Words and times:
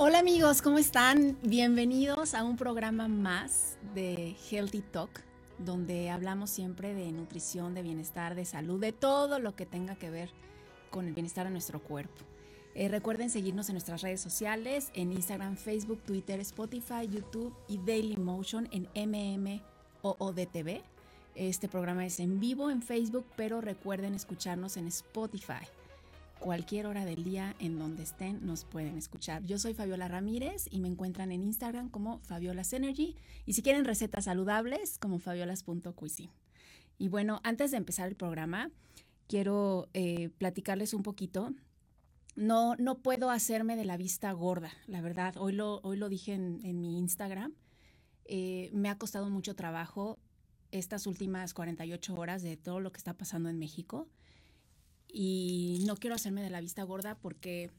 Hola 0.00 0.20
amigos, 0.20 0.62
¿cómo 0.62 0.78
están? 0.78 1.36
Bienvenidos 1.42 2.34
a 2.34 2.44
un 2.44 2.56
programa 2.56 3.08
más 3.08 3.78
de 3.96 4.36
Healthy 4.48 4.80
Talk, 4.80 5.10
donde 5.58 6.08
hablamos 6.08 6.50
siempre 6.50 6.94
de 6.94 7.10
nutrición, 7.10 7.74
de 7.74 7.82
bienestar, 7.82 8.36
de 8.36 8.44
salud, 8.44 8.80
de 8.80 8.92
todo 8.92 9.40
lo 9.40 9.56
que 9.56 9.66
tenga 9.66 9.96
que 9.96 10.08
ver 10.08 10.30
con 10.90 11.08
el 11.08 11.14
bienestar 11.14 11.46
de 11.46 11.50
nuestro 11.50 11.82
cuerpo. 11.82 12.24
Eh, 12.76 12.86
recuerden 12.86 13.28
seguirnos 13.28 13.70
en 13.70 13.74
nuestras 13.74 14.02
redes 14.02 14.20
sociales, 14.20 14.92
en 14.94 15.10
Instagram, 15.10 15.56
Facebook, 15.56 16.00
Twitter, 16.04 16.38
Spotify, 16.38 17.08
YouTube 17.10 17.52
y 17.66 17.78
Daily 17.78 18.18
Motion 18.18 18.68
en 18.70 18.88
MMOODTV. 18.94 20.80
Este 21.34 21.68
programa 21.68 22.06
es 22.06 22.20
en 22.20 22.38
vivo 22.38 22.70
en 22.70 22.82
Facebook, 22.82 23.26
pero 23.34 23.60
recuerden 23.60 24.14
escucharnos 24.14 24.76
en 24.76 24.86
Spotify 24.86 25.66
cualquier 26.38 26.86
hora 26.86 27.04
del 27.04 27.24
día 27.24 27.54
en 27.58 27.78
donde 27.78 28.02
estén 28.02 28.44
nos 28.46 28.64
pueden 28.64 28.96
escuchar. 28.96 29.44
Yo 29.44 29.58
soy 29.58 29.74
Fabiola 29.74 30.08
Ramírez 30.08 30.66
y 30.70 30.80
me 30.80 30.88
encuentran 30.88 31.32
en 31.32 31.42
Instagram 31.42 31.90
como 31.90 32.20
Fabiola's 32.20 32.72
Energy 32.72 33.16
y 33.46 33.52
si 33.52 33.62
quieren 33.62 33.84
recetas 33.84 34.24
saludables 34.24 34.98
como 34.98 35.18
fabiolas.cuisine. 35.18 36.32
Y 36.98 37.08
bueno, 37.08 37.40
antes 37.44 37.70
de 37.70 37.76
empezar 37.76 38.08
el 38.08 38.16
programa, 38.16 38.70
quiero 39.28 39.88
eh, 39.94 40.30
platicarles 40.38 40.94
un 40.94 41.02
poquito. 41.02 41.54
No, 42.34 42.76
no 42.76 42.98
puedo 42.98 43.30
hacerme 43.30 43.76
de 43.76 43.84
la 43.84 43.96
vista 43.96 44.32
gorda, 44.32 44.72
la 44.86 45.00
verdad. 45.00 45.36
Hoy 45.38 45.52
lo, 45.52 45.80
hoy 45.82 45.96
lo 45.96 46.08
dije 46.08 46.34
en, 46.34 46.80
mi 46.80 46.98
Instagram. 46.98 47.54
Eh, 48.24 48.70
me 48.72 48.88
ha 48.88 48.98
costado 48.98 49.30
mucho 49.30 49.54
trabajo 49.54 50.18
estas 50.70 51.06
últimas 51.06 51.54
48 51.54 52.14
horas 52.14 52.42
de 52.42 52.56
todo 52.56 52.80
lo 52.80 52.92
que 52.92 52.98
está 52.98 53.14
pasando 53.14 53.48
en 53.48 53.58
México 53.58 54.08
y 55.08 55.82
no 55.86 55.96
quiero 55.96 56.16
hacerme 56.16 56.42
de 56.42 56.50
la 56.50 56.60
vista 56.60 56.82
gorda 56.82 57.16
porque, 57.16 57.70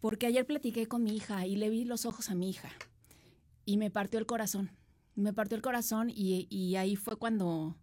porque 0.00 0.26
ayer 0.26 0.46
platiqué 0.46 0.86
con 0.86 1.04
mi 1.04 1.16
hija 1.16 1.46
y 1.46 1.56
le 1.56 1.70
vi 1.70 1.84
los 1.84 2.06
ojos 2.06 2.30
a 2.30 2.34
mi 2.34 2.50
hija 2.50 2.70
y 3.64 3.76
me 3.76 3.90
partió 3.90 4.18
el 4.18 4.26
corazón. 4.26 4.70
Me 5.14 5.32
partió 5.32 5.56
el 5.56 5.62
corazón 5.62 6.10
y, 6.10 6.76
ahí 6.76 6.96
fue 6.96 7.16
cuando, 7.16 7.76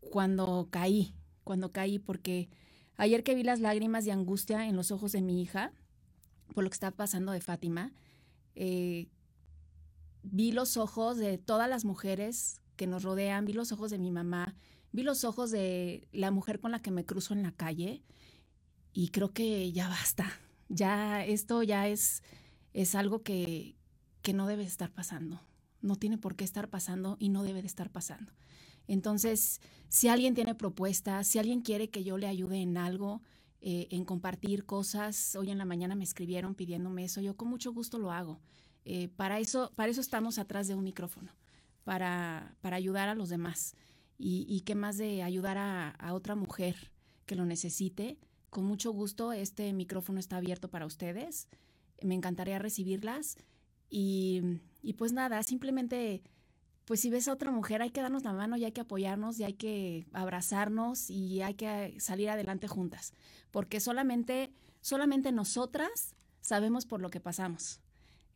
cuando 0.00 0.68
caí, 0.70 1.14
cuando 1.44 1.72
caí, 1.72 1.98
porque 1.98 2.48
ayer 2.96 3.22
que 3.22 3.34
vi 3.34 3.42
las 3.42 3.60
lágrimas 3.60 4.04
de 4.04 4.12
angustia 4.12 4.66
en 4.66 4.76
los 4.76 4.90
ojos 4.90 5.12
de 5.12 5.20
mi 5.20 5.42
hija 5.42 5.72
por 6.54 6.64
lo 6.64 6.70
que 6.70 6.74
está 6.74 6.90
pasando 6.90 7.32
de 7.32 7.40
Fátima, 7.40 7.92
eh, 8.54 9.08
vi 10.22 10.52
los 10.52 10.76
ojos 10.76 11.16
de 11.16 11.38
todas 11.38 11.68
las 11.68 11.84
mujeres 11.84 12.60
que 12.78 12.86
nos 12.86 13.02
rodean, 13.02 13.44
vi 13.44 13.52
los 13.52 13.72
ojos 13.72 13.90
de 13.90 13.98
mi 13.98 14.10
mamá, 14.10 14.56
vi 14.92 15.02
los 15.02 15.24
ojos 15.24 15.50
de 15.50 16.08
la 16.12 16.30
mujer 16.30 16.60
con 16.60 16.70
la 16.70 16.80
que 16.80 16.90
me 16.90 17.04
cruzo 17.04 17.34
en 17.34 17.42
la 17.42 17.52
calle 17.52 18.02
y 18.94 19.08
creo 19.08 19.34
que 19.34 19.70
ya 19.72 19.88
basta. 19.88 20.32
Ya 20.70 21.24
esto 21.26 21.62
ya 21.62 21.88
es, 21.88 22.22
es 22.72 22.94
algo 22.94 23.22
que, 23.22 23.76
que 24.22 24.32
no 24.32 24.46
debe 24.46 24.62
estar 24.62 24.90
pasando. 24.90 25.42
No 25.82 25.96
tiene 25.96 26.16
por 26.16 26.36
qué 26.36 26.44
estar 26.44 26.68
pasando 26.70 27.16
y 27.18 27.28
no 27.28 27.42
debe 27.42 27.60
de 27.60 27.66
estar 27.66 27.90
pasando. 27.90 28.32
Entonces, 28.86 29.60
si 29.88 30.08
alguien 30.08 30.34
tiene 30.34 30.54
propuestas, 30.54 31.26
si 31.26 31.38
alguien 31.38 31.60
quiere 31.60 31.90
que 31.90 32.04
yo 32.04 32.16
le 32.16 32.26
ayude 32.26 32.62
en 32.62 32.78
algo, 32.78 33.22
eh, 33.60 33.88
en 33.90 34.04
compartir 34.04 34.64
cosas, 34.64 35.34
hoy 35.34 35.50
en 35.50 35.58
la 35.58 35.64
mañana 35.64 35.94
me 35.94 36.04
escribieron 36.04 36.54
pidiéndome 36.54 37.04
eso, 37.04 37.20
yo 37.20 37.36
con 37.36 37.48
mucho 37.48 37.72
gusto 37.72 37.98
lo 37.98 38.12
hago. 38.12 38.40
Eh, 38.84 39.08
para, 39.08 39.40
eso, 39.40 39.72
para 39.74 39.90
eso 39.90 40.00
estamos 40.00 40.38
atrás 40.38 40.68
de 40.68 40.74
un 40.74 40.84
micrófono, 40.84 41.32
para, 41.88 42.54
para 42.60 42.76
ayudar 42.76 43.08
a 43.08 43.14
los 43.14 43.30
demás 43.30 43.74
y, 44.18 44.60
qué 44.66 44.74
más 44.74 44.98
de 44.98 45.22
ayudar 45.22 45.56
a, 45.56 46.12
otra 46.12 46.34
mujer 46.34 46.92
que 47.24 47.34
lo 47.34 47.46
necesite. 47.46 48.18
Con 48.50 48.66
mucho 48.66 48.92
gusto, 48.92 49.32
este 49.32 49.72
micrófono 49.72 50.20
está 50.20 50.36
abierto 50.36 50.68
para 50.68 50.84
ustedes. 50.84 51.48
Me 52.02 52.14
encantaría 52.14 52.58
recibirlas. 52.58 53.38
Y, 53.88 54.42
y, 54.82 54.92
pues 54.94 55.14
nada, 55.14 55.42
simplemente, 55.42 56.20
pues 56.84 57.00
si 57.00 57.08
ves 57.08 57.26
a 57.26 57.32
otra 57.32 57.50
mujer, 57.50 57.80
hay 57.80 57.88
que 57.88 58.02
darnos 58.02 58.22
la 58.22 58.34
mano 58.34 58.58
y 58.58 58.66
hay 58.66 58.72
que 58.72 58.82
apoyarnos 58.82 59.40
y 59.40 59.44
hay 59.44 59.54
que 59.54 60.06
abrazarnos 60.12 61.08
y 61.08 61.40
hay 61.40 61.54
que 61.54 61.98
salir 62.00 62.28
adelante 62.28 62.68
juntas. 62.68 63.14
Porque 63.50 63.80
solamente, 63.80 64.52
solamente 64.82 65.32
nosotras 65.32 66.16
sabemos 66.42 66.84
por 66.84 67.00
lo 67.00 67.08
que 67.08 67.20
pasamos. 67.20 67.80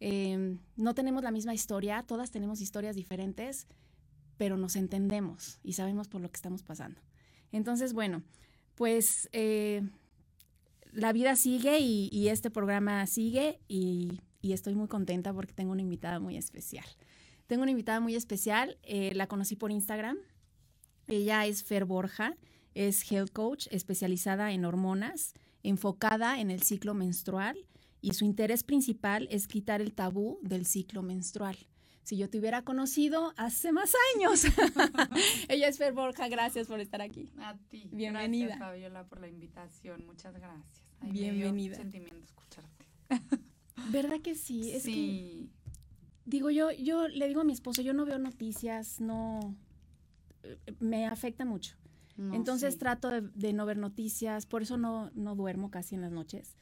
Em, 0.04 0.58
no 0.76 0.94
tenemos 0.94 1.22
la 1.22 1.30
misma 1.30 1.54
historia, 1.54 2.02
todas 2.02 2.32
tenemos 2.32 2.60
historias 2.60 2.96
diferentes 2.96 3.68
pero 4.42 4.56
nos 4.56 4.74
entendemos 4.74 5.60
y 5.62 5.74
sabemos 5.74 6.08
por 6.08 6.20
lo 6.20 6.28
que 6.28 6.36
estamos 6.36 6.64
pasando. 6.64 7.00
Entonces, 7.52 7.92
bueno, 7.92 8.24
pues 8.74 9.28
eh, 9.30 9.88
la 10.90 11.12
vida 11.12 11.36
sigue 11.36 11.78
y, 11.78 12.26
este 12.26 12.50
programa 12.50 13.06
sigue 13.06 13.60
y, 13.68 14.20
estoy 14.42 14.74
muy 14.74 14.88
contenta 14.88 15.32
porque 15.32 15.52
tengo 15.52 15.70
una 15.70 15.82
invitada 15.82 16.18
muy 16.18 16.36
especial. 16.36 16.84
Tengo 17.46 17.62
una 17.62 17.70
invitada 17.70 18.00
muy 18.00 18.16
especial, 18.16 18.78
eh, 18.82 19.14
la 19.14 19.28
conocí 19.28 19.54
por 19.54 19.70
Instagram. 19.70 20.16
Ella 21.06 21.46
es 21.46 21.62
Fer 21.62 21.84
Borja, 21.84 22.36
es 22.74 23.08
health 23.12 23.32
coach 23.32 23.68
especializada 23.70 24.50
en 24.50 24.64
hormonas, 24.64 25.34
enfocada 25.62 26.40
en 26.40 26.50
el 26.50 26.64
ciclo 26.64 26.94
menstrual 26.94 27.56
y 28.02 28.12
su 28.12 28.26
interés 28.26 28.64
principal 28.64 29.28
es 29.30 29.46
quitar 29.46 29.80
el 29.80 29.94
tabú 29.94 30.38
del 30.42 30.66
ciclo 30.66 31.02
menstrual 31.02 31.56
si 32.02 32.16
yo 32.16 32.28
te 32.28 32.38
hubiera 32.38 32.62
conocido 32.62 33.32
hace 33.36 33.72
más 33.72 33.92
años. 34.14 34.44
Ella 35.48 35.68
es 35.68 35.78
Fer 35.78 35.92
Borja, 35.92 36.28
gracias 36.28 36.66
por 36.66 36.80
estar 36.80 37.00
aquí. 37.00 37.30
A 37.38 37.56
ti. 37.68 37.88
Bienvenida. 37.92 38.46
Gracias, 38.46 38.68
Fabiola, 38.68 39.04
por 39.04 39.20
la 39.20 39.28
invitación. 39.28 40.04
Muchas 40.06 40.34
gracias. 40.34 40.82
Bienvenida. 41.00 41.76
sentimiento 41.76 42.24
escucharte. 42.24 42.86
¿Verdad 43.90 44.20
que 44.20 44.34
sí? 44.34 44.72
Es 44.72 44.82
sí. 44.82 45.50
digo 46.24 46.50
yo, 46.50 46.70
yo 46.72 47.08
le 47.08 47.28
digo 47.28 47.42
a 47.42 47.44
mi 47.44 47.52
esposo, 47.52 47.82
yo 47.82 47.94
no 47.94 48.04
veo 48.04 48.18
noticias, 48.18 49.00
no 49.00 49.56
me 50.80 51.06
afecta 51.06 51.44
mucho. 51.44 51.76
Entonces 52.32 52.78
trato 52.78 53.08
de, 53.08 53.22
de, 53.22 53.52
no 53.52 53.64
ver 53.64 53.78
noticias, 53.78 54.44
por 54.44 54.62
eso 54.62 54.76
no, 54.76 55.10
no 55.14 55.34
duermo 55.34 55.70
casi 55.70 55.94
en 55.94 56.02
las 56.02 56.12
noches 56.12 56.56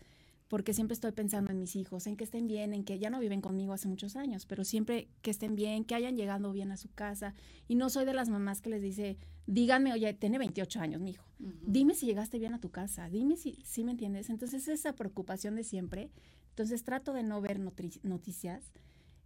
porque 0.51 0.75
siempre 0.75 0.95
estoy 0.95 1.13
pensando 1.13 1.53
en 1.53 1.61
mis 1.61 1.77
hijos, 1.77 2.09
en 2.09 2.17
que 2.17 2.25
estén 2.25 2.49
bien, 2.49 2.75
en 2.75 2.83
que 2.83 2.99
ya 2.99 3.09
no 3.09 3.21
viven 3.21 3.41
conmigo 3.41 3.73
hace 3.73 3.87
muchos 3.87 4.17
años, 4.17 4.47
pero 4.47 4.65
siempre 4.65 5.07
que 5.23 5.31
estén 5.31 5.55
bien, 5.55 5.85
que 5.85 5.95
hayan 5.95 6.17
llegado 6.17 6.53
bien 6.53 6.73
a 6.73 6.77
su 6.77 6.91
casa. 6.91 7.35
Y 7.69 7.77
no 7.77 7.89
soy 7.89 8.05
de 8.05 8.15
las 8.15 8.29
mamás 8.29 8.61
que 8.61 8.69
les 8.69 8.83
dice, 8.83 9.17
díganme, 9.47 9.93
oye, 9.93 10.13
tiene 10.13 10.39
28 10.39 10.81
años 10.81 11.01
mi 11.01 11.11
hijo, 11.13 11.25
dime 11.39 11.95
si 11.95 12.05
llegaste 12.05 12.41
bien 12.41 12.53
a 12.53 12.59
tu 12.61 12.69
casa, 12.69 13.09
dime 13.09 13.37
si, 13.37 13.63
si 13.65 13.85
me 13.85 13.93
entiendes. 13.93 14.29
Entonces 14.29 14.67
esa 14.67 14.93
preocupación 14.97 15.55
de 15.55 15.63
siempre. 15.63 16.11
Entonces 16.49 16.83
trato 16.83 17.13
de 17.13 17.23
no 17.23 17.41
ver 17.41 17.61
noticias. 18.03 18.73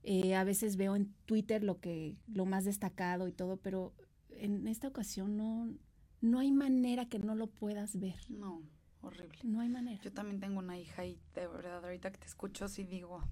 Eh, 0.02 0.34
a 0.34 0.44
veces 0.44 0.76
veo 0.76 0.94
en 0.94 1.14
Twitter 1.24 1.64
lo 1.64 1.80
que 1.80 2.18
lo 2.26 2.44
más 2.44 2.66
destacado 2.66 3.28
y 3.28 3.32
todo, 3.32 3.56
pero 3.56 3.94
en 4.28 4.68
esta 4.68 4.88
ocasión 4.88 5.38
no, 5.38 5.74
no 6.20 6.40
hay 6.40 6.52
manera 6.52 7.08
que 7.08 7.18
no 7.18 7.34
lo 7.34 7.46
puedas 7.46 7.98
ver. 7.98 8.16
No 8.28 8.60
horrible. 9.06 9.38
No 9.42 9.60
hay 9.60 9.68
manera. 9.68 10.02
Yo 10.02 10.12
también 10.12 10.40
tengo 10.40 10.58
una 10.58 10.78
hija 10.78 11.04
y 11.04 11.18
de 11.34 11.46
verdad 11.46 11.84
ahorita 11.84 12.10
que 12.10 12.18
te 12.18 12.26
escucho 12.26 12.68
sí 12.68 12.84
digo, 12.84 13.22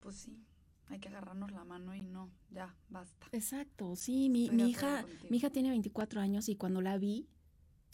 pues 0.00 0.16
sí, 0.16 0.44
hay 0.88 0.98
que 0.98 1.08
agarrarnos 1.08 1.52
la 1.52 1.64
mano 1.64 1.94
y 1.94 2.02
no, 2.02 2.30
ya, 2.50 2.74
basta. 2.90 3.26
Exacto, 3.32 3.96
sí, 3.96 4.28
mi, 4.28 4.50
mi 4.50 4.68
hija, 4.70 5.04
mi 5.30 5.38
hija 5.38 5.50
tiene 5.50 5.70
24 5.70 6.20
años 6.20 6.48
y 6.48 6.56
cuando 6.56 6.80
la 6.80 6.98
vi, 6.98 7.28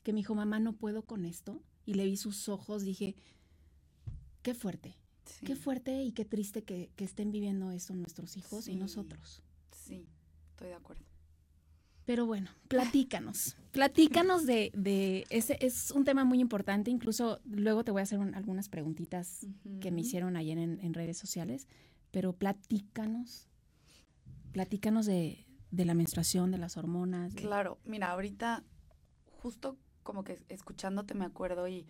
que 0.02 0.12
me 0.12 0.18
dijo, 0.18 0.34
mamá, 0.34 0.58
no 0.58 0.72
puedo 0.72 1.02
con 1.02 1.24
esto, 1.24 1.62
y 1.84 1.94
le 1.94 2.04
vi 2.04 2.16
sus 2.16 2.48
ojos, 2.48 2.82
dije, 2.82 3.14
qué 4.42 4.54
fuerte, 4.54 4.96
qué 5.44 5.56
fuerte 5.56 6.02
y 6.02 6.12
qué 6.12 6.24
triste 6.24 6.64
que, 6.64 6.90
que 6.96 7.04
estén 7.04 7.30
viviendo 7.30 7.70
eso 7.70 7.94
nuestros 7.94 8.36
hijos 8.36 8.68
y 8.68 8.76
nosotros. 8.76 9.42
Sí, 9.70 10.06
estoy 10.50 10.68
de 10.68 10.74
acuerdo. 10.74 11.07
Pero 12.08 12.24
bueno, 12.24 12.48
platícanos, 12.68 13.54
platícanos 13.72 14.46
de, 14.46 14.70
de, 14.72 15.26
ese, 15.28 15.58
es 15.60 15.90
un 15.90 16.04
tema 16.04 16.24
muy 16.24 16.40
importante, 16.40 16.90
incluso 16.90 17.38
luego 17.44 17.84
te 17.84 17.90
voy 17.90 18.00
a 18.00 18.04
hacer 18.04 18.18
algunas 18.32 18.70
preguntitas 18.70 19.46
que 19.82 19.90
me 19.90 20.00
hicieron 20.00 20.34
ayer 20.38 20.56
en, 20.56 20.94
redes 20.94 21.18
sociales, 21.18 21.68
pero 22.10 22.32
platícanos, 22.32 23.50
platícanos 24.52 25.04
de, 25.04 25.44
de 25.70 25.84
la 25.84 25.92
menstruación, 25.92 26.50
de 26.50 26.56
las 26.56 26.78
hormonas. 26.78 27.34
Claro, 27.34 27.76
mira, 27.84 28.10
ahorita 28.10 28.64
justo 29.26 29.76
como 30.02 30.24
que 30.24 30.38
escuchándote 30.48 31.12
me 31.12 31.26
acuerdo 31.26 31.68
y 31.68 31.86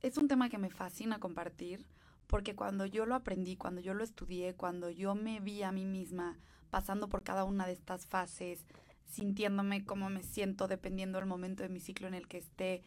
es 0.00 0.18
un 0.18 0.26
tema 0.26 0.48
que 0.48 0.58
me 0.58 0.68
fascina 0.68 1.20
compartir 1.20 1.86
porque 2.26 2.56
cuando 2.56 2.86
yo 2.86 3.06
lo 3.06 3.14
aprendí, 3.14 3.54
cuando 3.54 3.80
yo 3.80 3.94
lo 3.94 4.02
estudié, 4.02 4.54
cuando 4.54 4.90
yo 4.90 5.14
me 5.14 5.38
vi 5.38 5.62
a 5.62 5.70
mí 5.70 5.84
misma 5.84 6.40
pasando 6.70 7.08
por 7.08 7.22
cada 7.22 7.44
una 7.44 7.66
de 7.66 7.72
estas 7.74 8.06
fases, 8.06 8.66
sintiéndome 9.12 9.84
como 9.84 10.10
me 10.10 10.22
siento 10.22 10.66
dependiendo 10.66 11.18
del 11.18 11.26
momento 11.26 11.62
de 11.62 11.68
mi 11.68 11.80
ciclo 11.80 12.08
en 12.08 12.14
el 12.14 12.26
que 12.26 12.38
esté. 12.38 12.82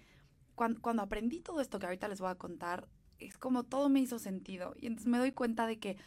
Cuando, 0.55 0.81
cuando 0.81 1.03
aprendí 1.03 1.39
todo 1.39 1.61
esto 1.61 1.79
que 1.79 1.85
ahorita 1.85 2.07
les 2.07 2.19
voy 2.19 2.31
a 2.31 2.35
contar, 2.35 2.87
es 3.19 3.37
como 3.37 3.63
todo 3.63 3.89
me 3.89 3.99
hizo 3.99 4.19
sentido. 4.19 4.73
Y 4.77 4.87
entonces 4.87 5.07
me 5.07 5.19
doy 5.19 5.31
cuenta 5.31 5.67
de 5.67 5.79
que, 5.79 5.97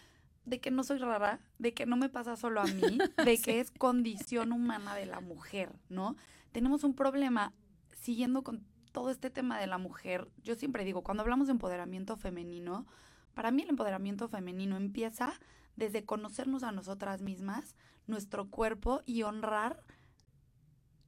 de 0.45 0.61
que 0.61 0.71
no 0.71 0.83
soy 0.83 0.99
rara, 0.99 1.41
de 1.59 1.73
que 1.73 1.87
no 1.87 1.97
me 1.97 2.09
pasa 2.09 2.37
solo 2.37 2.61
a 2.61 2.67
mí, 2.67 2.99
de 3.25 3.39
que 3.39 3.61
es 3.61 3.71
condición 3.71 4.53
humana 4.53 4.95
de 4.95 5.07
la 5.07 5.21
mujer, 5.21 5.73
¿no? 5.89 6.17
Tenemos 6.53 6.85
un 6.85 6.95
problema 6.95 7.55
siguiendo 7.93 8.43
con 8.43 8.65
todo 8.93 9.11
este 9.11 9.31
tema 9.31 9.61
de 9.61 9.67
la 9.67 9.79
mujer. 9.79 10.29
Yo 10.43 10.55
siempre 10.55 10.85
digo, 10.85 11.03
cuando 11.03 11.23
hablamos 11.23 11.47
de 11.47 11.53
empoderamiento 11.53 12.17
femenino, 12.17 12.87
Para 13.35 13.53
mí 13.53 13.63
el 13.63 13.69
empoderamiento 13.69 14.29
femenino 14.29 14.77
empieza 14.77 15.39
desde 15.77 16.05
conocernos 16.05 16.65
a 16.65 16.73
nosotras 16.73 17.23
mismas, 17.23 17.77
nuestro 18.09 18.51
cuerpo 18.51 19.03
y 19.07 19.23
honrar 19.23 19.85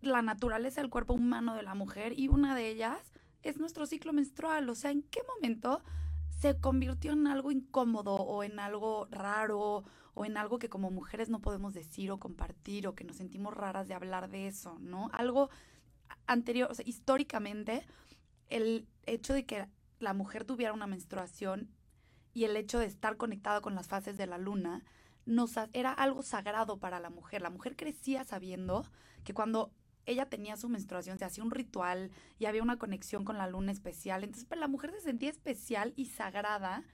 la 0.01 0.23
naturaleza 0.23 0.81
del 0.81 0.91
cuerpo 0.91 1.15
humano 1.15 1.55
de 1.55 1.63
la 1.63 1.75
mujer 1.75 2.19
y 2.19 2.29
una 2.29 2.55
de 2.55 2.69
ellas 2.69 3.13
es 3.43 3.59
nuestro 3.59 3.87
ciclo 3.87 4.13
menstrual. 4.13 4.69
O 4.69 4.75
sea, 4.75 4.91
¿en 4.91 5.03
qué 5.03 5.21
momento 5.37 5.83
se 6.41 6.59
convirtió 6.59 7.13
en 7.13 7.27
algo 7.27 7.51
incómodo 7.53 8.15
o 8.15 8.43
en 8.43 8.59
algo 8.59 9.07
raro 9.11 9.85
o 10.15 10.25
en 10.25 10.37
algo 10.37 10.59
que 10.59 10.71
como 10.71 10.91
mujeres 10.91 11.29
no 11.29 11.41
podemos 11.41 11.75
decir 11.75 12.11
o 12.11 12.19
compartir 12.19 12.87
o 12.87 12.95
que 12.95 13.05
nos 13.05 13.17
sentimos 13.17 13.55
raras 13.55 13.89
de 13.89 13.95
hablar 13.95 14.31
de 14.31 14.47
eso, 14.47 14.79
¿no? 14.81 15.11
Algo 15.13 15.51
anterior, 16.27 16.71
o 16.71 16.75
sea, 16.75 16.87
históricamente, 16.87 17.87
el 18.49 18.89
hecho 19.05 19.35
de 19.35 19.45
que 19.45 19.69
la 19.99 20.15
mujer 20.15 20.45
tuviera 20.45 20.73
una 20.73 20.87
menstruación 20.87 21.71
y 22.33 22.45
el 22.45 22.57
hecho 22.57 22.79
de 22.79 22.87
estar 22.87 23.17
conectada 23.17 23.61
con 23.61 23.75
las 23.75 23.89
fases 23.89 24.17
de 24.17 24.27
la 24.27 24.39
luna 24.39 24.83
nos, 25.27 25.53
era 25.73 25.93
algo 25.93 26.23
sagrado 26.23 26.79
para 26.79 27.01
la 27.01 27.11
mujer. 27.11 27.43
La 27.43 27.51
mujer 27.51 27.77
crecía 27.77 28.25
sabiendo 28.25 28.85
que 29.25 29.35
cuando 29.35 29.73
ella 30.11 30.27
tenía 30.27 30.57
su 30.57 30.69
menstruación, 30.69 31.19
se 31.19 31.25
hacía 31.25 31.45
un 31.45 31.51
ritual 31.51 32.11
y 32.39 32.47
había 32.47 32.63
una 32.63 32.79
conexión 32.79 33.25
con 33.25 33.39
la 33.39 33.49
luna 33.49 33.73
especial. 33.73 34.25
Entonces, 34.25 34.47
pues, 34.47 34.61
la 34.61 34.69
mujer 34.69 34.93
se 34.93 35.01
sentía 35.01 35.31
especial 35.31 35.93
y 35.97 36.07
sagrada 36.07 36.85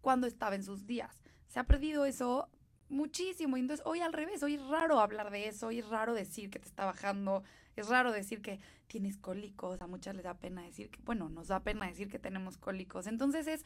cuando 0.00 0.26
estaba 0.26 0.54
en 0.54 0.64
sus 0.64 0.86
días. 0.86 1.22
Se 1.48 1.60
ha 1.60 1.64
perdido 1.64 2.04
eso 2.04 2.48
muchísimo. 2.92 3.56
Entonces, 3.56 3.84
hoy 3.86 4.00
al 4.00 4.12
revés, 4.12 4.42
hoy 4.42 4.54
es 4.54 4.66
raro 4.66 5.00
hablar 5.00 5.30
de 5.30 5.48
eso, 5.48 5.68
hoy 5.68 5.80
es 5.80 5.88
raro 5.88 6.14
decir 6.14 6.50
que 6.50 6.58
te 6.58 6.68
está 6.68 6.84
bajando, 6.84 7.42
es 7.74 7.88
raro 7.88 8.12
decir 8.12 8.42
que 8.42 8.60
tienes 8.86 9.16
cólicos, 9.16 9.80
a 9.80 9.86
muchas 9.86 10.14
les 10.14 10.24
da 10.24 10.34
pena 10.34 10.62
decir 10.62 10.90
que, 10.90 11.00
bueno, 11.02 11.28
nos 11.28 11.48
da 11.48 11.60
pena 11.60 11.86
decir 11.86 12.08
que 12.08 12.18
tenemos 12.18 12.58
cólicos. 12.58 13.06
Entonces 13.06 13.46
es 13.46 13.64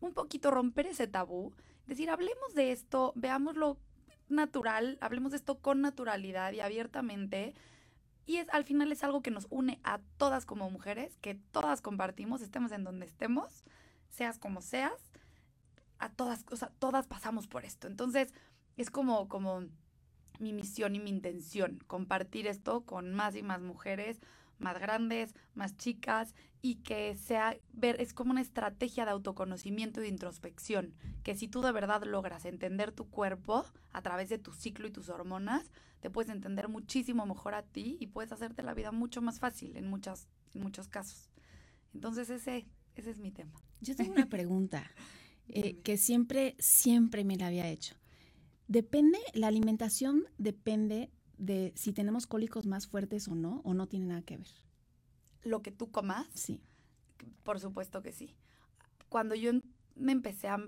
un 0.00 0.12
poquito 0.12 0.50
romper 0.50 0.86
ese 0.86 1.06
tabú, 1.06 1.54
decir, 1.86 2.10
hablemos 2.10 2.54
de 2.54 2.72
esto, 2.72 3.12
veámoslo 3.14 3.78
natural, 4.28 4.98
hablemos 5.00 5.30
de 5.30 5.38
esto 5.38 5.58
con 5.60 5.80
naturalidad 5.80 6.52
y 6.52 6.60
abiertamente. 6.60 7.54
Y 8.26 8.36
es, 8.36 8.48
al 8.50 8.64
final 8.64 8.90
es 8.92 9.04
algo 9.04 9.22
que 9.22 9.30
nos 9.30 9.46
une 9.50 9.80
a 9.84 10.00
todas 10.16 10.46
como 10.46 10.70
mujeres, 10.70 11.16
que 11.18 11.34
todas 11.52 11.82
compartimos, 11.82 12.40
estemos 12.40 12.72
en 12.72 12.84
donde 12.84 13.06
estemos, 13.06 13.64
seas 14.08 14.38
como 14.38 14.62
seas, 14.62 15.12
a 15.98 16.08
todas, 16.10 16.44
o 16.50 16.56
sea, 16.56 16.70
todas 16.78 17.06
pasamos 17.06 17.46
por 17.46 17.64
esto. 17.64 17.86
Entonces, 17.86 18.32
es 18.76 18.90
como, 18.90 19.28
como 19.28 19.64
mi 20.38 20.52
misión 20.52 20.96
y 20.96 21.00
mi 21.00 21.10
intención, 21.10 21.78
compartir 21.86 22.46
esto 22.46 22.82
con 22.84 23.12
más 23.12 23.36
y 23.36 23.42
más 23.42 23.60
mujeres, 23.60 24.18
más 24.58 24.78
grandes, 24.78 25.34
más 25.54 25.76
chicas 25.76 26.34
y 26.64 26.76
que 26.76 27.14
sea 27.16 27.58
ver 27.74 28.00
es 28.00 28.14
como 28.14 28.30
una 28.30 28.40
estrategia 28.40 29.04
de 29.04 29.10
autoconocimiento 29.10 30.00
y 30.00 30.04
de 30.04 30.08
introspección, 30.08 30.94
que 31.22 31.34
si 31.36 31.46
tú 31.46 31.60
de 31.60 31.72
verdad 31.72 32.04
logras 32.04 32.46
entender 32.46 32.90
tu 32.90 33.10
cuerpo 33.10 33.66
a 33.92 34.00
través 34.00 34.30
de 34.30 34.38
tu 34.38 34.50
ciclo 34.54 34.86
y 34.86 34.90
tus 34.90 35.10
hormonas, 35.10 35.70
te 36.00 36.08
puedes 36.08 36.30
entender 36.30 36.70
muchísimo 36.70 37.26
mejor 37.26 37.52
a 37.52 37.64
ti 37.64 37.98
y 38.00 38.06
puedes 38.06 38.32
hacerte 38.32 38.62
la 38.62 38.72
vida 38.72 38.92
mucho 38.92 39.20
más 39.20 39.40
fácil 39.40 39.76
en 39.76 39.90
muchas 39.90 40.26
en 40.54 40.62
muchos 40.62 40.88
casos. 40.88 41.28
Entonces 41.92 42.30
ese 42.30 42.66
ese 42.94 43.10
es 43.10 43.18
mi 43.18 43.30
tema. 43.30 43.60
Yo 43.82 43.94
tengo 43.94 44.14
una 44.14 44.30
pregunta 44.30 44.90
eh, 45.48 45.82
que 45.82 45.98
siempre 45.98 46.56
siempre 46.58 47.24
me 47.24 47.36
la 47.36 47.48
había 47.48 47.68
hecho. 47.68 47.94
Depende, 48.68 49.18
la 49.34 49.48
alimentación 49.48 50.24
depende 50.38 51.10
de 51.36 51.74
si 51.76 51.92
tenemos 51.92 52.26
cólicos 52.26 52.64
más 52.64 52.86
fuertes 52.86 53.28
o 53.28 53.34
no, 53.34 53.60
o 53.64 53.74
no 53.74 53.86
tiene 53.86 54.06
nada 54.06 54.22
que 54.22 54.38
ver. 54.38 54.63
Lo 55.44 55.62
que 55.62 55.70
tú 55.70 55.90
comas. 55.90 56.26
Sí. 56.34 56.60
Por 57.44 57.60
supuesto 57.60 58.02
que 58.02 58.12
sí. 58.12 58.34
Cuando 59.08 59.34
yo 59.34 59.52
me 59.94 60.12
empecé 60.12 60.48
a, 60.48 60.58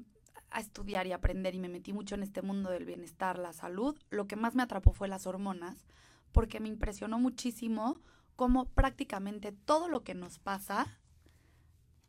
a, 0.50 0.60
estudiar 0.60 1.06
y 1.06 1.12
aprender 1.12 1.54
y 1.54 1.58
me 1.58 1.68
metí 1.68 1.92
mucho 1.92 2.14
en 2.14 2.22
este 2.22 2.42
mundo 2.42 2.70
del 2.70 2.84
bienestar, 2.84 3.38
la 3.38 3.52
salud, 3.52 3.98
lo 4.10 4.28
que 4.28 4.36
más 4.36 4.54
me 4.54 4.62
atrapó 4.62 4.92
fue 4.92 5.08
las 5.08 5.26
hormonas, 5.26 5.84
porque 6.30 6.60
me 6.60 6.68
impresionó 6.68 7.18
muchísimo 7.18 8.00
cómo 8.36 8.66
prácticamente 8.66 9.50
todo 9.50 9.88
lo 9.88 10.04
que 10.04 10.14
nos 10.14 10.38
pasa 10.38 10.86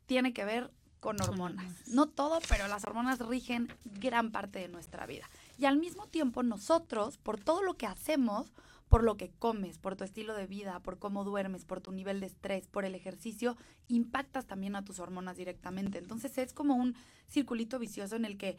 tiene 0.06 0.32
que 0.32 0.44
ver 0.44 0.70
con 1.00 1.20
hormonas. 1.20 1.88
No 1.88 2.08
todo, 2.08 2.38
pero 2.48 2.68
las 2.68 2.84
hormonas 2.84 3.18
rigen 3.20 3.68
gran 3.84 4.30
parte 4.30 4.58
de 4.58 4.68
nuestra 4.68 5.06
vida. 5.06 5.28
Y 5.58 5.66
al 5.66 5.76
mismo 5.76 6.06
tiempo 6.06 6.42
nosotros, 6.42 7.18
por 7.18 7.38
todo 7.38 7.62
lo 7.62 7.74
que 7.74 7.86
hacemos, 7.86 8.52
por 8.88 9.04
lo 9.04 9.16
que 9.16 9.30
comes, 9.30 9.78
por 9.78 9.96
tu 9.96 10.04
estilo 10.04 10.34
de 10.34 10.46
vida, 10.46 10.80
por 10.80 10.98
cómo 10.98 11.24
duermes, 11.24 11.64
por 11.64 11.80
tu 11.80 11.92
nivel 11.92 12.20
de 12.20 12.26
estrés, 12.26 12.68
por 12.68 12.84
el 12.84 12.94
ejercicio, 12.94 13.56
impactas 13.88 14.46
también 14.46 14.76
a 14.76 14.84
tus 14.84 14.98
hormonas 14.98 15.36
directamente. 15.36 15.98
Entonces 15.98 16.38
es 16.38 16.52
como 16.54 16.74
un 16.74 16.94
circulito 17.28 17.78
vicioso 17.78 18.16
en 18.16 18.24
el 18.24 18.38
que 18.38 18.56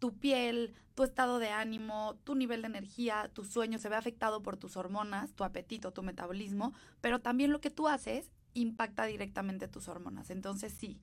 tu 0.00 0.18
piel, 0.18 0.74
tu 0.94 1.04
estado 1.04 1.38
de 1.38 1.50
ánimo, 1.50 2.16
tu 2.24 2.34
nivel 2.34 2.62
de 2.62 2.68
energía, 2.68 3.30
tu 3.32 3.44
sueño 3.44 3.78
se 3.78 3.88
ve 3.88 3.96
afectado 3.96 4.42
por 4.42 4.56
tus 4.56 4.76
hormonas, 4.76 5.32
tu 5.32 5.44
apetito, 5.44 5.92
tu 5.92 6.02
metabolismo, 6.02 6.74
pero 7.00 7.20
también 7.20 7.52
lo 7.52 7.60
que 7.60 7.70
tú 7.70 7.86
haces 7.86 8.30
impacta 8.54 9.04
directamente 9.04 9.68
tus 9.68 9.88
hormonas. 9.88 10.30
Entonces 10.30 10.72
sí, 10.72 11.00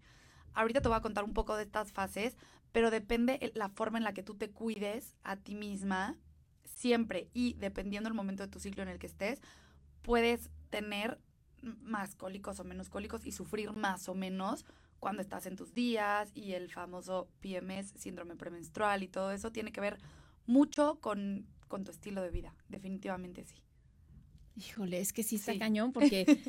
ahorita 0.53 0.81
te 0.81 0.89
voy 0.89 0.97
a 0.97 1.01
contar 1.01 1.23
un 1.23 1.33
poco 1.33 1.55
de 1.55 1.63
estas 1.63 1.91
fases, 1.91 2.35
pero 2.77 2.91
depende 2.91 3.51
la 3.55 3.69
forma 3.69 3.97
en 3.97 4.03
la 4.03 4.13
que 4.13 4.21
tú 4.21 4.35
te 4.35 4.51
cuides 4.51 5.15
a 5.23 5.35
ti 5.35 5.55
misma 5.55 6.15
siempre 6.63 7.27
y 7.33 7.55
dependiendo 7.55 8.07
del 8.07 8.13
momento 8.13 8.43
de 8.43 8.49
tu 8.49 8.59
ciclo 8.59 8.83
en 8.83 8.89
el 8.89 8.99
que 8.99 9.07
estés, 9.07 9.41
puedes 10.03 10.51
tener 10.69 11.19
más 11.63 12.13
cólicos 12.13 12.59
o 12.59 12.63
menos 12.63 12.91
cólicos 12.91 13.25
y 13.25 13.31
sufrir 13.31 13.71
más 13.73 14.07
o 14.09 14.13
menos 14.13 14.63
cuando 14.99 15.23
estás 15.23 15.47
en 15.47 15.55
tus 15.55 15.73
días 15.73 16.29
y 16.35 16.53
el 16.53 16.71
famoso 16.71 17.27
PMS, 17.41 17.93
síndrome 17.95 18.35
premenstrual 18.35 19.01
y 19.01 19.07
todo 19.07 19.31
eso 19.31 19.51
tiene 19.51 19.71
que 19.71 19.81
ver 19.81 19.97
mucho 20.45 20.99
con, 21.01 21.47
con 21.67 21.83
tu 21.83 21.89
estilo 21.89 22.21
de 22.21 22.29
vida, 22.29 22.53
definitivamente 22.69 23.43
sí. 23.43 23.55
Híjole, 24.57 24.99
es 24.99 25.13
que 25.13 25.21
sí 25.21 25.35
está 25.35 25.57
cañón 25.57 25.91
porque 25.93 26.39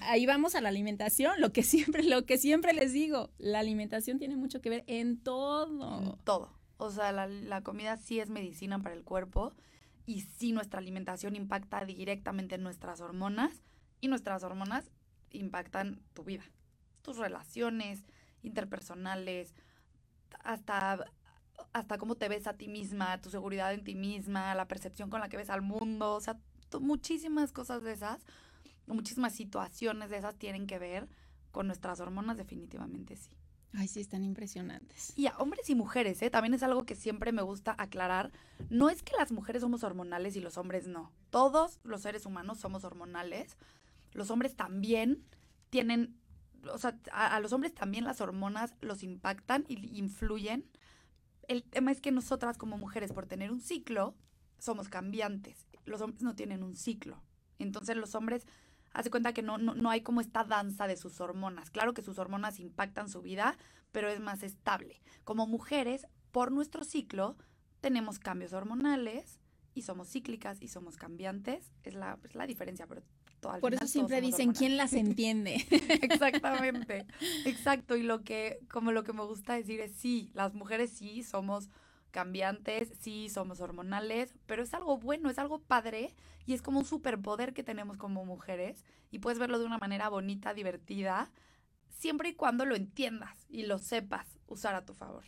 ahí 0.00 0.26
vamos 0.26 0.54
a 0.54 0.60
la 0.60 0.68
alimentación, 0.68 1.40
lo 1.40 1.52
que 1.52 1.62
siempre 1.62 2.02
lo 2.02 2.26
que 2.26 2.36
siempre 2.36 2.72
les 2.72 2.92
digo, 2.92 3.30
la 3.38 3.60
alimentación 3.60 4.18
tiene 4.18 4.36
mucho 4.36 4.60
que 4.60 4.70
ver 4.70 4.84
en 4.86 5.18
todo. 5.18 6.02
En 6.02 6.16
todo. 6.24 6.50
O 6.76 6.90
sea, 6.90 7.12
la, 7.12 7.28
la 7.28 7.62
comida 7.62 7.96
sí 7.96 8.18
es 8.18 8.30
medicina 8.30 8.82
para 8.82 8.96
el 8.96 9.04
cuerpo 9.04 9.52
y 10.04 10.22
sí 10.22 10.52
nuestra 10.52 10.80
alimentación 10.80 11.36
impacta 11.36 11.84
directamente 11.84 12.56
en 12.56 12.64
nuestras 12.64 13.00
hormonas 13.00 13.62
y 14.00 14.08
nuestras 14.08 14.42
hormonas 14.42 14.90
impactan 15.30 16.00
tu 16.14 16.24
vida, 16.24 16.44
tus 17.02 17.18
relaciones 17.18 18.04
interpersonales, 18.42 19.54
hasta 20.42 21.04
hasta 21.72 21.98
cómo 21.98 22.16
te 22.16 22.28
ves 22.28 22.46
a 22.46 22.54
ti 22.54 22.68
misma, 22.68 23.20
tu 23.20 23.30
seguridad 23.30 23.72
en 23.72 23.84
ti 23.84 23.94
misma, 23.94 24.54
la 24.54 24.66
percepción 24.66 25.10
con 25.10 25.20
la 25.20 25.28
que 25.28 25.36
ves 25.36 25.50
al 25.50 25.62
mundo, 25.62 26.14
o 26.14 26.20
sea, 26.20 26.38
muchísimas 26.80 27.52
cosas 27.52 27.82
de 27.82 27.92
esas, 27.92 28.24
muchísimas 28.86 29.34
situaciones 29.34 30.10
de 30.10 30.18
esas 30.18 30.36
tienen 30.36 30.66
que 30.66 30.78
ver 30.78 31.08
con 31.50 31.66
nuestras 31.66 32.00
hormonas, 32.00 32.36
definitivamente 32.36 33.16
sí. 33.16 33.30
Ay, 33.74 33.88
sí, 33.88 34.00
están 34.00 34.22
impresionantes. 34.22 35.14
Y 35.16 35.28
a 35.28 35.36
hombres 35.38 35.70
y 35.70 35.74
mujeres, 35.74 36.20
¿eh? 36.20 36.28
También 36.28 36.52
es 36.52 36.62
algo 36.62 36.84
que 36.84 36.94
siempre 36.94 37.32
me 37.32 37.40
gusta 37.40 37.74
aclarar. 37.78 38.30
No 38.68 38.90
es 38.90 39.02
que 39.02 39.16
las 39.18 39.32
mujeres 39.32 39.62
somos 39.62 39.82
hormonales 39.82 40.36
y 40.36 40.40
los 40.40 40.58
hombres 40.58 40.86
no. 40.86 41.10
Todos 41.30 41.80
los 41.82 42.02
seres 42.02 42.26
humanos 42.26 42.58
somos 42.58 42.84
hormonales. 42.84 43.56
Los 44.12 44.30
hombres 44.30 44.56
también 44.56 45.24
tienen, 45.70 46.14
o 46.70 46.76
sea, 46.76 46.98
a, 47.12 47.34
a 47.34 47.40
los 47.40 47.54
hombres 47.54 47.74
también 47.74 48.04
las 48.04 48.20
hormonas 48.20 48.74
los 48.82 49.02
impactan 49.02 49.64
y 49.68 49.98
influyen. 49.98 50.68
El 51.48 51.62
tema 51.62 51.92
es 51.92 52.02
que 52.02 52.12
nosotras 52.12 52.58
como 52.58 52.76
mujeres, 52.76 53.12
por 53.14 53.26
tener 53.26 53.50
un 53.50 53.60
ciclo, 53.60 54.14
somos 54.58 54.90
cambiantes 54.90 55.66
los 55.84 56.00
hombres 56.00 56.22
no 56.22 56.34
tienen 56.34 56.62
un 56.62 56.76
ciclo. 56.76 57.22
Entonces 57.58 57.96
los 57.96 58.14
hombres, 58.14 58.46
hace 58.92 59.10
cuenta 59.10 59.32
que 59.32 59.42
no, 59.42 59.58
no, 59.58 59.74
no, 59.74 59.90
hay 59.90 60.02
como 60.02 60.20
esta 60.20 60.44
danza 60.44 60.86
de 60.86 60.96
sus 60.96 61.20
hormonas. 61.20 61.70
Claro 61.70 61.94
que 61.94 62.02
sus 62.02 62.18
hormonas 62.18 62.60
impactan 62.60 63.08
su 63.08 63.22
vida, 63.22 63.56
pero 63.92 64.08
es 64.08 64.20
más 64.20 64.42
estable. 64.42 65.00
Como 65.24 65.46
mujeres, 65.46 66.06
por 66.30 66.52
nuestro 66.52 66.84
ciclo, 66.84 67.36
tenemos 67.80 68.18
cambios 68.18 68.52
hormonales 68.52 69.40
y 69.74 69.82
somos 69.82 70.08
cíclicas 70.08 70.60
y 70.60 70.68
somos 70.68 70.96
cambiantes. 70.96 71.72
Es 71.82 71.94
la, 71.94 72.18
es 72.24 72.34
la 72.34 72.46
diferencia, 72.46 72.86
pero 72.86 73.02
todo 73.40 73.58
Por 73.60 73.74
eso 73.74 73.86
siempre 73.86 74.20
dicen, 74.20 74.52
¿quién 74.52 74.76
las 74.76 74.92
entiende? 74.92 75.66
Exactamente, 76.02 77.06
exacto. 77.44 77.96
Y 77.96 78.02
lo 78.02 78.22
que, 78.22 78.60
como 78.70 78.92
lo 78.92 79.04
que 79.04 79.12
me 79.12 79.24
gusta 79.24 79.54
decir 79.54 79.80
es, 79.80 79.92
sí, 79.92 80.30
las 80.34 80.54
mujeres 80.54 80.90
sí 80.90 81.22
somos 81.22 81.68
cambiantes, 82.12 82.92
sí, 83.00 83.28
somos 83.28 83.60
hormonales, 83.60 84.34
pero 84.46 84.62
es 84.62 84.72
algo 84.74 84.98
bueno, 84.98 85.30
es 85.30 85.38
algo 85.38 85.58
padre 85.60 86.14
y 86.46 86.52
es 86.52 86.62
como 86.62 86.78
un 86.78 86.84
superpoder 86.84 87.52
que 87.52 87.64
tenemos 87.64 87.96
como 87.96 88.24
mujeres 88.24 88.84
y 89.10 89.18
puedes 89.18 89.40
verlo 89.40 89.58
de 89.58 89.66
una 89.66 89.78
manera 89.78 90.08
bonita, 90.08 90.54
divertida, 90.54 91.32
siempre 91.88 92.28
y 92.28 92.34
cuando 92.34 92.64
lo 92.64 92.76
entiendas 92.76 93.36
y 93.48 93.64
lo 93.64 93.78
sepas 93.78 94.38
usar 94.46 94.74
a 94.74 94.84
tu 94.84 94.94
favor. 94.94 95.24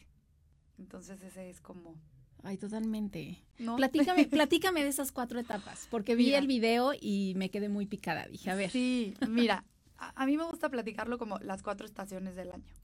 Entonces 0.78 1.22
ese 1.22 1.50
es 1.50 1.60
como... 1.60 1.96
Ay, 2.42 2.58
totalmente. 2.58 3.42
¿No? 3.58 3.76
Platícame, 3.76 4.26
platícame 4.30 4.82
de 4.82 4.90
esas 4.90 5.10
cuatro 5.10 5.40
etapas, 5.40 5.88
porque 5.90 6.14
vi 6.14 6.34
el 6.34 6.46
video 6.46 6.92
y 7.00 7.32
me 7.36 7.50
quedé 7.50 7.70
muy 7.70 7.86
picada. 7.86 8.26
Dije, 8.26 8.50
a 8.50 8.54
ver. 8.54 8.70
Sí, 8.70 9.14
mira, 9.28 9.64
a, 9.96 10.22
a 10.22 10.26
mí 10.26 10.36
me 10.36 10.44
gusta 10.44 10.68
platicarlo 10.68 11.16
como 11.16 11.38
las 11.38 11.62
cuatro 11.62 11.86
estaciones 11.86 12.36
del 12.36 12.52
año. 12.52 12.74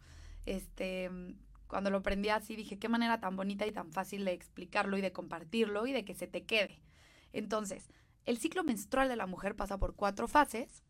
Este, 0.47 1.11
Cuando 1.71 1.89
lo 1.91 1.99
aprendí 1.99 2.31
así 2.31 2.57
dije, 2.57 2.81
qué 2.81 2.89
manera 2.89 3.21
tan 3.21 3.37
bonita 3.37 3.65
y 3.65 3.71
tan 3.71 3.93
fácil 3.93 4.25
de 4.25 4.33
explicarlo 4.33 4.99
y 4.99 5.00
de 5.00 5.12
compartirlo 5.12 5.87
y 5.87 5.93
de 5.93 6.05
que 6.05 6.17
se 6.17 6.27
te 6.27 6.45
quede. 6.45 6.83
Entonces, 7.33 7.89
el 8.27 8.39
ciclo 8.39 8.65
menstrual 8.65 9.09
de 9.09 9.15
la 9.15 9.29
mujer 9.29 9.55
pasa 9.55 9.79
por 9.79 9.95
cuatro 9.95 10.27
fases, 10.27 10.83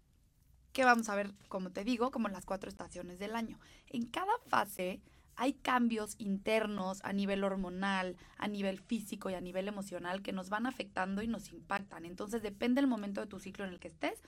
que 0.72 0.87
vamos 0.87 1.10
a 1.10 1.14
ver, 1.16 1.34
como 1.49 1.70
te 1.70 1.84
digo, 1.84 2.10
como 2.10 2.30
las 2.30 2.46
cuatro 2.46 2.70
estaciones 2.70 3.18
del 3.18 3.37
año. 3.37 3.60
En 3.88 4.06
cada 4.06 4.32
fase 4.46 5.02
hay 5.37 5.52
cambios 5.52 6.14
internos 6.16 7.00
a 7.04 7.12
nivel 7.12 7.44
hormonal, 7.44 8.16
a 8.38 8.49
nivel 8.49 8.80
físico 8.80 9.28
y 9.28 9.34
a 9.34 9.40
nivel 9.42 9.68
emocional 9.68 10.22
que 10.22 10.32
nos 10.32 10.49
van 10.49 10.64
afectando 10.64 11.20
y 11.20 11.28
nos 11.28 11.52
impactan. 11.52 12.06
Entonces, 12.06 12.42
depende 12.42 12.80
del 12.80 12.88
momento 12.88 13.20
de 13.20 13.26
tu 13.26 13.38
ciclo 13.38 13.66
en 13.66 13.72
el 13.72 13.80
que 13.80 13.88
estés, 13.88 14.18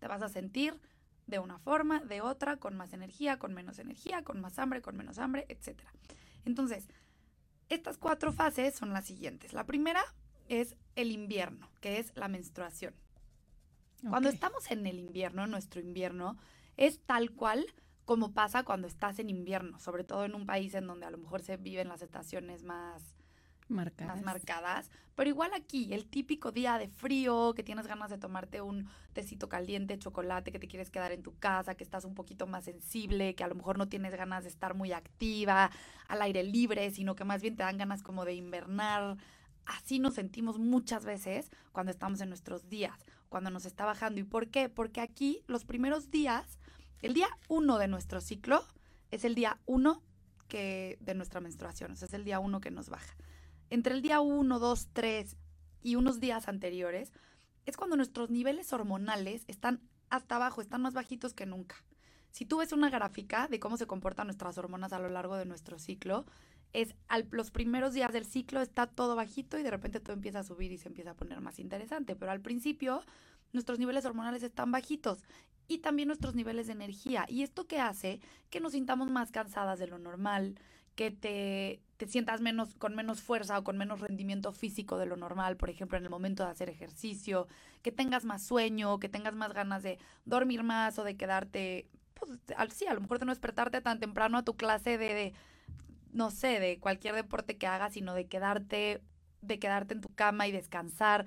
te 0.00 0.08
vas 0.08 0.22
a 0.22 0.28
sentir 0.28 0.80
de 1.30 1.38
una 1.38 1.58
forma, 1.58 2.00
de 2.00 2.20
otra, 2.20 2.58
con 2.58 2.76
más 2.76 2.92
energía, 2.92 3.38
con 3.38 3.54
menos 3.54 3.78
energía, 3.78 4.22
con 4.22 4.40
más 4.40 4.58
hambre, 4.58 4.82
con 4.82 4.96
menos 4.96 5.18
hambre, 5.18 5.46
etc. 5.48 5.80
Entonces, 6.44 6.88
estas 7.68 7.96
cuatro 7.96 8.32
fases 8.32 8.74
son 8.74 8.92
las 8.92 9.06
siguientes. 9.06 9.52
La 9.52 9.64
primera 9.64 10.02
es 10.48 10.76
el 10.96 11.12
invierno, 11.12 11.70
que 11.80 11.98
es 11.98 12.12
la 12.16 12.28
menstruación. 12.28 12.94
Cuando 14.08 14.28
estamos 14.28 14.70
en 14.70 14.86
el 14.86 14.98
invierno, 14.98 15.46
nuestro 15.46 15.80
invierno, 15.80 16.36
es 16.76 17.00
tal 17.00 17.32
cual 17.32 17.66
como 18.04 18.32
pasa 18.32 18.64
cuando 18.64 18.88
estás 18.88 19.20
en 19.20 19.30
invierno, 19.30 19.78
sobre 19.78 20.02
todo 20.02 20.24
en 20.24 20.34
un 20.34 20.46
país 20.46 20.74
en 20.74 20.86
donde 20.86 21.06
a 21.06 21.10
lo 21.10 21.18
mejor 21.18 21.42
se 21.42 21.56
viven 21.56 21.88
las 21.88 22.02
estaciones 22.02 22.64
más 22.64 23.14
marcadas. 23.70 24.22
marcadas. 24.22 24.90
Pero 25.14 25.28
igual 25.30 25.52
aquí, 25.54 25.92
el 25.92 26.06
típico 26.06 26.52
día 26.52 26.78
de 26.78 26.88
frío, 26.88 27.52
que 27.54 27.62
tienes 27.62 27.86
ganas 27.86 28.10
de 28.10 28.18
tomarte 28.18 28.60
un 28.60 28.88
tecito 29.12 29.48
caliente, 29.48 29.98
chocolate, 29.98 30.52
que 30.52 30.58
te 30.58 30.68
quieres 30.68 30.90
quedar 30.90 31.12
en 31.12 31.22
tu 31.22 31.38
casa, 31.38 31.74
que 31.74 31.84
estás 31.84 32.04
un 32.04 32.14
poquito 32.14 32.46
más 32.46 32.64
sensible, 32.64 33.34
que 33.34 33.44
a 33.44 33.48
lo 33.48 33.54
mejor 33.54 33.78
no 33.78 33.88
tienes 33.88 34.14
ganas 34.14 34.44
de 34.44 34.50
estar 34.50 34.74
muy 34.74 34.92
activa, 34.92 35.70
al 36.08 36.22
aire 36.22 36.42
libre, 36.42 36.90
sino 36.90 37.14
que 37.14 37.24
más 37.24 37.42
bien 37.42 37.56
te 37.56 37.62
dan 37.62 37.78
ganas 37.78 38.02
como 38.02 38.24
de 38.24 38.34
invernar. 38.34 39.16
Así 39.66 39.98
nos 39.98 40.14
sentimos 40.14 40.58
muchas 40.58 41.04
veces 41.04 41.50
cuando 41.72 41.92
estamos 41.92 42.20
en 42.20 42.28
nuestros 42.28 42.68
días, 42.68 42.98
cuando 43.28 43.50
nos 43.50 43.66
está 43.66 43.84
bajando. 43.84 44.20
¿Y 44.20 44.24
por 44.24 44.48
qué? 44.48 44.68
Porque 44.68 45.00
aquí 45.00 45.42
los 45.46 45.64
primeros 45.64 46.10
días 46.10 46.58
el 47.02 47.14
día 47.14 47.28
uno 47.48 47.78
de 47.78 47.88
nuestro 47.88 48.20
ciclo 48.20 48.62
es 49.10 49.24
el 49.24 49.34
día 49.34 49.58
uno 49.66 50.02
que, 50.48 50.98
de 51.00 51.14
nuestra 51.14 51.40
menstruación, 51.40 51.92
o 51.92 51.96
sea, 51.96 52.06
es 52.06 52.14
el 52.14 52.24
día 52.24 52.40
uno 52.40 52.60
que 52.60 52.70
nos 52.70 52.90
baja. 52.90 53.14
Entre 53.70 53.94
el 53.94 54.02
día 54.02 54.20
uno, 54.20 54.58
dos, 54.58 54.88
tres 54.92 55.36
y 55.82 55.94
unos 55.94 56.20
días 56.20 56.48
anteriores 56.48 57.12
es 57.66 57.76
cuando 57.76 57.96
nuestros 57.96 58.30
niveles 58.30 58.72
hormonales 58.72 59.44
están 59.46 59.80
hasta 60.10 60.36
abajo, 60.36 60.60
están 60.60 60.82
más 60.82 60.94
bajitos 60.94 61.34
que 61.34 61.46
nunca. 61.46 61.76
Si 62.32 62.44
tú 62.44 62.58
ves 62.58 62.72
una 62.72 62.90
gráfica 62.90 63.48
de 63.48 63.60
cómo 63.60 63.76
se 63.76 63.86
comportan 63.86 64.26
nuestras 64.26 64.58
hormonas 64.58 64.92
a 64.92 64.98
lo 64.98 65.08
largo 65.08 65.36
de 65.36 65.46
nuestro 65.46 65.78
ciclo, 65.78 66.26
es 66.72 66.94
al, 67.08 67.26
los 67.30 67.50
primeros 67.50 67.94
días 67.94 68.12
del 68.12 68.24
ciclo 68.24 68.60
está 68.60 68.86
todo 68.86 69.16
bajito 69.16 69.58
y 69.58 69.62
de 69.62 69.70
repente 69.70 70.00
todo 70.00 70.12
empieza 70.12 70.40
a 70.40 70.44
subir 70.44 70.70
y 70.72 70.78
se 70.78 70.88
empieza 70.88 71.10
a 71.10 71.16
poner 71.16 71.40
más 71.40 71.58
interesante, 71.58 72.14
pero 72.14 72.30
al 72.30 72.40
principio 72.40 73.02
nuestros 73.52 73.78
niveles 73.78 74.04
hormonales 74.04 74.42
están 74.42 74.70
bajitos 74.70 75.24
y 75.66 75.78
también 75.78 76.08
nuestros 76.08 76.34
niveles 76.34 76.66
de 76.66 76.72
energía. 76.72 77.26
¿Y 77.28 77.42
esto 77.42 77.66
qué 77.66 77.80
hace? 77.80 78.20
Que 78.50 78.60
nos 78.60 78.72
sintamos 78.72 79.10
más 79.10 79.30
cansadas 79.30 79.78
de 79.78 79.86
lo 79.86 79.98
normal, 79.98 80.56
que 80.94 81.10
te, 81.10 81.80
te, 82.00 82.06
sientas 82.06 82.40
menos, 82.40 82.74
con 82.76 82.94
menos 82.94 83.20
fuerza 83.20 83.58
o 83.58 83.64
con 83.64 83.76
menos 83.76 84.00
rendimiento 84.00 84.52
físico 84.52 84.96
de 84.96 85.04
lo 85.04 85.16
normal, 85.16 85.58
por 85.58 85.68
ejemplo, 85.68 85.98
en 85.98 86.04
el 86.04 86.10
momento 86.10 86.44
de 86.44 86.50
hacer 86.50 86.70
ejercicio, 86.70 87.46
que 87.82 87.92
tengas 87.92 88.24
más 88.24 88.42
sueño, 88.42 88.98
que 88.98 89.10
tengas 89.10 89.34
más 89.34 89.52
ganas 89.52 89.82
de 89.82 89.98
dormir 90.24 90.62
más 90.62 90.98
o 90.98 91.04
de 91.04 91.16
quedarte, 91.16 91.86
pues 92.14 92.30
sí, 92.72 92.86
a 92.86 92.94
lo 92.94 93.02
mejor 93.02 93.18
de 93.18 93.26
no 93.26 93.32
despertarte 93.32 93.82
tan 93.82 94.00
temprano 94.00 94.38
a 94.38 94.44
tu 94.44 94.56
clase 94.56 94.96
de, 94.96 95.14
de 95.14 95.34
no 96.12 96.30
sé, 96.30 96.58
de 96.58 96.78
cualquier 96.80 97.14
deporte 97.14 97.58
que 97.58 97.66
hagas, 97.66 97.92
sino 97.92 98.14
de 98.14 98.26
quedarte, 98.26 99.02
de 99.42 99.58
quedarte 99.58 99.94
en 99.94 100.00
tu 100.00 100.08
cama 100.14 100.48
y 100.48 100.52
descansar. 100.52 101.26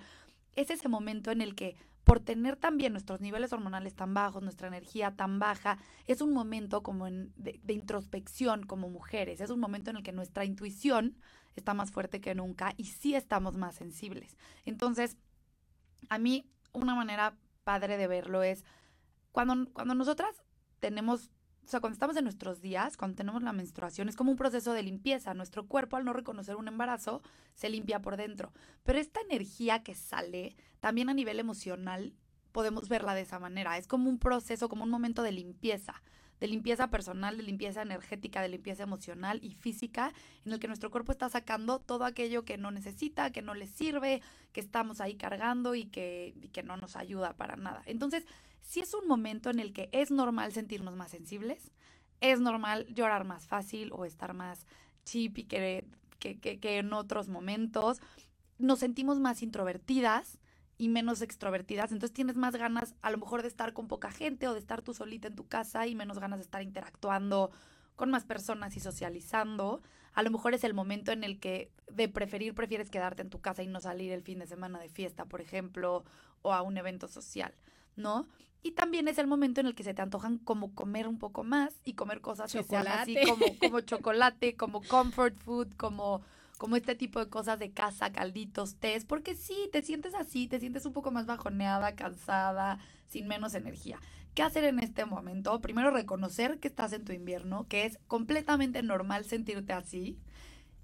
Es 0.55 0.71
ese 0.71 0.89
momento 0.89 1.29
en 1.29 1.41
el 1.41 1.53
que 1.53 1.75
por 2.03 2.19
tener 2.19 2.55
también 2.57 2.93
nuestros 2.93 3.21
niveles 3.21 3.53
hormonales 3.53 3.95
tan 3.95 4.13
bajos, 4.13 4.43
nuestra 4.43 4.67
energía 4.67 5.15
tan 5.15 5.39
baja, 5.39 5.77
es 6.05 6.21
un 6.21 6.33
momento 6.33 6.83
como 6.83 7.05
de, 7.05 7.59
de, 7.63 7.73
introspección 7.73 8.65
como 8.65 8.89
mujeres, 8.89 9.39
es 9.41 9.49
un 9.49 9.59
momento 9.59 9.89
en 9.89 9.97
el 9.97 10.03
que 10.03 10.11
nuestra 10.11 10.45
intuición 10.45 11.17
está 11.55 11.73
más 11.73 11.91
fuerte 11.91 12.19
que 12.19 12.35
nunca 12.35 12.73
y 12.77 12.85
sí 12.85 13.15
estamos 13.15 13.55
más 13.55 13.75
sensibles. 13.75 14.37
Entonces, 14.65 15.17
a 16.09 16.17
mí 16.17 16.49
una 16.73 16.95
manera 16.95 17.37
padre 17.63 17.97
de 17.97 18.07
verlo 18.07 18.43
es 18.43 18.65
cuando, 19.31 19.71
cuando 19.71 19.95
nosotras 19.95 20.43
tenemos 20.79 21.31
o 21.65 21.67
sea, 21.67 21.79
cuando 21.79 21.93
estamos 21.93 22.17
en 22.17 22.25
nuestros 22.25 22.61
días, 22.61 22.97
cuando 22.97 23.15
tenemos 23.15 23.41
la 23.41 23.53
menstruación, 23.53 24.09
es 24.09 24.15
como 24.15 24.31
un 24.31 24.37
proceso 24.37 24.73
de 24.73 24.83
limpieza. 24.83 25.33
Nuestro 25.33 25.67
cuerpo, 25.67 25.95
al 25.95 26.05
no 26.05 26.13
reconocer 26.13 26.55
un 26.55 26.67
embarazo, 26.67 27.21
se 27.55 27.69
limpia 27.69 28.01
por 28.01 28.17
dentro. 28.17 28.51
Pero 28.83 28.99
esta 28.99 29.21
energía 29.21 29.83
que 29.83 29.95
sale, 29.95 30.55
también 30.81 31.09
a 31.09 31.13
nivel 31.13 31.39
emocional, 31.39 32.13
podemos 32.51 32.89
verla 32.89 33.15
de 33.15 33.21
esa 33.21 33.39
manera. 33.39 33.77
Es 33.77 33.87
como 33.87 34.09
un 34.09 34.19
proceso, 34.19 34.69
como 34.69 34.83
un 34.83 34.89
momento 34.89 35.23
de 35.23 35.31
limpieza 35.31 36.01
de 36.43 36.49
limpieza 36.49 36.89
personal, 36.89 37.37
de 37.37 37.43
limpieza 37.43 37.83
energética, 37.83 38.41
de 38.41 38.49
limpieza 38.49 38.83
emocional 38.83 39.39
y 39.41 39.53
física, 39.53 40.11
en 40.45 40.51
el 40.51 40.59
que 40.59 40.67
nuestro 40.67 40.91
cuerpo 40.91 41.13
está 41.13 41.29
sacando 41.29 41.79
todo 41.79 42.03
aquello 42.03 42.43
que 42.43 42.57
no 42.57 42.69
necesita, 42.69 43.31
que 43.31 43.41
no 43.41 43.53
le 43.53 43.65
sirve, 43.65 44.21
que 44.51 44.59
estamos 44.59 44.99
ahí 44.99 45.15
cargando 45.15 45.73
y 45.73 45.85
que, 45.85 46.33
y 46.41 46.49
que 46.49 46.61
no 46.61 46.75
nos 46.75 46.97
ayuda 46.97 47.31
para 47.37 47.55
nada. 47.55 47.81
Entonces, 47.85 48.25
si 48.63 48.79
es 48.79 48.93
un 48.93 49.07
momento 49.07 49.49
en 49.49 49.59
el 49.59 49.73
que 49.73 49.89
es 49.91 50.09
normal 50.09 50.51
sentirnos 50.51 50.95
más 50.95 51.11
sensibles, 51.11 51.71
es 52.21 52.39
normal 52.39 52.87
llorar 52.87 53.25
más 53.25 53.45
fácil 53.45 53.91
o 53.93 54.05
estar 54.05 54.33
más 54.33 54.65
chip 55.03 55.37
y 55.37 55.43
que, 55.43 55.85
que, 56.19 56.39
que 56.39 56.77
en 56.77 56.93
otros 56.93 57.27
momentos. 57.27 58.01
Nos 58.57 58.79
sentimos 58.79 59.19
más 59.19 59.43
introvertidas, 59.43 60.39
y 60.77 60.89
menos 60.89 61.21
extrovertidas, 61.21 61.91
entonces 61.91 62.13
tienes 62.13 62.35
más 62.35 62.55
ganas 62.55 62.95
a 63.01 63.11
lo 63.11 63.17
mejor 63.17 63.41
de 63.41 63.47
estar 63.47 63.73
con 63.73 63.87
poca 63.87 64.11
gente 64.11 64.47
o 64.47 64.53
de 64.53 64.59
estar 64.59 64.81
tú 64.81 64.93
solita 64.93 65.27
en 65.27 65.35
tu 65.35 65.47
casa 65.47 65.85
y 65.87 65.95
menos 65.95 66.19
ganas 66.19 66.39
de 66.39 66.43
estar 66.43 66.61
interactuando 66.61 67.51
con 67.95 68.09
más 68.09 68.25
personas 68.25 68.75
y 68.75 68.79
socializando. 68.79 69.81
A 70.13 70.23
lo 70.23 70.31
mejor 70.31 70.53
es 70.53 70.63
el 70.63 70.73
momento 70.73 71.11
en 71.11 71.23
el 71.23 71.39
que 71.39 71.71
de 71.91 72.09
preferir 72.09 72.55
prefieres 72.55 72.89
quedarte 72.89 73.21
en 73.21 73.29
tu 73.29 73.39
casa 73.39 73.63
y 73.63 73.67
no 73.67 73.79
salir 73.79 74.11
el 74.11 74.23
fin 74.23 74.39
de 74.39 74.47
semana 74.47 74.79
de 74.79 74.89
fiesta, 74.89 75.25
por 75.25 75.41
ejemplo, 75.41 76.03
o 76.41 76.53
a 76.53 76.61
un 76.63 76.77
evento 76.77 77.07
social, 77.07 77.53
¿no? 77.95 78.27
Y 78.61 78.71
también 78.71 79.07
es 79.07 79.17
el 79.17 79.27
momento 79.27 79.59
en 79.59 79.67
el 79.67 79.75
que 79.75 79.83
se 79.83 79.93
te 79.93 80.01
antojan 80.01 80.37
como 80.37 80.73
comer 80.73 81.07
un 81.07 81.19
poco 81.19 81.43
más 81.43 81.75
y 81.83 81.93
comer 81.93 82.21
cosas 82.21 82.51
chocolate. 82.51 83.19
así 83.19 83.29
como, 83.29 83.45
como 83.59 83.79
chocolate, 83.81 84.55
como 84.55 84.81
comfort 84.83 85.37
food, 85.37 85.73
como 85.75 86.21
como 86.57 86.77
este 86.77 86.95
tipo 86.95 87.19
de 87.19 87.27
cosas 87.27 87.59
de 87.59 87.71
casa, 87.71 88.13
calditos, 88.13 88.75
tés, 88.75 89.03
porque 89.03 89.35
sí, 89.35 89.69
te 89.73 89.81
sientes 89.81 90.13
así, 90.15 90.47
te 90.47 90.61
sientes 90.61 90.85
un 90.85 90.93
poco 90.93 91.11
más 91.11 91.25
bajoneada, 91.25 91.95
cansada, 91.95 92.79
sin 93.09 93.27
menos 93.27 93.53
energía. 93.53 93.99
¿Qué 94.33 94.43
hacer 94.43 94.63
en 94.63 94.79
este 94.79 95.03
momento? 95.03 95.59
Primero 95.59 95.91
reconocer 95.91 96.59
que 96.59 96.69
estás 96.69 96.93
en 96.93 97.03
tu 97.03 97.11
invierno, 97.11 97.67
que 97.67 97.85
es 97.85 97.99
completamente 98.07 98.81
normal 98.81 99.25
sentirte 99.25 99.73
así, 99.73 100.17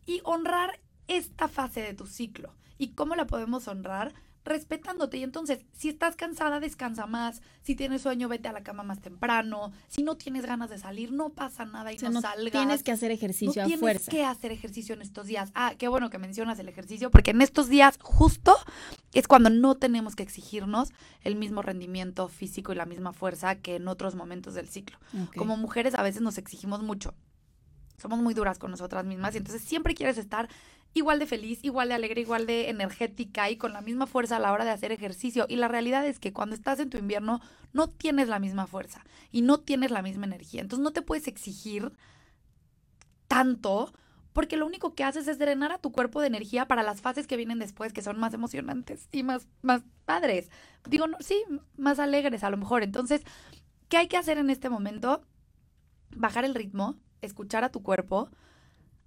y 0.05 0.19
honrar 0.25 0.81
esta 1.07 1.47
fase 1.47 1.81
de 1.81 1.93
tu 1.93 2.07
ciclo. 2.07 2.53
¿Y 2.77 2.89
cómo 2.89 3.15
la 3.15 3.25
podemos 3.25 3.67
honrar? 3.67 4.13
Respetándote. 4.49 5.17
Y 5.17 5.23
entonces, 5.23 5.65
si 5.71 5.89
estás 5.89 6.15
cansada, 6.15 6.59
descansa 6.59 7.05
más. 7.05 7.41
Si 7.61 7.75
tienes 7.75 8.01
sueño, 8.01 8.27
vete 8.27 8.49
a 8.49 8.51
la 8.51 8.63
cama 8.63 8.83
más 8.83 8.99
temprano. 8.99 9.71
Si 9.87 10.03
no 10.03 10.17
tienes 10.17 10.45
ganas 10.45 10.69
de 10.69 10.77
salir, 10.77 11.11
no 11.11 11.29
pasa 11.29 11.65
nada 11.65 11.93
y 11.93 11.97
no, 11.97 12.09
no, 12.09 12.21
salgas. 12.21 12.51
Tienes 12.51 12.83
que 12.83 12.91
hacer 12.91 13.11
ejercicio 13.11 13.61
no 13.61 13.65
a 13.65 13.77
tienes 13.77 14.09
que 14.09 14.25
hacer 14.25 14.51
ejercicio 14.51 14.93
en 14.93 15.01
estos 15.01 15.27
días. 15.27 15.51
Ah, 15.55 15.73
qué 15.77 15.87
bueno 15.87 16.09
que 16.09 16.17
mencionas 16.17 16.59
el 16.59 16.67
ejercicio, 16.67 17.11
porque 17.11 17.31
en 17.31 17.41
estos 17.41 17.69
días 17.69 17.97
justo 18.01 18.55
es 19.13 19.27
cuando 19.27 19.49
no 19.49 19.75
tenemos 19.75 20.15
que 20.15 20.23
exigirnos 20.23 20.89
el 21.21 21.35
mismo 21.35 21.61
rendimiento 21.61 22.27
físico 22.27 22.73
y 22.73 22.75
la 22.75 22.85
misma 22.85 23.13
fuerza 23.13 23.55
que 23.55 23.75
en 23.75 23.87
otros 23.87 24.15
momentos 24.15 24.53
del 24.53 24.67
ciclo. 24.67 24.97
Como 25.35 25.55
mujeres 25.57 25.95
a 25.95 26.03
veces 26.03 26.21
nos 26.21 26.37
exigimos 26.37 26.83
mucho. 26.83 27.13
Somos 27.97 28.19
muy 28.19 28.33
duras 28.33 28.57
con 28.59 28.71
nosotras 28.71 29.05
mismas 29.05 29.35
y 29.35 29.39
entonces 29.39 29.61
siempre 29.61 29.93
quieres 29.93 30.17
estar 30.17 30.47
igual 30.93 31.19
de 31.19 31.27
feliz, 31.27 31.59
igual 31.63 31.89
de 31.89 31.95
alegre, 31.95 32.21
igual 32.21 32.45
de 32.45 32.69
energética 32.69 33.49
y 33.49 33.57
con 33.57 33.73
la 33.73 33.81
misma 33.81 34.07
fuerza 34.07 34.37
a 34.37 34.39
la 34.39 34.51
hora 34.51 34.65
de 34.65 34.71
hacer 34.71 34.91
ejercicio. 34.91 35.45
Y 35.47 35.55
la 35.55 35.67
realidad 35.67 36.05
es 36.05 36.19
que 36.19 36.33
cuando 36.33 36.55
estás 36.55 36.79
en 36.79 36.89
tu 36.89 36.97
invierno 36.97 37.41
no 37.73 37.87
tienes 37.87 38.27
la 38.27 38.39
misma 38.39 38.67
fuerza 38.67 39.03
y 39.31 39.41
no 39.41 39.59
tienes 39.59 39.91
la 39.91 40.01
misma 40.01 40.25
energía. 40.25 40.61
Entonces 40.61 40.83
no 40.83 40.91
te 40.91 41.01
puedes 41.01 41.27
exigir 41.27 41.91
tanto 43.27 43.93
porque 44.33 44.57
lo 44.57 44.65
único 44.65 44.93
que 44.93 45.03
haces 45.03 45.27
es 45.27 45.39
drenar 45.39 45.71
a 45.71 45.79
tu 45.79 45.91
cuerpo 45.91 46.21
de 46.21 46.27
energía 46.27 46.67
para 46.67 46.83
las 46.83 47.01
fases 47.01 47.27
que 47.27 47.37
vienen 47.37 47.59
después, 47.59 47.93
que 47.93 48.01
son 48.01 48.19
más 48.19 48.33
emocionantes 48.33 49.07
y 49.11 49.23
más, 49.23 49.47
más 49.61 49.81
padres. 50.05 50.49
Digo, 50.87 51.07
no, 51.07 51.17
sí, 51.19 51.43
más 51.77 51.99
alegres 51.99 52.43
a 52.43 52.49
lo 52.49 52.57
mejor. 52.57 52.83
Entonces, 52.83 53.23
¿qué 53.89 53.97
hay 53.97 54.07
que 54.07 54.17
hacer 54.17 54.37
en 54.37 54.49
este 54.49 54.69
momento? 54.69 55.23
Bajar 56.15 56.45
el 56.45 56.55
ritmo, 56.55 56.95
escuchar 57.21 57.63
a 57.63 57.71
tu 57.71 57.81
cuerpo, 57.81 58.29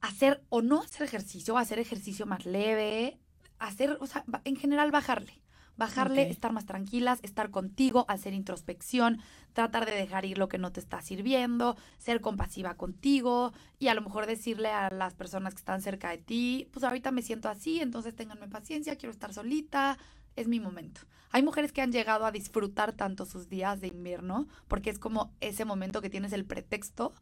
hacer 0.02 0.44
o 0.50 0.60
no 0.60 0.82
hacer 0.82 1.04
ejercicio, 1.04 1.56
hacer 1.56 1.78
ejercicio 1.78 2.26
más 2.26 2.44
leve, 2.44 3.18
hacer, 3.58 3.96
o 4.00 4.06
sea, 4.06 4.24
en 4.44 4.56
general 4.56 4.90
bajarle, 4.90 5.42
Bajarle, 5.76 6.28
estar 6.28 6.52
más 6.52 6.66
tranquilas, 6.66 7.18
estar 7.22 7.50
contigo, 7.50 8.04
hacer 8.06 8.34
introspección, 8.34 9.20
tratar 9.54 9.86
de 9.86 9.92
dejar 9.92 10.26
ir 10.26 10.36
lo 10.36 10.46
que 10.46 10.58
no 10.58 10.70
te 10.70 10.80
está 10.80 11.00
sirviendo, 11.00 11.76
ser 11.96 12.20
compasiva 12.20 12.74
contigo 12.74 13.54
y 13.78 13.88
a 13.88 13.94
lo 13.94 14.02
mejor 14.02 14.26
decirle 14.26 14.68
a 14.68 14.90
las 14.90 15.14
personas 15.14 15.54
que 15.54 15.60
están 15.60 15.80
cerca 15.80 16.10
de 16.10 16.18
ti, 16.18 16.68
pues 16.72 16.84
ahorita 16.84 17.10
me 17.10 17.22
siento 17.22 17.48
así, 17.48 17.80
entonces 17.80 18.14
ténganme 18.14 18.48
paciencia, 18.48 18.96
quiero 18.96 19.12
estar 19.12 19.32
solita, 19.32 19.96
es 20.36 20.46
mi 20.46 20.60
momento. 20.60 21.00
Hay 21.30 21.42
mujeres 21.42 21.72
que 21.72 21.80
han 21.80 21.90
llegado 21.90 22.26
a 22.26 22.32
disfrutar 22.32 22.92
tanto 22.92 23.24
sus 23.24 23.48
días 23.48 23.80
de 23.80 23.88
invierno 23.88 24.48
porque 24.68 24.90
es 24.90 24.98
como 24.98 25.32
ese 25.40 25.64
momento 25.64 26.02
que 26.02 26.10
tienes 26.10 26.34
el 26.34 26.44
pretexto 26.44 27.14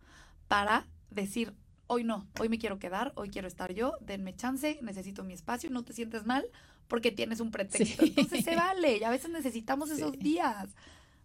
para 0.48 0.88
decir, 1.10 1.54
hoy 1.90 2.04
no, 2.04 2.28
hoy 2.38 2.48
me 2.48 2.58
quiero 2.58 2.78
quedar, 2.78 3.12
hoy 3.16 3.30
quiero 3.30 3.48
estar 3.48 3.74
yo, 3.74 3.96
denme 4.00 4.34
chance, 4.36 4.78
necesito 4.80 5.24
mi 5.24 5.32
espacio, 5.32 5.70
no 5.70 5.82
te 5.82 5.92
sientes 5.92 6.24
mal 6.24 6.46
porque 6.86 7.10
tienes 7.10 7.40
un 7.40 7.50
pretexto. 7.50 8.04
Sí. 8.04 8.14
Entonces 8.16 8.44
se 8.44 8.54
vale 8.54 8.98
y 8.98 9.02
a 9.02 9.10
veces 9.10 9.30
necesitamos 9.30 9.90
esos 9.90 10.16
días. 10.16 10.68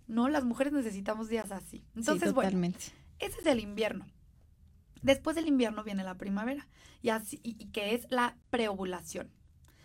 No, 0.08 0.28
las 0.28 0.44
mujeres 0.44 0.74
necesitamos 0.74 1.30
días 1.30 1.52
así. 1.52 1.84
Entonces, 1.96 2.30
sí, 2.30 2.34
bueno, 2.34 2.50
totalmente. 2.50 2.86
ese 3.20 3.40
es 3.42 3.46
el 3.46 3.60
invierno. 3.60 4.08
Después 5.04 5.36
del 5.36 5.48
invierno 5.48 5.84
viene 5.84 6.04
la 6.04 6.18
primavera 6.18 6.68
y 7.04 7.10
así 7.10 7.40
y, 7.44 7.56
y 7.60 7.68
que 7.68 7.94
es 7.94 8.08
la 8.10 8.36
preovulación. 8.50 9.30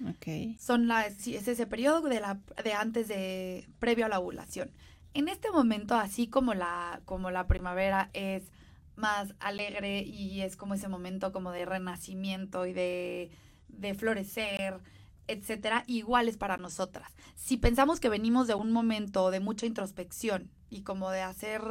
Ok. 0.09 0.59
Son 0.59 0.89
las 0.89 1.13
sí, 1.13 1.37
es 1.37 1.47
ese 1.47 1.67
periodo 1.67 2.09
de 2.09 2.21
la 2.21 2.41
de 2.65 2.73
antes 2.73 3.07
de 3.07 3.69
previo 3.79 4.07
a 4.07 4.09
la 4.09 4.19
ovulación. 4.19 4.71
En 5.13 5.29
este 5.29 5.51
momento, 5.51 5.95
así 5.95 6.27
como 6.27 6.55
la 6.55 7.03
como 7.05 7.31
la 7.31 7.47
primavera 7.47 8.09
es 8.15 8.45
más 9.00 9.35
alegre 9.40 10.02
y 10.02 10.42
es 10.42 10.57
como 10.57 10.75
ese 10.75 10.88
momento 10.88 11.33
como 11.33 11.50
de 11.52 11.64
renacimiento 11.66 12.66
y 12.66 12.73
de, 12.73 13.30
de 13.69 13.95
florecer, 13.95 14.80
etcétera, 15.26 15.85
igual 15.87 16.28
es 16.28 16.37
para 16.37 16.57
nosotras. 16.57 17.12
Si 17.37 17.57
pensamos 17.57 18.00
que 18.00 18.09
venimos 18.09 18.47
de 18.47 18.54
un 18.54 18.73
momento 18.73 19.30
de 19.30 19.40
mucha 19.40 19.66
introspección 19.66 20.50
y 20.71 20.83
como 20.83 21.11
de 21.11 21.23
hacer, 21.23 21.62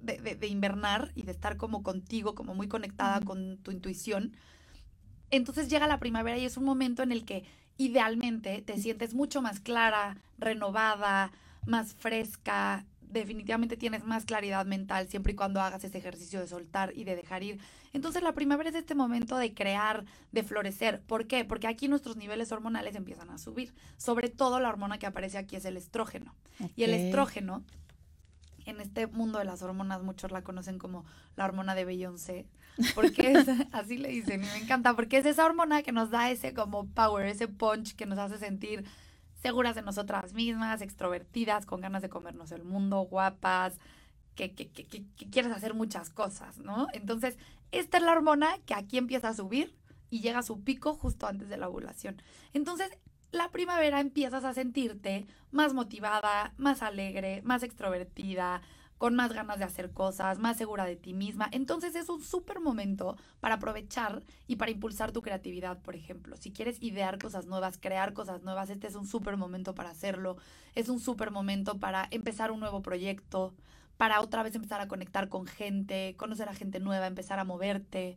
de, 0.00 0.18
de- 0.18 0.34
de 0.36 0.46
invernar 0.48 1.12
y 1.14 1.22
de 1.22 1.32
estar 1.32 1.56
como 1.56 1.82
contigo, 1.82 2.34
como 2.34 2.54
muy 2.54 2.68
conectada 2.68 3.20
con 3.20 3.58
tu 3.58 3.70
intuición, 3.70 4.36
entonces 5.30 5.68
llega 5.68 5.86
la 5.88 5.98
primavera 5.98 6.38
y 6.38 6.44
es 6.44 6.56
un 6.56 6.64
momento 6.64 7.02
en 7.02 7.12
el 7.12 7.24
que 7.24 7.44
idealmente 7.76 8.62
te 8.62 8.78
sientes 8.78 9.14
mucho 9.14 9.42
más 9.42 9.58
clara, 9.60 10.18
renovada, 10.38 11.32
más 11.66 11.94
fresca, 11.94 12.86
definitivamente 13.20 13.76
tienes 13.76 14.04
más 14.04 14.24
claridad 14.24 14.66
mental 14.66 15.08
siempre 15.08 15.32
y 15.32 15.36
cuando 15.36 15.60
hagas 15.60 15.84
ese 15.84 15.98
ejercicio 15.98 16.40
de 16.40 16.46
soltar 16.46 16.92
y 16.94 17.04
de 17.04 17.16
dejar 17.16 17.42
ir. 17.42 17.60
Entonces 17.92 18.22
la 18.22 18.32
primavera 18.32 18.70
es 18.70 18.76
este 18.76 18.94
momento 18.94 19.36
de 19.36 19.54
crear, 19.54 20.04
de 20.32 20.42
florecer. 20.42 21.00
¿Por 21.02 21.26
qué? 21.26 21.44
Porque 21.44 21.66
aquí 21.66 21.88
nuestros 21.88 22.16
niveles 22.16 22.52
hormonales 22.52 22.96
empiezan 22.96 23.30
a 23.30 23.38
subir. 23.38 23.74
Sobre 23.96 24.28
todo 24.28 24.60
la 24.60 24.68
hormona 24.68 24.98
que 24.98 25.06
aparece 25.06 25.38
aquí 25.38 25.56
es 25.56 25.64
el 25.64 25.76
estrógeno. 25.76 26.34
Y 26.76 26.84
el 26.84 26.94
estrógeno, 26.94 27.64
en 28.66 28.80
este 28.80 29.06
mundo 29.06 29.38
de 29.38 29.44
las 29.44 29.62
hormonas, 29.62 30.02
muchos 30.02 30.30
la 30.30 30.42
conocen 30.42 30.78
como 30.78 31.04
la 31.36 31.44
hormona 31.44 31.74
de 31.74 31.84
Beyoncé, 31.84 32.46
porque 32.94 33.32
es, 33.32 33.46
así 33.72 33.96
le 33.96 34.08
dicen, 34.08 34.42
y 34.42 34.46
me 34.46 34.56
encanta, 34.58 34.94
porque 34.94 35.18
es 35.18 35.26
esa 35.26 35.44
hormona 35.44 35.82
que 35.82 35.92
nos 35.92 36.10
da 36.10 36.30
ese 36.30 36.54
como 36.54 36.86
power, 36.86 37.26
ese 37.26 37.48
punch 37.48 37.94
que 37.94 38.06
nos 38.06 38.18
hace 38.18 38.38
sentir 38.38 38.84
seguras 39.44 39.74
de 39.74 39.82
nosotras 39.82 40.32
mismas, 40.32 40.80
extrovertidas, 40.80 41.66
con 41.66 41.82
ganas 41.82 42.00
de 42.00 42.08
comernos 42.08 42.50
el 42.50 42.64
mundo, 42.64 43.02
guapas, 43.02 43.78
que, 44.34 44.54
que, 44.54 44.70
que, 44.70 44.86
que- 44.86 45.04
quieres 45.30 45.52
hacer 45.52 45.74
muchas 45.74 46.08
cosas, 46.08 46.56
¿no? 46.56 46.86
Entonces, 46.94 47.36
esta 47.70 47.98
es 47.98 48.02
la 48.04 48.12
hormona 48.12 48.48
que 48.64 48.72
aquí 48.72 48.96
empieza 48.96 49.28
a 49.28 49.34
subir 49.34 49.76
y 50.08 50.20
llega 50.22 50.38
a 50.38 50.42
su 50.42 50.64
pico 50.64 50.94
justo 50.94 51.26
antes 51.26 51.50
de 51.50 51.58
la 51.58 51.68
ovulación. 51.68 52.22
Entonces, 52.54 52.88
la 53.32 53.50
primavera 53.50 54.00
empiezas 54.00 54.44
a 54.44 54.54
sentirte 54.54 55.26
más 55.50 55.74
motivada, 55.74 56.54
más 56.56 56.80
alegre, 56.80 57.42
más 57.42 57.62
extrovertida, 57.62 58.62
con 59.04 59.16
más 59.16 59.34
ganas 59.34 59.58
de 59.58 59.66
hacer 59.66 59.90
cosas, 59.90 60.38
más 60.38 60.56
segura 60.56 60.86
de 60.86 60.96
ti 60.96 61.12
misma. 61.12 61.46
Entonces 61.52 61.94
es 61.94 62.08
un 62.08 62.22
súper 62.22 62.60
momento 62.60 63.18
para 63.38 63.56
aprovechar 63.56 64.22
y 64.46 64.56
para 64.56 64.70
impulsar 64.70 65.12
tu 65.12 65.20
creatividad, 65.20 65.78
por 65.82 65.94
ejemplo. 65.94 66.38
Si 66.38 66.52
quieres 66.52 66.82
idear 66.82 67.18
cosas 67.18 67.44
nuevas, 67.44 67.76
crear 67.76 68.14
cosas 68.14 68.42
nuevas, 68.44 68.70
este 68.70 68.86
es 68.86 68.94
un 68.94 69.06
súper 69.06 69.36
momento 69.36 69.74
para 69.74 69.90
hacerlo. 69.90 70.38
Es 70.74 70.88
un 70.88 71.00
súper 71.00 71.30
momento 71.30 71.78
para 71.78 72.08
empezar 72.12 72.50
un 72.50 72.60
nuevo 72.60 72.80
proyecto, 72.80 73.52
para 73.98 74.22
otra 74.22 74.42
vez 74.42 74.54
empezar 74.54 74.80
a 74.80 74.88
conectar 74.88 75.28
con 75.28 75.44
gente, 75.44 76.14
conocer 76.16 76.48
a 76.48 76.54
gente 76.54 76.80
nueva, 76.80 77.06
empezar 77.06 77.38
a 77.38 77.44
moverte 77.44 78.16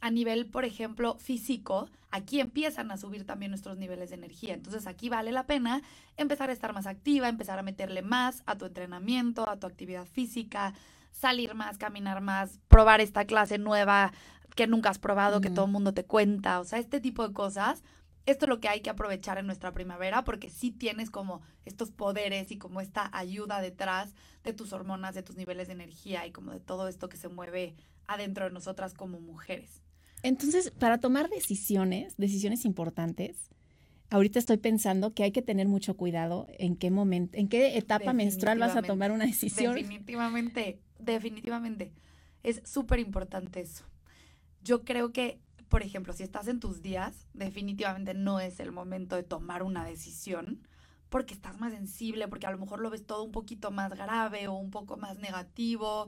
a 0.00 0.10
nivel, 0.10 0.46
por 0.46 0.64
ejemplo, 0.64 1.16
físico, 1.18 1.88
aquí 2.10 2.40
empiezan 2.40 2.90
a 2.90 2.96
subir 2.96 3.26
también 3.26 3.50
nuestros 3.50 3.76
niveles 3.76 4.10
de 4.10 4.16
energía. 4.16 4.54
Entonces 4.54 4.86
aquí 4.86 5.08
vale 5.08 5.32
la 5.32 5.46
pena 5.46 5.82
empezar 6.16 6.50
a 6.50 6.52
estar 6.52 6.72
más 6.72 6.86
activa, 6.86 7.28
empezar 7.28 7.58
a 7.58 7.62
meterle 7.62 8.02
más 8.02 8.42
a 8.46 8.56
tu 8.56 8.66
entrenamiento, 8.66 9.48
a 9.48 9.58
tu 9.58 9.66
actividad 9.66 10.06
física, 10.06 10.74
salir 11.12 11.54
más, 11.54 11.78
caminar 11.78 12.20
más, 12.20 12.60
probar 12.68 13.00
esta 13.00 13.24
clase 13.24 13.58
nueva 13.58 14.12
que 14.54 14.66
nunca 14.66 14.90
has 14.90 14.98
probado, 14.98 15.40
que 15.40 15.50
todo 15.50 15.66
el 15.66 15.72
mundo 15.72 15.94
te 15.94 16.04
cuenta, 16.04 16.58
o 16.60 16.64
sea, 16.64 16.78
este 16.78 17.00
tipo 17.00 17.26
de 17.26 17.32
cosas. 17.32 17.82
Esto 18.26 18.44
es 18.44 18.48
lo 18.50 18.60
que 18.60 18.68
hay 18.68 18.82
que 18.82 18.90
aprovechar 18.90 19.38
en 19.38 19.46
nuestra 19.46 19.72
primavera 19.72 20.22
porque 20.24 20.50
sí 20.50 20.70
tienes 20.70 21.10
como 21.10 21.40
estos 21.64 21.90
poderes 21.90 22.50
y 22.50 22.58
como 22.58 22.80
esta 22.80 23.08
ayuda 23.16 23.60
detrás 23.60 24.14
de 24.44 24.52
tus 24.52 24.72
hormonas, 24.72 25.14
de 25.14 25.22
tus 25.22 25.36
niveles 25.36 25.68
de 25.68 25.74
energía 25.74 26.26
y 26.26 26.32
como 26.32 26.52
de 26.52 26.60
todo 26.60 26.88
esto 26.88 27.08
que 27.08 27.16
se 27.16 27.28
mueve 27.28 27.74
adentro 28.06 28.44
de 28.44 28.50
nosotras 28.50 28.92
como 28.94 29.20
mujeres. 29.20 29.82
Entonces, 30.22 30.70
para 30.70 30.98
tomar 30.98 31.28
decisiones, 31.28 32.16
decisiones 32.16 32.64
importantes, 32.64 33.50
ahorita 34.10 34.38
estoy 34.38 34.56
pensando 34.56 35.14
que 35.14 35.22
hay 35.22 35.32
que 35.32 35.42
tener 35.42 35.68
mucho 35.68 35.96
cuidado 35.96 36.46
en 36.58 36.76
qué 36.76 36.90
momento, 36.90 37.36
en 37.38 37.48
qué 37.48 37.76
etapa 37.78 38.12
menstrual 38.12 38.58
vas 38.58 38.76
a 38.76 38.82
tomar 38.82 39.12
una 39.12 39.26
decisión. 39.26 39.74
Definitivamente, 39.74 40.80
definitivamente. 40.98 41.92
Es 42.42 42.62
súper 42.64 43.00
importante 43.00 43.60
eso. 43.60 43.84
Yo 44.62 44.84
creo 44.84 45.12
que, 45.12 45.40
por 45.68 45.82
ejemplo, 45.82 46.12
si 46.12 46.22
estás 46.22 46.48
en 46.48 46.60
tus 46.60 46.82
días, 46.82 47.26
definitivamente 47.34 48.14
no 48.14 48.40
es 48.40 48.60
el 48.60 48.72
momento 48.72 49.16
de 49.16 49.22
tomar 49.22 49.62
una 49.62 49.84
decisión 49.84 50.66
porque 51.08 51.32
estás 51.34 51.58
más 51.58 51.72
sensible, 51.72 52.28
porque 52.28 52.46
a 52.46 52.50
lo 52.50 52.58
mejor 52.58 52.80
lo 52.80 52.90
ves 52.90 53.06
todo 53.06 53.22
un 53.22 53.32
poquito 53.32 53.70
más 53.70 53.94
grave 53.94 54.46
o 54.48 54.54
un 54.54 54.70
poco 54.70 54.96
más 54.96 55.18
negativo. 55.18 56.06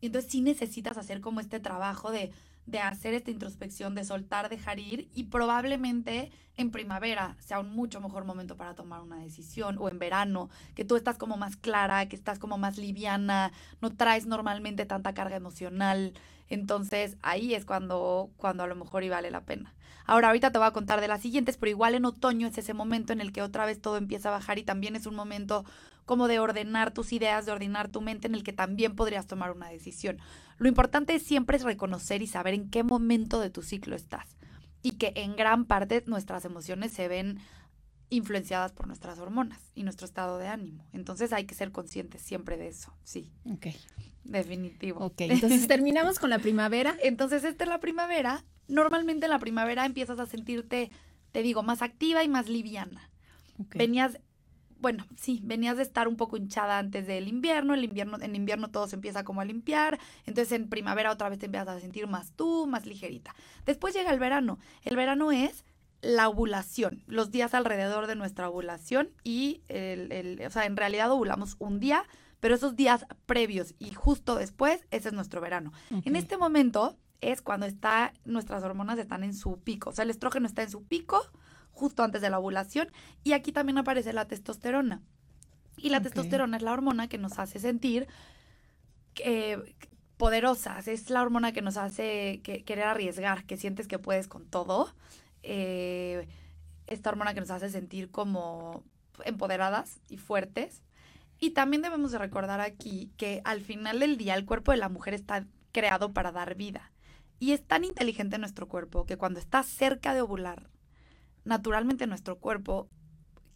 Y 0.00 0.06
entonces 0.06 0.30
sí 0.30 0.40
necesitas 0.40 0.98
hacer 0.98 1.20
como 1.20 1.40
este 1.40 1.58
trabajo 1.60 2.10
de, 2.10 2.32
de 2.66 2.78
hacer 2.78 3.14
esta 3.14 3.30
introspección, 3.30 3.94
de 3.94 4.04
soltar, 4.04 4.48
dejar 4.48 4.78
ir 4.78 5.08
y 5.14 5.24
probablemente 5.24 6.30
en 6.56 6.70
primavera 6.70 7.36
sea 7.40 7.60
un 7.60 7.74
mucho 7.74 8.00
mejor 8.00 8.24
momento 8.24 8.56
para 8.56 8.74
tomar 8.74 9.00
una 9.00 9.16
decisión 9.16 9.76
o 9.78 9.88
en 9.88 9.98
verano, 9.98 10.50
que 10.74 10.84
tú 10.84 10.96
estás 10.96 11.18
como 11.18 11.36
más 11.36 11.56
clara, 11.56 12.06
que 12.08 12.16
estás 12.16 12.38
como 12.38 12.58
más 12.58 12.78
liviana, 12.78 13.52
no 13.80 13.90
traes 13.90 14.26
normalmente 14.26 14.86
tanta 14.86 15.14
carga 15.14 15.36
emocional. 15.36 16.12
Entonces 16.48 17.16
ahí 17.22 17.54
es 17.54 17.64
cuando, 17.64 18.30
cuando 18.36 18.62
a 18.62 18.66
lo 18.66 18.76
mejor 18.76 19.02
y 19.04 19.08
vale 19.08 19.30
la 19.30 19.40
pena. 19.40 19.74
Ahora 20.04 20.28
ahorita 20.28 20.50
te 20.50 20.58
voy 20.58 20.66
a 20.66 20.72
contar 20.72 21.00
de 21.00 21.08
las 21.08 21.22
siguientes, 21.22 21.56
pero 21.56 21.70
igual 21.70 21.94
en 21.94 22.04
otoño 22.04 22.48
es 22.48 22.58
ese 22.58 22.74
momento 22.74 23.12
en 23.12 23.20
el 23.20 23.32
que 23.32 23.42
otra 23.42 23.64
vez 23.64 23.80
todo 23.80 23.96
empieza 23.96 24.28
a 24.28 24.32
bajar 24.32 24.58
y 24.58 24.64
también 24.64 24.96
es 24.96 25.06
un 25.06 25.14
momento 25.14 25.64
como 26.12 26.28
de 26.28 26.40
ordenar 26.40 26.92
tus 26.92 27.10
ideas, 27.14 27.46
de 27.46 27.52
ordenar 27.52 27.88
tu 27.88 28.02
mente 28.02 28.26
en 28.26 28.34
el 28.34 28.44
que 28.44 28.52
también 28.52 28.94
podrías 28.94 29.26
tomar 29.26 29.50
una 29.50 29.70
decisión. 29.70 30.18
Lo 30.58 30.68
importante 30.68 31.18
siempre 31.18 31.56
es 31.56 31.62
reconocer 31.62 32.20
y 32.20 32.26
saber 32.26 32.52
en 32.52 32.68
qué 32.68 32.82
momento 32.82 33.40
de 33.40 33.48
tu 33.48 33.62
ciclo 33.62 33.96
estás 33.96 34.36
y 34.82 34.98
que 34.98 35.14
en 35.16 35.36
gran 35.36 35.64
parte 35.64 36.04
nuestras 36.06 36.44
emociones 36.44 36.92
se 36.92 37.08
ven 37.08 37.38
influenciadas 38.10 38.72
por 38.72 38.88
nuestras 38.88 39.18
hormonas 39.20 39.58
y 39.74 39.84
nuestro 39.84 40.04
estado 40.04 40.36
de 40.36 40.48
ánimo. 40.48 40.86
Entonces 40.92 41.32
hay 41.32 41.44
que 41.46 41.54
ser 41.54 41.72
conscientes 41.72 42.20
siempre 42.20 42.58
de 42.58 42.68
eso, 42.68 42.92
sí, 43.04 43.32
Ok, 43.50 43.68
definitivo. 44.24 45.00
ok. 45.06 45.22
Entonces 45.22 45.66
terminamos 45.66 46.18
con 46.18 46.28
la 46.28 46.40
primavera. 46.40 46.94
Entonces, 47.02 47.42
esta 47.42 47.64
es 47.64 47.70
la 47.70 47.80
primavera. 47.80 48.44
Normalmente 48.68 49.24
en 49.24 49.30
la 49.30 49.38
primavera 49.38 49.86
empiezas 49.86 50.18
a 50.18 50.26
sentirte, 50.26 50.90
te 51.32 51.42
digo, 51.42 51.62
más 51.62 51.80
activa 51.80 52.22
y 52.22 52.28
más 52.28 52.50
liviana. 52.50 53.08
Ok. 53.58 53.76
Venías, 53.76 54.18
bueno, 54.82 55.06
sí, 55.16 55.40
venías 55.44 55.76
de 55.78 55.82
estar 55.84 56.08
un 56.08 56.16
poco 56.16 56.36
hinchada 56.36 56.76
antes 56.78 57.06
del 57.06 57.28
invierno. 57.28 57.72
El 57.72 57.84
invierno, 57.84 58.18
en 58.20 58.36
invierno 58.36 58.68
todo 58.70 58.86
se 58.88 58.96
empieza 58.96 59.24
como 59.24 59.40
a 59.40 59.44
limpiar. 59.46 59.98
Entonces 60.26 60.52
en 60.52 60.68
primavera 60.68 61.10
otra 61.10 61.30
vez 61.30 61.38
te 61.38 61.46
empiezas 61.46 61.68
a 61.68 61.80
sentir 61.80 62.06
más 62.08 62.32
tú, 62.32 62.66
más 62.66 62.84
ligerita. 62.84 63.34
Después 63.64 63.94
llega 63.94 64.10
el 64.12 64.18
verano. 64.20 64.58
El 64.82 64.96
verano 64.96 65.32
es 65.32 65.64
la 66.02 66.28
ovulación, 66.28 67.04
los 67.06 67.30
días 67.30 67.54
alrededor 67.54 68.08
de 68.08 68.16
nuestra 68.16 68.48
ovulación 68.50 69.10
y 69.22 69.62
el, 69.68 70.10
el- 70.10 70.42
o 70.44 70.50
sea, 70.50 70.66
en 70.66 70.76
realidad 70.76 71.12
ovulamos 71.12 71.54
un 71.60 71.78
día, 71.78 72.02
pero 72.40 72.56
esos 72.56 72.74
días 72.74 73.06
previos 73.24 73.74
y 73.78 73.92
justo 73.94 74.34
después, 74.34 74.84
ese 74.90 75.08
es 75.10 75.14
nuestro 75.14 75.40
verano. 75.40 75.72
En 76.04 76.16
este 76.16 76.36
momento 76.36 76.96
es 77.20 77.40
cuando 77.40 77.66
está, 77.66 78.14
nuestras 78.24 78.64
hormonas 78.64 78.98
están 78.98 79.22
en 79.22 79.32
su 79.32 79.60
pico. 79.60 79.90
O 79.90 79.92
sea, 79.92 80.02
el 80.02 80.10
estrógeno 80.10 80.48
está 80.48 80.64
en 80.64 80.70
su 80.70 80.82
pico 80.82 81.22
justo 81.72 82.02
antes 82.02 82.22
de 82.22 82.30
la 82.30 82.38
ovulación. 82.38 82.88
Y 83.24 83.32
aquí 83.32 83.52
también 83.52 83.78
aparece 83.78 84.12
la 84.12 84.26
testosterona. 84.26 85.02
Y 85.76 85.88
la 85.90 86.00
testosterona 86.02 86.56
es 86.56 86.62
la 86.62 86.72
hormona 86.72 87.08
que 87.08 87.18
nos 87.18 87.38
hace 87.38 87.58
sentir 87.58 88.06
eh, 89.24 89.58
poderosas. 90.16 90.88
Es 90.88 91.10
la 91.10 91.22
hormona 91.22 91.52
que 91.52 91.62
nos 91.62 91.76
hace 91.76 92.40
que- 92.44 92.64
querer 92.64 92.84
arriesgar, 92.84 93.44
que 93.44 93.56
sientes 93.56 93.88
que 93.88 93.98
puedes 93.98 94.28
con 94.28 94.46
todo. 94.46 94.94
Eh, 95.42 96.28
esta 96.86 97.10
hormona 97.10 97.34
que 97.34 97.40
nos 97.40 97.50
hace 97.50 97.70
sentir 97.70 98.10
como 98.10 98.84
empoderadas 99.24 100.00
y 100.08 100.18
fuertes. 100.18 100.82
Y 101.38 101.50
también 101.50 101.82
debemos 101.82 102.12
de 102.12 102.18
recordar 102.18 102.60
aquí 102.60 103.10
que 103.16 103.40
al 103.44 103.62
final 103.62 103.98
del 104.00 104.16
día 104.16 104.34
el 104.34 104.44
cuerpo 104.44 104.70
de 104.72 104.78
la 104.78 104.88
mujer 104.88 105.14
está 105.14 105.46
creado 105.72 106.12
para 106.12 106.30
dar 106.32 106.54
vida. 106.54 106.92
Y 107.40 107.52
es 107.52 107.66
tan 107.66 107.84
inteligente 107.84 108.38
nuestro 108.38 108.68
cuerpo 108.68 109.04
que 109.06 109.16
cuando 109.16 109.40
está 109.40 109.62
cerca 109.64 110.14
de 110.14 110.20
ovular, 110.20 110.68
naturalmente 111.44 112.06
nuestro 112.06 112.38
cuerpo 112.38 112.88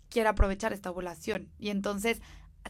quiere 0.09 0.29
aprovechar 0.29 0.72
esta 0.72 0.90
ovulación. 0.90 1.51
Y 1.59 1.70
entonces 1.70 2.20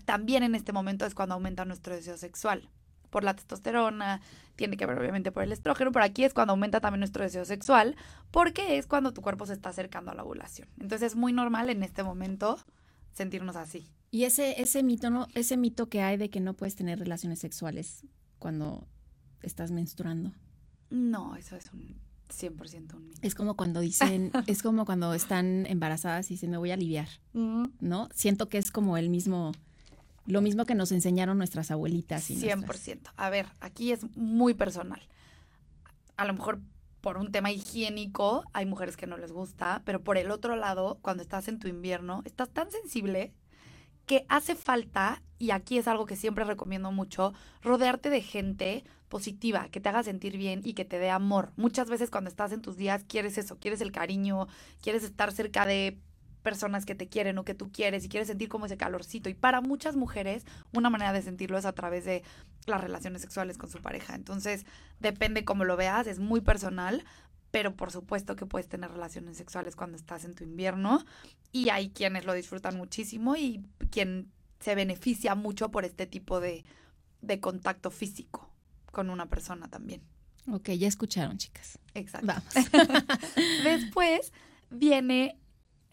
también 0.05 0.42
en 0.42 0.55
este 0.55 0.72
momento 0.72 1.07
es 1.07 1.14
cuando 1.14 1.35
aumenta 1.35 1.64
nuestro 1.64 1.94
deseo 1.94 2.16
sexual. 2.16 2.70
Por 3.11 3.24
la 3.24 3.35
testosterona, 3.35 4.20
tiene 4.57 4.76
que 4.76 4.85
ver 4.85 4.98
obviamente 4.98 5.33
por 5.33 5.42
el 5.42 5.52
estrógeno, 5.52 5.92
pero 5.92 6.05
aquí 6.05 6.24
es 6.24 6.35
cuando 6.35 6.52
aumenta 6.52 6.81
también 6.81 7.00
nuestro 7.00 7.22
deseo 7.22 7.44
sexual, 7.44 7.96
porque 8.31 8.79
es 8.79 8.87
cuando 8.87 9.12
tu 9.12 9.22
cuerpo 9.22 9.46
se 9.46 9.52
está 9.52 9.70
acercando 9.70 10.11
a 10.11 10.14
la 10.14 10.24
ovulación. 10.24 10.68
Entonces 10.81 11.12
es 11.12 11.16
muy 11.16 11.33
normal 11.33 11.70
en 11.70 11.83
este 11.83 12.02
momento 12.02 12.59
sentirnos 13.12 13.57
así. 13.57 13.90
Y 14.11 14.24
ese, 14.24 14.61
ese 14.61 14.83
mito, 14.83 15.11
¿no? 15.11 15.29
Ese 15.35 15.57
mito 15.57 15.88
que 15.88 16.02
hay 16.02 16.16
de 16.16 16.31
que 16.31 16.40
no 16.40 16.55
puedes 16.55 16.74
tener 16.74 16.98
relaciones 16.98 17.38
sexuales 17.38 18.07
cuando 18.38 18.87
estás 19.42 19.70
menstruando. 19.70 20.33
No, 20.90 21.37
eso 21.37 21.57
es 21.57 21.72
un 21.72 22.06
100% 22.28 22.94
un 22.94 23.08
mito. 23.08 23.20
Es 23.22 23.34
como 23.34 23.56
cuando 23.56 23.80
dicen, 23.80 24.30
es 24.46 24.62
como 24.62 24.84
cuando 24.84 25.14
están 25.14 25.66
embarazadas 25.66 26.30
y 26.30 26.34
dicen, 26.34 26.50
me 26.50 26.56
voy 26.56 26.70
a 26.70 26.74
aliviar, 26.74 27.08
¿no? 27.32 28.08
Siento 28.14 28.48
que 28.48 28.58
es 28.58 28.70
como 28.70 28.96
el 28.96 29.08
mismo, 29.10 29.52
lo 30.26 30.40
mismo 30.40 30.64
que 30.64 30.74
nos 30.74 30.92
enseñaron 30.92 31.38
nuestras 31.38 31.70
abuelitas. 31.70 32.30
Y 32.30 32.36
100%. 32.36 33.12
A 33.16 33.30
ver, 33.30 33.46
aquí 33.60 33.92
es 33.92 34.04
muy 34.16 34.54
personal. 34.54 35.02
A 36.16 36.24
lo 36.24 36.32
mejor 36.32 36.60
por 37.00 37.18
un 37.18 37.30
tema 37.30 37.52
higiénico 37.52 38.42
hay 38.52 38.66
mujeres 38.66 38.96
que 38.96 39.06
no 39.06 39.16
les 39.16 39.30
gusta, 39.30 39.82
pero 39.84 40.02
por 40.02 40.18
el 40.18 40.30
otro 40.30 40.56
lado, 40.56 40.98
cuando 41.02 41.22
estás 41.22 41.46
en 41.46 41.58
tu 41.60 41.68
invierno, 41.68 42.22
estás 42.24 42.48
tan 42.48 42.70
sensible 42.70 43.32
que 44.06 44.24
hace 44.28 44.54
falta, 44.54 45.22
y 45.38 45.50
aquí 45.50 45.78
es 45.78 45.88
algo 45.88 46.06
que 46.06 46.16
siempre 46.16 46.44
recomiendo 46.44 46.90
mucho, 46.92 47.32
rodearte 47.62 48.08
de 48.08 48.22
gente 48.22 48.84
positiva, 49.16 49.70
que 49.70 49.81
te 49.81 49.88
haga 49.88 50.02
sentir 50.02 50.37
bien 50.37 50.61
y 50.62 50.74
que 50.74 50.85
te 50.85 50.98
dé 50.98 51.09
amor. 51.09 51.50
Muchas 51.57 51.88
veces 51.88 52.11
cuando 52.11 52.29
estás 52.29 52.52
en 52.52 52.61
tus 52.61 52.76
días 52.76 53.02
quieres 53.09 53.38
eso, 53.38 53.59
quieres 53.59 53.81
el 53.81 53.90
cariño, 53.90 54.46
quieres 54.83 55.05
estar 55.05 55.33
cerca 55.33 55.64
de 55.64 55.98
personas 56.42 56.85
que 56.85 56.94
te 56.94 57.09
quieren 57.09 57.38
o 57.38 57.44
que 57.46 57.55
tú 57.55 57.72
quieres 57.72 58.05
y 58.05 58.11
quieres 58.11 58.29
sentir 58.29 58.50
como 58.50 58.66
ese 58.66 58.76
calorcito. 58.76 59.31
Y 59.31 59.35
para 59.35 59.62
muchas 59.62 59.96
mujeres, 59.96 60.44
una 60.74 60.90
manera 60.90 61.14
de 61.14 61.22
sentirlo 61.22 61.57
es 61.57 61.64
a 61.64 61.72
través 61.72 62.05
de 62.05 62.24
las 62.66 62.83
relaciones 62.83 63.22
sexuales 63.22 63.57
con 63.57 63.70
su 63.70 63.81
pareja. 63.81 64.14
Entonces, 64.14 64.66
depende 65.00 65.46
cómo 65.46 65.64
lo 65.64 65.79
veas, 65.79 66.07
es 66.07 66.18
muy 66.18 66.42
personal, 66.42 67.02
pero 67.50 67.74
por 67.74 67.90
supuesto 67.90 68.37
que 68.37 68.44
puedes 68.44 68.68
tener 68.68 68.90
relaciones 68.90 69.38
sexuales 69.38 69.76
cuando 69.76 69.96
estás 69.96 70.26
en 70.26 70.35
tu 70.35 70.44
invierno 70.44 71.07
y 71.52 71.70
hay 71.70 71.88
quienes 71.88 72.26
lo 72.26 72.35
disfrutan 72.35 72.76
muchísimo 72.76 73.35
y 73.35 73.64
quien 73.90 74.31
se 74.61 74.74
beneficia 74.74 75.35
mucho 75.35 75.70
por 75.70 75.87
este 75.87 76.07
tipo 76.07 76.38
de, 76.38 76.66
de 77.22 77.40
contacto 77.40 77.90
físico 77.90 78.52
con 78.96 79.11
una 79.11 79.26
persona 79.26 79.68
también. 79.68 80.00
Ok, 80.50 80.70
ya 80.70 80.88
escucharon, 80.88 81.37
chicas. 81.37 81.78
Exacto. 81.92 82.32
Después 83.62 84.32
viene, 84.70 85.38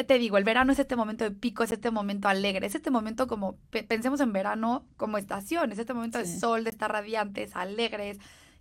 te 0.07 0.17
digo, 0.17 0.37
el 0.37 0.45
verano 0.45 0.71
es 0.71 0.79
este 0.79 0.95
momento 0.95 1.25
de 1.25 1.31
pico, 1.31 1.63
es 1.63 1.73
este 1.73 1.91
momento 1.91 2.29
alegre, 2.29 2.65
es 2.65 2.75
este 2.75 2.91
momento 2.91 3.27
como, 3.27 3.57
pensemos 3.89 4.21
en 4.21 4.31
verano 4.31 4.87
como 4.95 5.17
estación, 5.17 5.73
es 5.73 5.79
este 5.79 5.93
momento 5.93 6.17
de 6.17 6.25
sol, 6.25 6.63
de 6.63 6.69
estar 6.69 6.89
radiantes, 6.89 7.57
alegres, 7.57 8.19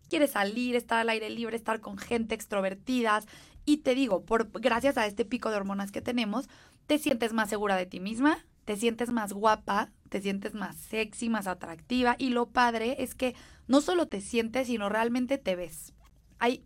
quieres 0.08 0.32
salir, 0.32 0.74
estar 0.74 0.98
al 0.98 1.10
aire 1.10 1.30
libre, 1.30 1.54
estar 1.54 1.78
con 1.78 1.96
gente 1.96 2.34
extrovertidas. 2.34 3.28
Y 3.64 3.76
te 3.76 3.94
digo, 3.94 4.24
por, 4.24 4.50
gracias 4.60 4.98
a 4.98 5.06
este 5.06 5.24
pico 5.24 5.50
de 5.50 5.56
hormonas 5.56 5.92
que 5.92 6.02
tenemos, 6.02 6.48
te 6.88 6.98
sientes 6.98 7.32
más 7.32 7.48
segura 7.48 7.76
de 7.76 7.86
ti 7.86 8.00
misma, 8.00 8.44
te 8.64 8.76
sientes 8.76 9.10
más 9.10 9.32
guapa, 9.32 9.90
te 10.08 10.20
sientes 10.20 10.54
más 10.54 10.76
sexy, 10.76 11.28
más 11.28 11.46
atractiva 11.46 12.16
y 12.18 12.30
lo 12.30 12.50
padre 12.50 12.96
es 13.02 13.14
que 13.14 13.34
no 13.66 13.80
solo 13.80 14.06
te 14.06 14.20
sientes, 14.20 14.66
sino 14.66 14.88
realmente 14.88 15.38
te 15.38 15.56
ves. 15.56 15.92
Hay, 16.38 16.64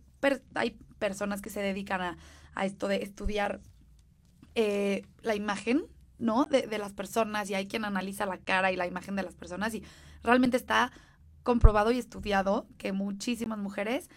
hay 0.53 0.77
personas 0.99 1.41
que 1.41 1.49
se 1.49 1.61
dedican 1.61 2.01
a, 2.01 2.17
esto 2.65 2.87
de 2.87 3.03
estudiar 3.03 3.61
eh, 4.55 5.05
la 5.21 5.35
imagen, 5.35 5.85
¿no? 6.17 6.45
De, 6.45 6.65
de 6.65 6.77
las 6.79 6.93
personas 6.93 7.49
y 7.49 7.53
hay 7.53 7.67
quien 7.67 7.85
analiza 7.85 8.25
la 8.25 8.39
cara 8.39 8.71
y 8.71 8.75
la 8.75 8.87
imagen 8.87 9.15
de 9.15 9.21
las 9.21 9.35
personas 9.35 9.75
y 9.75 9.83
realmente 10.23 10.57
está 10.57 10.91
comprobado 11.43 11.91
y 11.91 11.99
estudiado 11.99 12.67
que 12.77 12.91
muchísimas 12.91 13.59
mujeres 13.59 14.09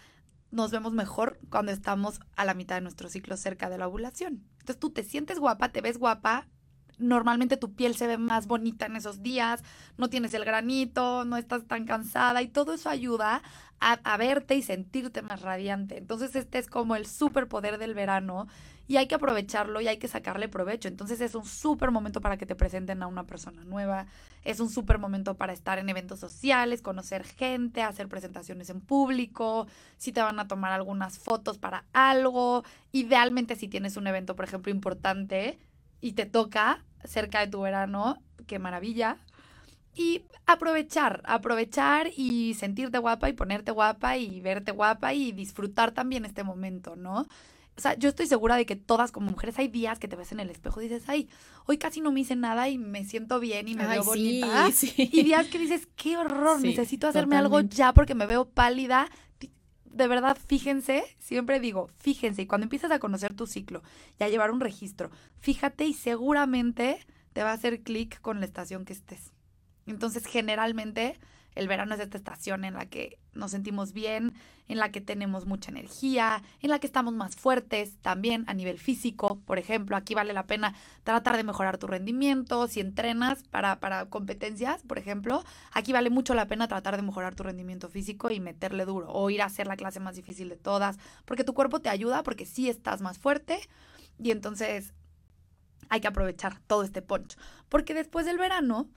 nos 0.49 0.71
vemos 0.71 0.91
mejor 0.91 1.39
cuando 1.49 1.71
estamos 1.71 2.19
a 2.35 2.45
la 2.45 2.53
mitad 2.53 2.75
de 2.75 2.81
nuestro 2.81 3.09
ciclo 3.09 3.37
cerca 3.37 3.69
de 3.69 3.77
la 3.77 3.87
ovulación. 3.87 4.43
Entonces 4.59 4.79
tú 4.79 4.89
te 4.89 5.03
sientes 5.03 5.39
guapa, 5.39 5.69
te 5.69 5.81
ves 5.81 5.97
guapa, 5.97 6.47
normalmente 7.01 7.57
tu 7.57 7.73
piel 7.73 7.95
se 7.95 8.07
ve 8.07 8.17
más 8.17 8.47
bonita 8.47 8.85
en 8.85 8.95
esos 8.95 9.21
días, 9.21 9.63
no 9.97 10.09
tienes 10.09 10.33
el 10.33 10.45
granito, 10.45 11.25
no 11.25 11.37
estás 11.37 11.65
tan 11.65 11.85
cansada 11.85 12.41
y 12.41 12.47
todo 12.47 12.73
eso 12.73 12.89
ayuda 12.89 13.41
a, 13.81 14.17
verte 14.17 14.55
y 14.55 14.61
sentirte 14.61 15.23
más 15.23 15.41
radiante. 15.41 15.97
Entonces 15.97 16.35
este 16.35 16.59
es 16.59 16.67
como 16.67 16.95
el 16.95 17.07
superpoder 17.07 17.79
del 17.79 17.95
verano 17.95 18.47
y 18.87 18.97
hay 18.97 19.07
que 19.07 19.15
aprovecharlo 19.15 19.81
y 19.81 19.87
hay 19.87 19.97
que 19.97 20.07
sacarle 20.07 20.47
provecho. 20.47 20.87
Entonces 20.87 21.19
es 21.19 21.33
un 21.33 21.45
súper 21.45 21.89
momento 21.89 22.21
para 22.21 22.37
que 22.37 22.45
te 22.45 22.55
presenten 22.55 23.01
a 23.01 23.07
una 23.07 23.25
persona 23.25 23.63
nueva, 23.63 24.05
es 24.43 24.59
un 24.59 24.69
súper 24.69 24.99
momento 24.99 25.35
para 25.35 25.53
estar 25.53 25.79
en 25.79 25.89
eventos 25.89 26.19
sociales, 26.19 26.83
conocer 26.83 27.23
gente, 27.23 27.81
hacer 27.81 28.07
presentaciones 28.07 28.69
en 28.69 28.81
público, 28.81 29.67
si 29.97 30.11
te 30.11 30.21
van 30.21 30.39
a 30.39 30.47
tomar 30.47 30.73
algunas 30.73 31.17
fotos 31.17 31.57
para 31.57 31.85
algo, 31.91 32.63
idealmente 32.91 33.55
si 33.55 33.67
tienes 33.67 33.97
un 33.97 34.05
evento, 34.05 34.35
por 34.35 34.45
ejemplo, 34.45 34.71
importante 34.71 35.57
y 36.01 36.13
te 36.13 36.27
toca 36.27 36.83
cerca 37.05 37.39
de 37.39 37.47
tu 37.47 37.61
verano, 37.61 38.17
qué 38.47 38.59
maravilla. 38.59 39.17
Y 39.93 40.23
aprovechar, 40.45 41.21
aprovechar 41.25 42.09
y 42.15 42.53
sentirte 42.53 42.97
guapa 42.97 43.29
y 43.29 43.33
ponerte 43.33 43.71
guapa 43.71 44.17
y 44.17 44.39
verte 44.39 44.71
guapa 44.71 45.13
y 45.13 45.31
disfrutar 45.31 45.91
también 45.91 46.25
este 46.25 46.43
momento, 46.43 46.95
¿no? 46.95 47.27
O 47.77 47.81
sea, 47.81 47.97
yo 47.97 48.09
estoy 48.09 48.27
segura 48.27 48.57
de 48.57 48.65
que 48.65 48.75
todas 48.75 49.11
como 49.11 49.31
mujeres 49.31 49.57
hay 49.57 49.67
días 49.67 49.97
que 49.97 50.07
te 50.07 50.15
ves 50.15 50.31
en 50.31 50.39
el 50.39 50.49
espejo 50.49 50.81
y 50.81 50.87
dices, 50.87 51.03
ay, 51.07 51.29
hoy 51.65 51.77
casi 51.77 52.01
no 52.01 52.11
me 52.11 52.19
hice 52.19 52.35
nada 52.35 52.69
y 52.69 52.77
me 52.77 53.05
siento 53.05 53.39
bien 53.39 53.67
y 53.67 53.75
me 53.75 53.87
veo 53.87 54.03
bonita. 54.03 54.69
Y 54.97 55.23
días 55.23 55.47
que 55.47 55.57
dices, 55.57 55.87
qué 55.95 56.17
horror, 56.17 56.61
necesito 56.61 57.07
hacerme 57.07 57.37
algo 57.37 57.61
ya 57.61 57.93
porque 57.93 58.13
me 58.13 58.25
veo 58.25 58.45
pálida. 58.45 59.09
De 59.93 60.07
verdad, 60.07 60.37
fíjense, 60.47 61.03
siempre 61.19 61.59
digo, 61.59 61.89
fíjense, 61.97 62.43
y 62.43 62.47
cuando 62.47 62.63
empiezas 62.63 62.91
a 62.91 62.99
conocer 62.99 63.33
tu 63.33 63.45
ciclo 63.45 63.83
y 64.17 64.23
a 64.23 64.29
llevar 64.29 64.51
un 64.51 64.61
registro, 64.61 65.11
fíjate 65.39 65.85
y 65.85 65.93
seguramente 65.93 67.05
te 67.33 67.43
va 67.43 67.51
a 67.51 67.53
hacer 67.53 67.81
clic 67.81 68.21
con 68.21 68.39
la 68.39 68.45
estación 68.45 68.85
que 68.85 68.93
estés. 68.93 69.33
Entonces, 69.85 70.25
generalmente, 70.25 71.19
el 71.55 71.67
verano 71.67 71.95
es 71.95 71.99
esta 71.99 72.17
estación 72.17 72.63
en 72.63 72.75
la 72.75 72.85
que 72.85 73.19
nos 73.33 73.51
sentimos 73.51 73.91
bien, 73.91 74.33
en 74.71 74.77
la 74.77 74.89
que 74.89 75.01
tenemos 75.01 75.45
mucha 75.45 75.69
energía, 75.69 76.41
en 76.61 76.69
la 76.69 76.79
que 76.79 76.87
estamos 76.87 77.13
más 77.13 77.35
fuertes 77.35 77.97
también 78.01 78.45
a 78.47 78.53
nivel 78.53 78.79
físico. 78.79 79.41
Por 79.45 79.59
ejemplo, 79.59 79.97
aquí 79.97 80.13
vale 80.13 80.31
la 80.31 80.47
pena 80.47 80.73
tratar 81.03 81.35
de 81.35 81.43
mejorar 81.43 81.77
tu 81.77 81.87
rendimiento. 81.87 82.69
Si 82.69 82.79
entrenas 82.79 83.43
para, 83.49 83.81
para 83.81 84.05
competencias, 84.05 84.81
por 84.83 84.97
ejemplo, 84.97 85.43
aquí 85.73 85.91
vale 85.91 86.09
mucho 86.09 86.35
la 86.35 86.47
pena 86.47 86.69
tratar 86.69 86.95
de 86.95 87.01
mejorar 87.03 87.35
tu 87.35 87.43
rendimiento 87.43 87.89
físico 87.89 88.31
y 88.31 88.39
meterle 88.39 88.85
duro 88.85 89.11
o 89.11 89.29
ir 89.29 89.41
a 89.41 89.45
hacer 89.47 89.67
la 89.67 89.75
clase 89.75 89.99
más 89.99 90.15
difícil 90.15 90.47
de 90.47 90.55
todas, 90.55 90.97
porque 91.25 91.43
tu 91.43 91.53
cuerpo 91.53 91.81
te 91.81 91.89
ayuda, 91.89 92.23
porque 92.23 92.45
sí 92.45 92.69
estás 92.69 93.01
más 93.01 93.19
fuerte 93.19 93.59
y 94.17 94.31
entonces 94.31 94.93
hay 95.89 95.99
que 95.99 96.07
aprovechar 96.07 96.59
todo 96.67 96.83
este 96.83 97.01
poncho. 97.01 97.37
Porque 97.67 97.93
después 97.93 98.25
del 98.25 98.37
verano 98.37 98.89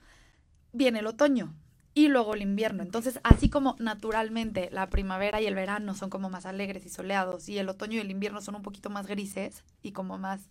viene 0.72 1.00
el 1.00 1.08
otoño 1.08 1.52
y 1.94 2.08
luego 2.08 2.34
el 2.34 2.42
invierno. 2.42 2.82
Entonces, 2.82 3.20
así 3.22 3.48
como 3.48 3.76
naturalmente 3.78 4.68
la 4.72 4.90
primavera 4.90 5.40
y 5.40 5.46
el 5.46 5.54
verano 5.54 5.94
son 5.94 6.10
como 6.10 6.28
más 6.28 6.44
alegres 6.44 6.84
y 6.84 6.90
soleados 6.90 7.48
y 7.48 7.58
el 7.58 7.68
otoño 7.68 7.94
y 7.96 8.00
el 8.00 8.10
invierno 8.10 8.40
son 8.40 8.56
un 8.56 8.62
poquito 8.62 8.90
más 8.90 9.06
grises 9.06 9.62
y 9.80 9.92
como 9.92 10.18
más, 10.18 10.50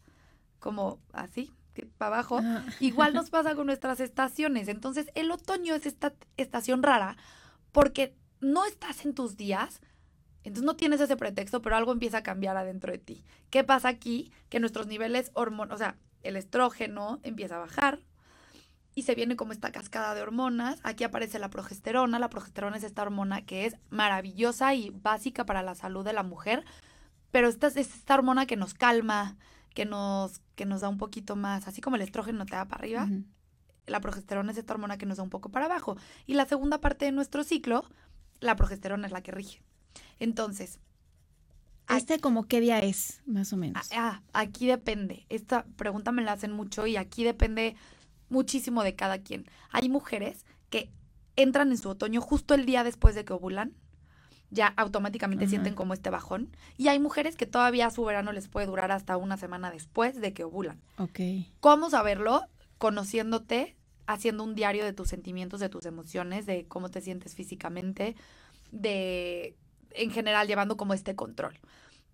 como 0.60 1.00
así, 1.12 1.54
para 1.98 2.16
abajo, 2.16 2.40
ah. 2.42 2.64
igual 2.80 3.14
nos 3.14 3.30
pasa 3.30 3.56
con 3.56 3.68
nuestras 3.68 4.00
estaciones. 4.00 4.70
Entonces, 4.70 5.08
el 5.16 5.32
otoño 5.32 5.76
es 5.76 5.86
esta 5.86 6.14
estación 6.38 6.82
rara 6.82 7.18
porque 7.72 8.16
no 8.40 8.66
estás 8.66 9.06
en 9.06 9.14
tus 9.14 9.36
días, 9.36 9.82
entonces 10.44 10.66
no 10.66 10.76
tienes 10.76 11.02
ese 11.02 11.18
pretexto, 11.18 11.62
pero 11.62 11.76
algo 11.76 11.92
empieza 11.92 12.20
a 12.20 12.24
cambiar 12.24 12.56
adentro 12.56 12.92
de 12.92 13.00
ti. 13.00 13.24
¿Qué 13.50 13.64
pasa 13.64 13.90
aquí? 13.90 14.32
Que 14.50 14.60
nuestros 14.60 14.88
niveles 14.88 15.32
hormonales, 15.34 15.76
o 15.76 15.78
sea, 15.78 15.98
el 16.22 16.36
estrógeno 16.36 17.20
empieza 17.24 17.56
a 17.56 17.60
bajar, 17.60 18.00
y 18.96 19.04
se 19.04 19.16
viene 19.16 19.36
como 19.36 19.54
esta 19.54 19.72
cascada 19.72 20.14
de 20.14 20.22
hormonas. 20.22 20.80
Aquí 20.84 21.04
aparece 21.04 21.40
la 21.40 21.50
progesterona. 21.50 22.20
La 22.20 22.30
progesterona 22.30 22.78
es 22.78 22.84
esta 22.84 23.02
hormona 23.02 23.46
que 23.46 23.66
es 23.66 23.76
maravillosa 23.90 24.74
y 24.76 24.92
básica 24.92 25.46
para 25.46 25.64
la 25.64 25.76
salud 25.76 26.06
de 26.06 26.14
la 26.14 26.24
mujer, 26.24 26.64
pero 27.32 27.48
esta 27.48 27.68
es 27.68 27.78
esta 27.78 28.14
hormona 28.14 28.46
que 28.46 28.56
nos 28.56 28.74
calma, 28.74 29.38
que 29.74 29.86
nos, 29.86 30.42
que 30.56 30.66
nos 30.66 30.82
da 30.82 30.90
un 30.90 30.98
poquito 30.98 31.36
más, 31.36 31.68
así 31.68 31.82
como 31.82 31.96
el 31.96 32.04
estrógeno 32.04 32.46
te 32.46 32.56
da 32.56 32.66
para 32.66 32.82
arriba. 32.82 33.08
La 33.88 34.00
progesterona 34.00 34.52
es 34.52 34.58
esta 34.58 34.74
hormona 34.74 34.98
que 34.98 35.06
nos 35.06 35.18
da 35.18 35.24
un 35.24 35.30
poco 35.30 35.50
para 35.50 35.66
abajo. 35.66 35.98
Y 36.26 36.36
la 36.36 36.46
segunda 36.46 36.80
parte 36.80 37.06
de 37.06 37.12
nuestro 37.12 37.44
ciclo, 37.44 37.86
la 38.40 38.56
progesterona 38.56 39.08
es 39.08 39.12
la 39.12 39.22
que 39.22 39.32
rige. 39.32 39.62
Entonces, 40.20 40.80
¿Este 41.90 42.20
como 42.20 42.48
qué 42.48 42.62
día 42.62 42.80
es, 42.80 43.22
más 43.26 43.52
o 43.54 43.58
menos? 43.58 43.90
Ah, 43.96 44.22
aquí 44.32 44.68
depende. 44.68 45.26
Esta 45.30 45.66
pregunta 45.76 46.12
me 46.12 46.24
la 46.24 46.32
hacen 46.32 46.52
mucho 46.52 46.88
y 46.88 46.96
aquí 46.96 47.24
depende 47.24 47.76
muchísimo 48.34 48.84
de 48.84 48.96
cada 48.96 49.20
quien. 49.20 49.46
Hay 49.72 49.88
mujeres 49.88 50.46
que 50.70 50.92
entran 51.38 51.72
en 51.72 51.78
su 51.78 51.88
otoño 51.90 52.20
justo 52.20 52.54
el 52.54 52.66
día 52.66 52.84
después 52.84 53.16
de 53.16 53.24
que 53.24 53.34
ovulan, 53.34 53.74
ya 54.50 54.68
automáticamente 54.68 55.48
sienten 55.48 55.74
como 55.74 55.94
este 55.94 56.10
bajón. 56.10 56.56
Y 56.78 56.90
hay 56.90 57.00
mujeres 57.00 57.36
que 57.36 57.48
todavía 57.48 57.90
su 57.90 58.04
verano 58.04 58.32
les 58.32 58.48
puede 58.48 58.68
durar 58.68 58.92
hasta 58.92 59.18
una 59.18 59.38
semana 59.38 59.72
después 59.72 60.20
de 60.20 60.34
que 60.34 60.44
ovulan. 60.44 60.82
Ok. 60.98 61.20
¿Cómo 61.60 61.90
saberlo? 61.90 62.44
Conociéndote, 62.78 63.76
haciendo 64.06 64.44
un 64.44 64.54
diario 64.54 64.84
de 64.84 64.94
tus 64.94 65.10
sentimientos, 65.10 65.60
de 65.60 65.70
tus 65.70 65.86
emociones, 65.86 66.46
de 66.46 66.68
cómo 66.68 66.90
te 66.90 67.02
sientes 67.02 67.34
físicamente, 67.34 68.16
de, 68.72 69.56
en 69.92 70.12
general, 70.12 70.48
llevando 70.48 70.78
como 70.78 70.94
este 70.94 71.16
control. 71.16 71.60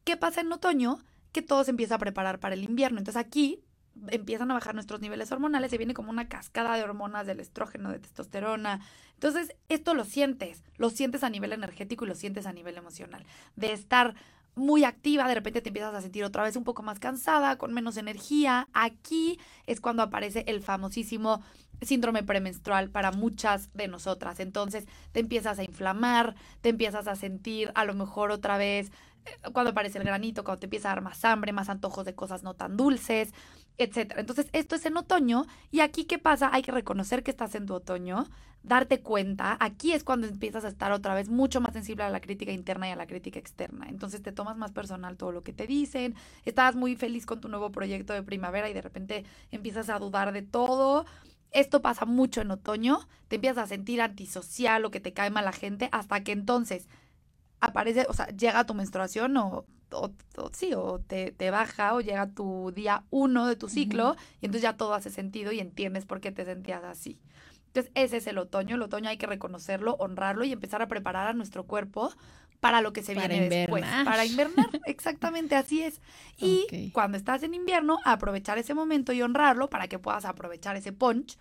¿Qué 0.06 0.16
pasa 0.16 0.40
en 0.40 0.52
otoño? 0.52 1.00
Que 1.34 1.42
todo 1.42 1.66
se 1.66 1.72
empieza 1.72 1.96
a 1.96 2.00
preparar 2.00 2.40
para 2.40 2.56
el 2.56 2.64
invierno. 2.64 3.00
Entonces 3.00 3.22
aquí 3.22 3.60
empiezan 4.08 4.52
a 4.52 4.54
bajar 4.54 4.74
nuestros 4.76 5.02
niveles 5.02 5.32
hormonales 5.32 5.72
y 5.74 5.78
viene 5.78 5.94
como 5.94 6.10
una 6.10 6.28
cascada 6.28 6.76
de 6.76 6.84
hormonas 6.84 7.28
del 7.28 7.40
estrógeno, 7.40 7.92
de 7.92 8.00
testosterona. 8.00 8.82
Entonces, 9.14 9.56
esto 9.68 9.94
lo 9.94 10.06
sientes, 10.06 10.64
lo 10.78 10.90
sientes 10.90 11.24
a 11.24 11.30
nivel 11.30 11.54
energético 11.54 12.06
y 12.06 12.08
lo 12.08 12.16
sientes 12.16 12.46
a 12.46 12.54
nivel 12.54 12.78
emocional. 12.78 13.26
De 13.56 13.74
estar 13.74 14.16
muy 14.56 14.84
activa, 14.84 15.28
de 15.28 15.36
repente 15.36 15.62
te 15.62 15.70
empiezas 15.70 15.94
a 15.94 16.02
sentir 16.02 16.24
otra 16.24 16.44
vez 16.44 16.56
un 16.56 16.64
poco 16.64 16.84
más 16.84 17.00
cansada, 17.00 17.58
con 17.58 17.74
menos 17.74 17.98
energía. 17.98 18.68
Aquí 18.74 19.40
es 19.66 19.82
cuando 19.82 20.04
aparece 20.04 20.44
el 20.48 20.62
famosísimo 20.62 21.42
síndrome 21.82 22.24
premenstrual 22.24 22.90
para 22.90 23.12
muchas 23.12 23.74
de 23.74 23.88
nosotras. 23.88 24.40
Entonces 24.40 24.86
te 25.12 25.22
empiezas 25.22 25.60
a 25.60 25.64
inflamar, 25.64 26.36
te 26.62 26.70
empiezas 26.70 27.08
a 27.08 27.16
sentir 27.16 27.72
a 27.76 27.86
lo 27.86 27.94
mejor 27.94 28.32
otra 28.32 28.58
vez 28.58 28.92
eh, 29.26 29.32
cuando 29.54 29.72
aparece 29.72 29.98
el 29.98 30.04
granito, 30.04 30.44
cuando 30.44 30.60
te 30.60 30.66
empieza 30.66 30.90
a 30.90 30.96
dar 30.96 31.04
más 31.04 31.24
hambre, 31.26 31.54
más 31.54 31.70
antojos 31.70 32.06
de 32.06 32.16
cosas 32.16 32.44
no 32.44 32.54
tan 32.54 32.78
dulces, 32.78 33.34
etcétera. 33.80 34.20
Entonces, 34.20 34.48
esto 34.52 34.76
es 34.76 34.86
en 34.86 34.98
otoño 34.98 35.46
y 35.72 35.80
aquí 35.80 36.04
qué 36.04 36.20
pasa? 36.20 36.50
Hay 36.54 36.62
que 36.62 36.72
reconocer 36.72 37.24
que 37.24 37.32
estás 37.32 37.56
en 37.56 37.66
tu 37.66 37.74
otoño, 37.74 38.28
darte 38.62 39.02
cuenta, 39.02 39.58
aquí 39.60 39.94
es 39.94 40.04
cuando 40.04 40.28
empiezas 40.28 40.66
a 40.66 40.68
estar 40.68 40.92
otra 40.92 41.16
vez 41.16 41.30
mucho 41.30 41.62
más 41.62 41.74
sensible 41.74 42.04
a 42.04 42.10
la 42.10 42.20
crítica 42.20 42.52
interna 42.52 42.90
y 42.90 42.92
a 42.92 42.98
la 42.98 43.08
crítica 43.08 43.40
externa. 43.40 43.88
Entonces, 43.90 44.22
te 44.22 44.34
tomas 44.34 44.58
más 44.58 44.72
personal 44.72 45.18
todo 45.18 45.32
lo 45.32 45.44
que 45.44 45.54
te 45.54 45.66
dicen, 45.66 46.16
estás 46.46 46.76
muy 46.76 46.96
feliz 46.98 47.26
con 47.26 47.40
tu 47.40 47.48
nuevo 47.48 47.72
proyecto 47.72 48.14
de 48.14 48.22
primavera 48.22 48.70
y 48.70 48.74
de 48.74 48.82
repente 48.82 49.24
empiezas 49.50 49.90
a 49.90 49.98
dudar 49.98 50.34
de 50.34 50.42
todo. 50.42 51.06
Esto 51.52 51.82
pasa 51.82 52.06
mucho 52.06 52.42
en 52.42 52.52
otoño, 52.52 53.00
te 53.30 53.38
empiezas 53.38 53.64
a 53.64 53.68
sentir 53.68 54.02
antisocial 54.02 54.86
o 54.86 54.92
que 54.92 55.00
te 55.00 55.14
cae 55.14 55.32
mal 55.32 55.46
la 55.46 55.54
gente 55.54 55.90
hasta 55.92 56.22
que 56.24 56.34
entonces 56.34 56.88
aparece, 57.62 58.06
o 58.10 58.14
sea, 58.14 58.28
llega 58.28 58.66
tu 58.66 58.74
menstruación 58.74 59.36
o 59.38 59.66
o, 59.92 60.12
sí, 60.54 60.74
o 60.74 61.00
te, 61.00 61.52
baja 61.52 61.96
o 61.96 62.02
llega 62.02 62.28
tu 62.28 62.72
día 62.74 63.04
uno 63.10 63.48
de 63.48 63.56
tu 63.56 63.70
ciclo 63.70 64.16
y 64.42 64.46
entonces 64.46 64.64
ya 64.64 64.78
todo 64.78 64.94
hace 64.94 65.10
sentido 65.10 65.52
y 65.52 65.60
entiendes 65.60 66.06
por 66.06 66.22
qué 66.22 66.32
te 66.32 66.46
sentías 66.46 66.84
así. 66.84 67.20
Entonces 67.68 67.92
ese 67.96 68.18
es 68.18 68.28
el 68.28 68.38
otoño, 68.38 68.76
el 68.76 68.82
otoño 68.82 69.10
hay 69.10 69.18
que 69.18 69.28
reconocerlo, 69.28 69.96
honrarlo 70.00 70.44
y 70.44 70.52
empezar 70.52 70.82
a 70.82 70.88
preparar 70.88 71.28
a 71.28 71.34
nuestro 71.34 71.66
cuerpo 71.66 72.12
para 72.60 72.82
lo 72.82 72.92
que 72.94 73.04
se 73.04 73.14
viene 73.14 73.50
después, 73.50 73.86
para 74.04 74.26
invernar, 74.26 74.68
exactamente 74.86 75.56
así 75.56 75.84
es. 75.84 76.02
Y 76.38 76.92
cuando 76.92 77.18
estás 77.18 77.44
en 77.44 77.54
invierno, 77.54 78.00
aprovechar 78.04 78.58
ese 78.58 78.74
momento 78.74 79.14
y 79.14 79.22
honrarlo 79.22 79.70
para 79.70 79.88
que 79.88 80.00
puedas 80.00 80.26
aprovechar 80.26 80.76
ese 80.76 80.92
punch 80.92 81.38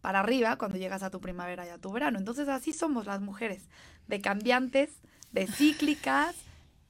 para 0.00 0.20
arriba 0.20 0.56
cuando 0.56 0.78
llegas 0.78 1.02
a 1.02 1.10
tu 1.10 1.20
primavera 1.20 1.66
y 1.66 1.70
a 1.70 1.78
tu 1.78 1.90
verano. 1.90 2.18
Entonces 2.18 2.48
así 2.48 2.72
somos 2.72 3.06
las 3.06 3.20
mujeres, 3.20 3.68
de 4.06 4.20
cambiantes, 4.20 5.00
de 5.32 5.46
cíclicas 5.46 6.36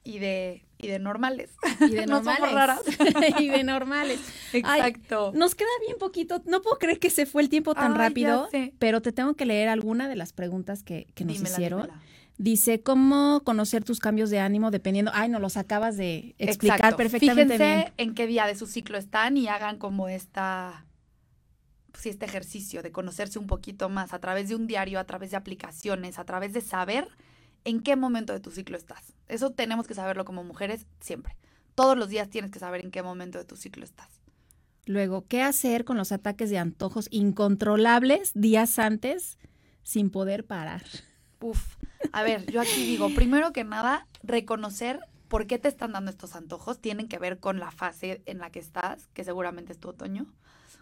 y 0.05 0.19
de 0.19 0.65
y 0.85 0.89
de 0.89 0.99
normales. 0.99 1.51
Y 1.81 1.91
de 1.91 2.07
normales. 2.07 2.41
no 2.41 2.55
raras. 2.55 2.81
y 3.41 3.49
de 3.49 3.65
normales. 3.65 4.21
Exacto. 4.53 5.33
nos 5.35 5.55
queda 5.55 5.69
bien 5.87 5.99
poquito. 5.99 6.43
No 6.47 6.63
puedo 6.63 6.79
creer 6.79 6.99
que 6.99 7.11
se 7.11 7.27
fue 7.27 7.43
el 7.43 7.49
tiempo 7.49 7.75
tan 7.75 7.95
rápido, 7.95 8.49
pero 8.79 9.03
te 9.03 9.13
tengo 9.13 9.35
que 9.35 9.47
leer 9.47 9.69
alguna 9.69 10.09
de 10.09 10.17
las 10.17 10.33
preguntas 10.33 10.83
que, 10.83 11.07
nos 11.25 11.41
hicieron. 11.41 11.89
Dice, 12.37 12.83
¿cómo 12.83 13.43
conocer 13.45 13.85
tus 13.85 14.01
cambios 14.01 14.29
de 14.29 14.41
ánimo 14.41 14.73
dependiendo? 14.73 15.13
Ay, 15.15 15.29
no 15.29 15.39
los 15.39 15.57
acabas 15.57 15.97
de 15.97 16.35
explicar 16.39 16.97
perfectamente 16.97 17.57
Fíjense 17.57 17.93
en 17.97 18.15
qué 18.15 18.27
día 18.27 18.47
de 18.47 18.57
su 18.57 18.67
ciclo 18.67 18.99
están 18.99 19.37
y 19.37 19.47
hagan 19.47 19.79
como 19.79 20.09
esta 20.09 20.85
pues, 21.93 22.07
este 22.07 22.27
ejercicio 22.27 22.83
de 22.83 22.91
conocerse 22.91 23.39
un 23.39 23.47
poquito 23.47 23.89
más 23.89 24.13
a 24.13 24.19
través 24.19 24.49
de 24.49 24.57
un 24.57 24.67
diario, 24.67 24.99
a 24.99 25.05
través 25.05 25.31
de 25.31 25.37
aplicaciones, 25.37 26.19
a 26.19 26.25
través 26.25 26.53
de 26.53 26.61
saber 26.61 27.07
en 27.65 27.81
qué 27.81 27.97
momento 27.97 28.33
de 28.33 28.41
tu 28.41 28.51
ciclo 28.51 28.77
estás. 28.77 29.15
Eso 29.29 29.51
tenemos 29.51 29.87
que 29.87 29.95
saberlo 29.95 30.25
como 30.25 30.45
mujeres 30.45 30.87
siempre. 31.01 31.37
Todos 31.75 31.97
los 31.97 32.09
días 32.09 32.31
tienes 32.31 32.51
que 32.51 32.59
saber 32.59 32.85
en 32.85 32.91
qué 32.91 33.03
momento 33.03 33.39
de 33.39 33.45
tu 33.45 33.57
ciclo 33.57 33.85
estás. 33.85 34.21
Luego, 34.87 35.27
¿qué 35.27 35.43
hacer 35.43 35.85
con 35.85 35.97
los 35.97 36.13
ataques 36.13 36.51
de 36.51 36.59
antojos 36.59 37.09
incontrolables 37.11 38.33
días 38.35 38.79
antes 38.79 39.39
sin 39.83 40.11
poder 40.11 40.45
parar? 40.45 40.83
Uf, 41.41 41.77
a 42.13 42.23
ver, 42.23 42.51
yo 42.51 42.61
aquí 42.61 42.85
digo, 42.85 43.11
primero 43.15 43.53
que 43.53 43.65
nada, 43.65 44.07
reconocer 44.23 45.01
por 45.29 45.47
qué 45.47 45.59
te 45.59 45.69
están 45.69 45.93
dando 45.93 46.11
estos 46.11 46.37
antojos. 46.37 46.81
Tienen 46.81 47.09
que 47.09 47.19
ver 47.19 47.41
con 47.41 47.59
la 47.59 47.71
fase 47.71 48.23
en 48.27 48.39
la 48.39 48.51
que 48.51 48.59
estás, 48.59 49.09
que 49.15 49.25
seguramente 49.25 49.73
es 49.73 49.79
tu 49.79 49.89
otoño 49.89 50.27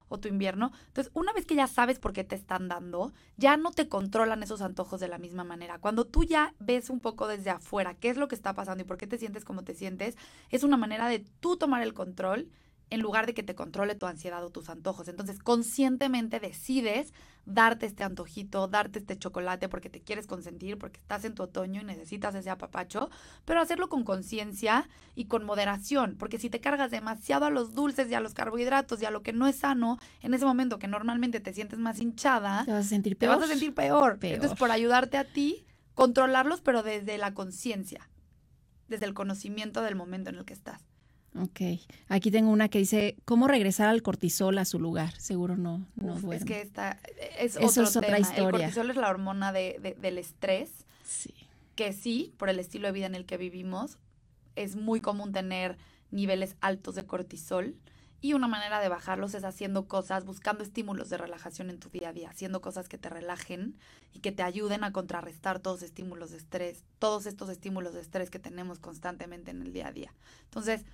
o 0.08 0.18
tu 0.18 0.28
invierno. 0.28 0.72
Entonces, 0.88 1.10
una 1.14 1.32
vez 1.32 1.46
que 1.46 1.54
ya 1.54 1.66
sabes 1.66 1.98
por 1.98 2.12
qué 2.12 2.24
te 2.24 2.34
están 2.34 2.68
dando, 2.68 3.12
ya 3.36 3.56
no 3.56 3.70
te 3.70 3.88
controlan 3.88 4.42
esos 4.42 4.62
antojos 4.62 5.00
de 5.00 5.08
la 5.08 5.18
misma 5.18 5.44
manera. 5.44 5.78
Cuando 5.78 6.04
tú 6.04 6.24
ya 6.24 6.54
ves 6.58 6.90
un 6.90 7.00
poco 7.00 7.26
desde 7.28 7.50
afuera 7.50 7.94
qué 7.94 8.10
es 8.10 8.16
lo 8.16 8.28
que 8.28 8.34
está 8.34 8.54
pasando 8.54 8.82
y 8.82 8.86
por 8.86 8.96
qué 8.96 9.06
te 9.06 9.18
sientes 9.18 9.44
como 9.44 9.64
te 9.64 9.74
sientes, 9.74 10.16
es 10.50 10.62
una 10.64 10.76
manera 10.76 11.08
de 11.08 11.20
tú 11.40 11.56
tomar 11.56 11.82
el 11.82 11.94
control 11.94 12.48
en 12.90 13.00
lugar 13.00 13.24
de 13.24 13.32
que 13.32 13.42
te 13.42 13.54
controle 13.54 13.94
tu 13.94 14.04
ansiedad 14.04 14.44
o 14.44 14.50
tus 14.50 14.68
antojos. 14.68 15.08
Entonces, 15.08 15.38
conscientemente 15.38 16.40
decides 16.40 17.14
darte 17.44 17.86
este 17.86 18.04
antojito, 18.04 18.68
darte 18.68 18.98
este 19.00 19.18
chocolate 19.18 19.68
porque 19.68 19.90
te 19.90 20.00
quieres 20.00 20.26
consentir, 20.26 20.78
porque 20.78 21.00
estás 21.00 21.24
en 21.24 21.34
tu 21.34 21.42
otoño 21.42 21.80
y 21.80 21.84
necesitas 21.84 22.34
ese 22.34 22.50
apapacho, 22.50 23.10
pero 23.44 23.60
hacerlo 23.60 23.88
con 23.88 24.04
conciencia 24.04 24.88
y 25.14 25.26
con 25.26 25.44
moderación, 25.44 26.16
porque 26.18 26.38
si 26.38 26.50
te 26.50 26.60
cargas 26.60 26.90
demasiado 26.90 27.46
a 27.46 27.50
los 27.50 27.74
dulces 27.74 28.10
y 28.10 28.14
a 28.14 28.20
los 28.20 28.34
carbohidratos 28.34 29.02
y 29.02 29.06
a 29.06 29.10
lo 29.10 29.22
que 29.22 29.32
no 29.32 29.46
es 29.46 29.56
sano, 29.56 29.98
en 30.20 30.34
ese 30.34 30.44
momento 30.44 30.78
que 30.78 30.88
normalmente 30.88 31.40
te 31.40 31.52
sientes 31.52 31.78
más 31.78 32.00
hinchada, 32.00 32.64
te 32.64 32.72
vas 32.72 32.86
a 32.86 32.88
sentir 32.88 33.16
peor. 33.16 33.34
Te 33.34 33.40
vas 33.40 33.48
a 33.48 33.50
sentir 33.50 33.74
peor. 33.74 34.18
peor. 34.18 34.34
Entonces, 34.34 34.58
por 34.58 34.70
ayudarte 34.70 35.16
a 35.16 35.24
ti, 35.24 35.66
controlarlos, 35.94 36.60
pero 36.60 36.82
desde 36.82 37.18
la 37.18 37.34
conciencia, 37.34 38.08
desde 38.88 39.06
el 39.06 39.14
conocimiento 39.14 39.82
del 39.82 39.96
momento 39.96 40.30
en 40.30 40.36
el 40.36 40.44
que 40.44 40.54
estás. 40.54 40.91
Ok, 41.34 41.60
aquí 42.08 42.30
tengo 42.30 42.50
una 42.50 42.68
que 42.68 42.78
dice, 42.78 43.16
¿cómo 43.24 43.48
regresar 43.48 43.88
al 43.88 44.02
cortisol 44.02 44.58
a 44.58 44.66
su 44.66 44.78
lugar? 44.78 45.18
Seguro 45.18 45.56
no, 45.56 45.86
no 45.96 46.32
Es 46.32 46.44
que 46.44 46.60
esta 46.60 46.98
es, 47.38 47.56
otro 47.56 47.84
es 47.84 47.96
otra 47.96 48.18
historia. 48.18 48.44
El 48.44 48.50
cortisol 48.50 48.90
es 48.90 48.96
la 48.96 49.08
hormona 49.08 49.50
de, 49.50 49.96
del 49.98 50.18
estrés. 50.18 50.70
Sí. 51.04 51.34
Que 51.74 51.94
sí, 51.94 52.34
por 52.36 52.50
el 52.50 52.58
estilo 52.58 52.88
de 52.88 52.92
vida 52.92 53.06
en 53.06 53.14
el 53.14 53.24
que 53.24 53.38
vivimos, 53.38 53.98
es 54.56 54.76
muy 54.76 55.00
común 55.00 55.32
tener 55.32 55.78
niveles 56.10 56.56
altos 56.60 56.96
de 56.96 57.06
cortisol. 57.06 57.76
Y 58.20 58.34
una 58.34 58.46
manera 58.46 58.78
de 58.78 58.88
bajarlos 58.88 59.34
es 59.34 59.42
haciendo 59.42 59.88
cosas, 59.88 60.24
buscando 60.24 60.62
estímulos 60.62 61.08
de 61.08 61.16
relajación 61.16 61.70
en 61.70 61.80
tu 61.80 61.88
día 61.88 62.10
a 62.10 62.12
día, 62.12 62.28
haciendo 62.28 62.60
cosas 62.60 62.88
que 62.88 62.98
te 62.98 63.08
relajen 63.08 63.76
y 64.12 64.20
que 64.20 64.30
te 64.30 64.44
ayuden 64.44 64.84
a 64.84 64.92
contrarrestar 64.92 65.58
todos 65.58 65.80
los 65.80 65.88
estímulos 65.88 66.30
de 66.30 66.36
estrés, 66.36 66.84
todos 67.00 67.26
estos 67.26 67.48
estímulos 67.48 67.94
de 67.94 68.00
estrés 68.00 68.30
que 68.30 68.38
tenemos 68.38 68.78
constantemente 68.78 69.50
en 69.50 69.62
el 69.62 69.72
día 69.72 69.88
a 69.88 69.92
día. 69.92 70.14
Entonces, 70.44 70.84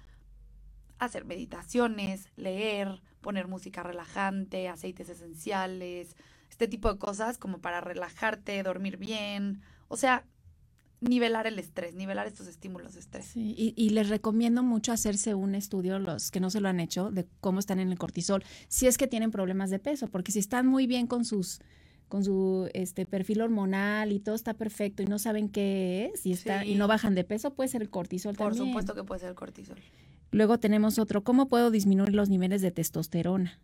hacer 0.98 1.24
meditaciones, 1.24 2.28
leer, 2.36 3.02
poner 3.20 3.48
música 3.48 3.82
relajante, 3.82 4.68
aceites 4.68 5.08
esenciales, 5.08 6.16
este 6.50 6.68
tipo 6.68 6.92
de 6.92 6.98
cosas 6.98 7.38
como 7.38 7.58
para 7.58 7.80
relajarte, 7.80 8.62
dormir 8.62 8.96
bien, 8.96 9.62
o 9.88 9.96
sea, 9.96 10.24
nivelar 11.00 11.46
el 11.46 11.58
estrés, 11.58 11.94
nivelar 11.94 12.26
estos 12.26 12.46
estímulos 12.48 12.94
de 12.94 13.00
estrés. 13.00 13.26
Sí, 13.26 13.54
y, 13.56 13.74
y, 13.76 13.90
les 13.90 14.08
recomiendo 14.08 14.62
mucho 14.62 14.92
hacerse 14.92 15.34
un 15.34 15.54
estudio, 15.54 15.98
los 15.98 16.30
que 16.30 16.40
no 16.40 16.50
se 16.50 16.60
lo 16.60 16.68
han 16.68 16.80
hecho, 16.80 17.10
de 17.10 17.28
cómo 17.40 17.60
están 17.60 17.78
en 17.78 17.90
el 17.90 17.98
cortisol, 17.98 18.44
si 18.68 18.86
es 18.86 18.98
que 18.98 19.06
tienen 19.06 19.30
problemas 19.30 19.70
de 19.70 19.78
peso, 19.78 20.08
porque 20.08 20.32
si 20.32 20.40
están 20.40 20.66
muy 20.66 20.86
bien 20.86 21.06
con 21.06 21.24
sus 21.24 21.60
con 22.08 22.24
su 22.24 22.70
este 22.72 23.04
perfil 23.04 23.42
hormonal 23.42 24.12
y 24.12 24.18
todo 24.18 24.34
está 24.34 24.54
perfecto 24.54 25.02
y 25.02 25.06
no 25.06 25.18
saben 25.18 25.50
qué 25.50 26.10
es 26.14 26.24
y 26.24 26.32
está 26.32 26.64
y 26.64 26.74
no 26.74 26.88
bajan 26.88 27.14
de 27.14 27.22
peso, 27.22 27.52
puede 27.52 27.68
ser 27.68 27.82
el 27.82 27.90
cortisol 27.90 28.34
Por 28.34 28.48
también. 28.48 28.72
Por 28.72 28.82
supuesto 28.82 28.94
que 28.94 29.04
puede 29.06 29.20
ser 29.20 29.28
el 29.28 29.34
cortisol. 29.34 29.78
Luego 30.30 30.58
tenemos 30.58 30.98
otro, 30.98 31.24
¿cómo 31.24 31.48
puedo 31.48 31.70
disminuir 31.70 32.14
los 32.14 32.28
niveles 32.28 32.62
de 32.62 32.70
testosterona? 32.70 33.58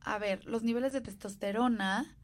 A 0.00 0.18
ver, 0.18 0.44
los 0.46 0.62
niveles 0.62 0.92
de 0.92 1.00
testosterona, 1.00 2.16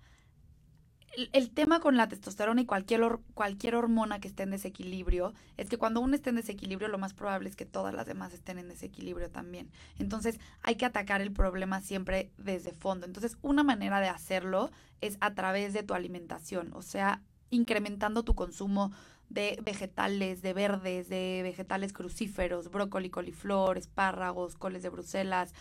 el, 1.33 1.51
tema 1.51 1.81
con 1.81 1.97
la 1.97 2.09
testosterona 2.09 2.63
y 2.63 2.67
cualquier, 2.67 3.03
cualquier 3.35 3.75
hormona 3.75 4.21
que 4.21 4.29
esté 4.29 4.45
en 4.45 4.51
desequilibrio 4.51 5.35
es 5.57 5.69
que 5.69 5.79
cuando 5.79 6.01
uno 6.01 6.15
esté 6.15 6.31
en 6.31 6.37
desequilibrio 6.37 6.89
lo 6.89 6.99
más 6.99 7.15
probable 7.15 7.49
es 7.49 7.57
que 7.57 7.67
todas 7.67 7.95
las 7.95 8.07
demás 8.07 8.33
estén 8.33 8.59
en 8.59 8.69
desequilibrio 8.69 9.31
también. 9.31 9.71
Entonces 9.99 10.41
hay 10.63 10.77
que 10.77 10.87
atacar 10.87 11.21
el 11.21 11.33
problema 11.33 11.81
siempre 11.81 12.31
desde 12.37 12.73
fondo. 12.73 13.07
Entonces 13.07 13.37
una 13.43 13.63
manera 13.63 14.01
de 14.01 14.09
hacerlo 14.09 14.71
es 15.01 15.19
a 15.21 15.35
través 15.35 15.73
de 15.73 15.83
tu 15.83 15.95
alimentación, 15.95 16.73
o 16.73 16.83
sea, 16.83 17.23
incrementando 17.51 18.25
tu 18.25 18.35
consumo 18.35 18.93
de 19.29 19.59
vegetales, 19.63 20.43
de 20.43 20.53
verdes, 20.53 21.09
de 21.09 21.41
vegetales 21.43 21.93
crucíferos, 21.93 22.71
brócoli, 22.71 23.11
coliflor, 23.11 23.79
espárragos, 23.79 24.57
coles 24.57 24.83
de 24.83 24.89
Bruselas, 24.89 25.53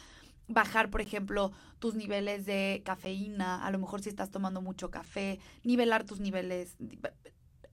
bajar, 0.48 0.90
por 0.90 1.02
ejemplo, 1.02 1.52
tus 1.80 1.96
niveles 1.96 2.46
de 2.46 2.82
cafeína, 2.86 3.66
a 3.66 3.72
lo 3.72 3.80
mejor 3.80 4.02
si 4.02 4.10
estás 4.10 4.32
tomando 4.32 4.62
mucho 4.62 4.90
café, 4.90 5.40
nivelar 5.64 6.06
tus 6.06 6.20
niveles, 6.20 6.78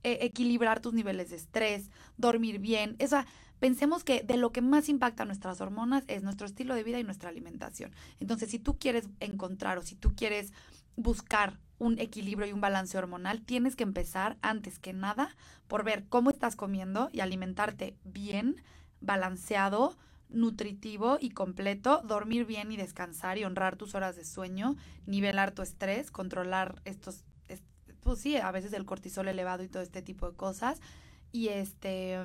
e, 0.02 0.18
equilibrar 0.26 0.80
tus 0.80 0.92
niveles 0.92 1.30
de 1.30 1.36
estrés, 1.36 1.90
dormir 2.16 2.58
bien. 2.58 2.96
O 3.00 3.24
pensemos 3.60 4.04
que 4.04 4.22
de 4.22 4.36
lo 4.36 4.52
que 4.52 4.60
más 4.60 4.88
impacta 4.88 5.24
nuestras 5.24 5.60
hormonas 5.60 6.04
es 6.08 6.22
nuestro 6.22 6.46
estilo 6.46 6.74
de 6.74 6.82
vida 6.82 6.98
y 6.98 7.04
nuestra 7.04 7.30
alimentación. 7.30 7.92
Entonces, 8.20 8.50
si 8.50 8.58
tú 8.58 8.78
quieres 8.78 9.08
encontrar 9.20 9.78
o 9.78 9.82
si 9.82 9.94
tú 9.94 10.14
quieres 10.14 10.52
buscar 10.96 11.58
un 11.78 11.98
equilibrio 11.98 12.48
y 12.48 12.52
un 12.52 12.60
balance 12.60 12.96
hormonal, 12.96 13.42
tienes 13.42 13.76
que 13.76 13.82
empezar 13.82 14.36
antes 14.42 14.78
que 14.78 14.92
nada 14.92 15.36
por 15.66 15.84
ver 15.84 16.04
cómo 16.08 16.30
estás 16.30 16.56
comiendo 16.56 17.08
y 17.12 17.20
alimentarte 17.20 17.96
bien, 18.04 18.62
balanceado, 19.00 19.96
nutritivo 20.28 21.18
y 21.20 21.30
completo, 21.30 22.02
dormir 22.04 22.44
bien 22.44 22.72
y 22.72 22.76
descansar 22.76 23.38
y 23.38 23.44
honrar 23.44 23.76
tus 23.76 23.94
horas 23.94 24.16
de 24.16 24.24
sueño, 24.24 24.76
nivelar 25.06 25.52
tu 25.52 25.62
estrés, 25.62 26.10
controlar 26.10 26.80
estos, 26.84 27.24
pues 28.02 28.18
sí, 28.18 28.36
a 28.36 28.50
veces 28.50 28.72
el 28.72 28.84
cortisol 28.84 29.28
elevado 29.28 29.62
y 29.62 29.68
todo 29.68 29.82
este 29.82 30.02
tipo 30.02 30.30
de 30.30 30.36
cosas. 30.36 30.80
Y 31.32 31.48
este 31.48 32.18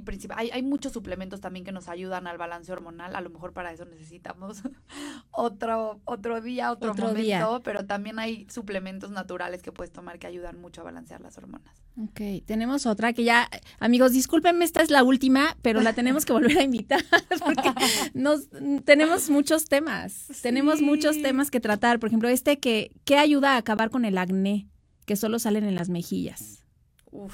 y 0.00 0.02
principal, 0.02 0.38
hay, 0.38 0.50
hay 0.50 0.62
muchos 0.62 0.92
suplementos 0.92 1.40
también 1.40 1.64
que 1.64 1.72
nos 1.72 1.88
ayudan 1.88 2.26
al 2.26 2.38
balance 2.38 2.72
hormonal. 2.72 3.14
A 3.14 3.20
lo 3.20 3.30
mejor 3.30 3.52
para 3.52 3.72
eso 3.72 3.84
necesitamos 3.84 4.62
otro, 5.30 6.00
otro 6.04 6.40
día, 6.40 6.72
otro, 6.72 6.94
momento, 6.94 7.60
pero 7.62 7.86
también 7.86 8.18
hay 8.18 8.46
suplementos 8.50 9.10
naturales 9.10 9.62
que 9.62 9.72
puedes 9.72 9.92
tomar 9.92 10.18
que 10.18 10.26
ayudan 10.26 10.60
mucho 10.60 10.80
a 10.80 10.84
balancear 10.84 11.20
las 11.20 11.36
hormonas. 11.38 11.74
Ok, 11.96 12.44
tenemos 12.46 12.86
otra 12.86 13.12
que 13.12 13.24
ya, 13.24 13.48
amigos, 13.78 14.12
discúlpenme, 14.12 14.64
esta 14.64 14.82
es 14.82 14.90
la 14.90 15.02
última, 15.02 15.56
pero 15.62 15.80
la 15.80 15.92
tenemos 15.92 16.24
que 16.24 16.32
volver 16.32 16.58
a 16.58 16.62
invitar 16.62 17.04
porque 17.44 17.72
nos, 18.14 18.48
tenemos 18.84 19.30
muchos 19.30 19.66
temas, 19.66 20.28
tenemos 20.42 20.80
muchos 20.80 21.20
temas 21.20 21.50
que 21.50 21.60
tratar. 21.60 22.00
Por 22.00 22.08
ejemplo, 22.08 22.28
este 22.28 22.58
que, 22.58 22.90
que 23.04 23.16
ayuda 23.16 23.54
a 23.54 23.56
acabar 23.58 23.90
con 23.90 24.04
el 24.04 24.18
acné 24.18 24.68
que 25.04 25.16
solo 25.16 25.38
salen 25.38 25.64
en 25.64 25.74
las 25.74 25.88
mejillas, 25.88 26.64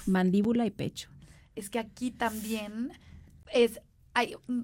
mandíbula 0.06 0.66
y 0.66 0.70
pecho 0.70 1.15
es 1.56 1.70
que 1.70 1.78
aquí 1.78 2.10
también 2.12 2.92
es, 3.52 3.80
hay, 4.14 4.36
mm, 4.46 4.60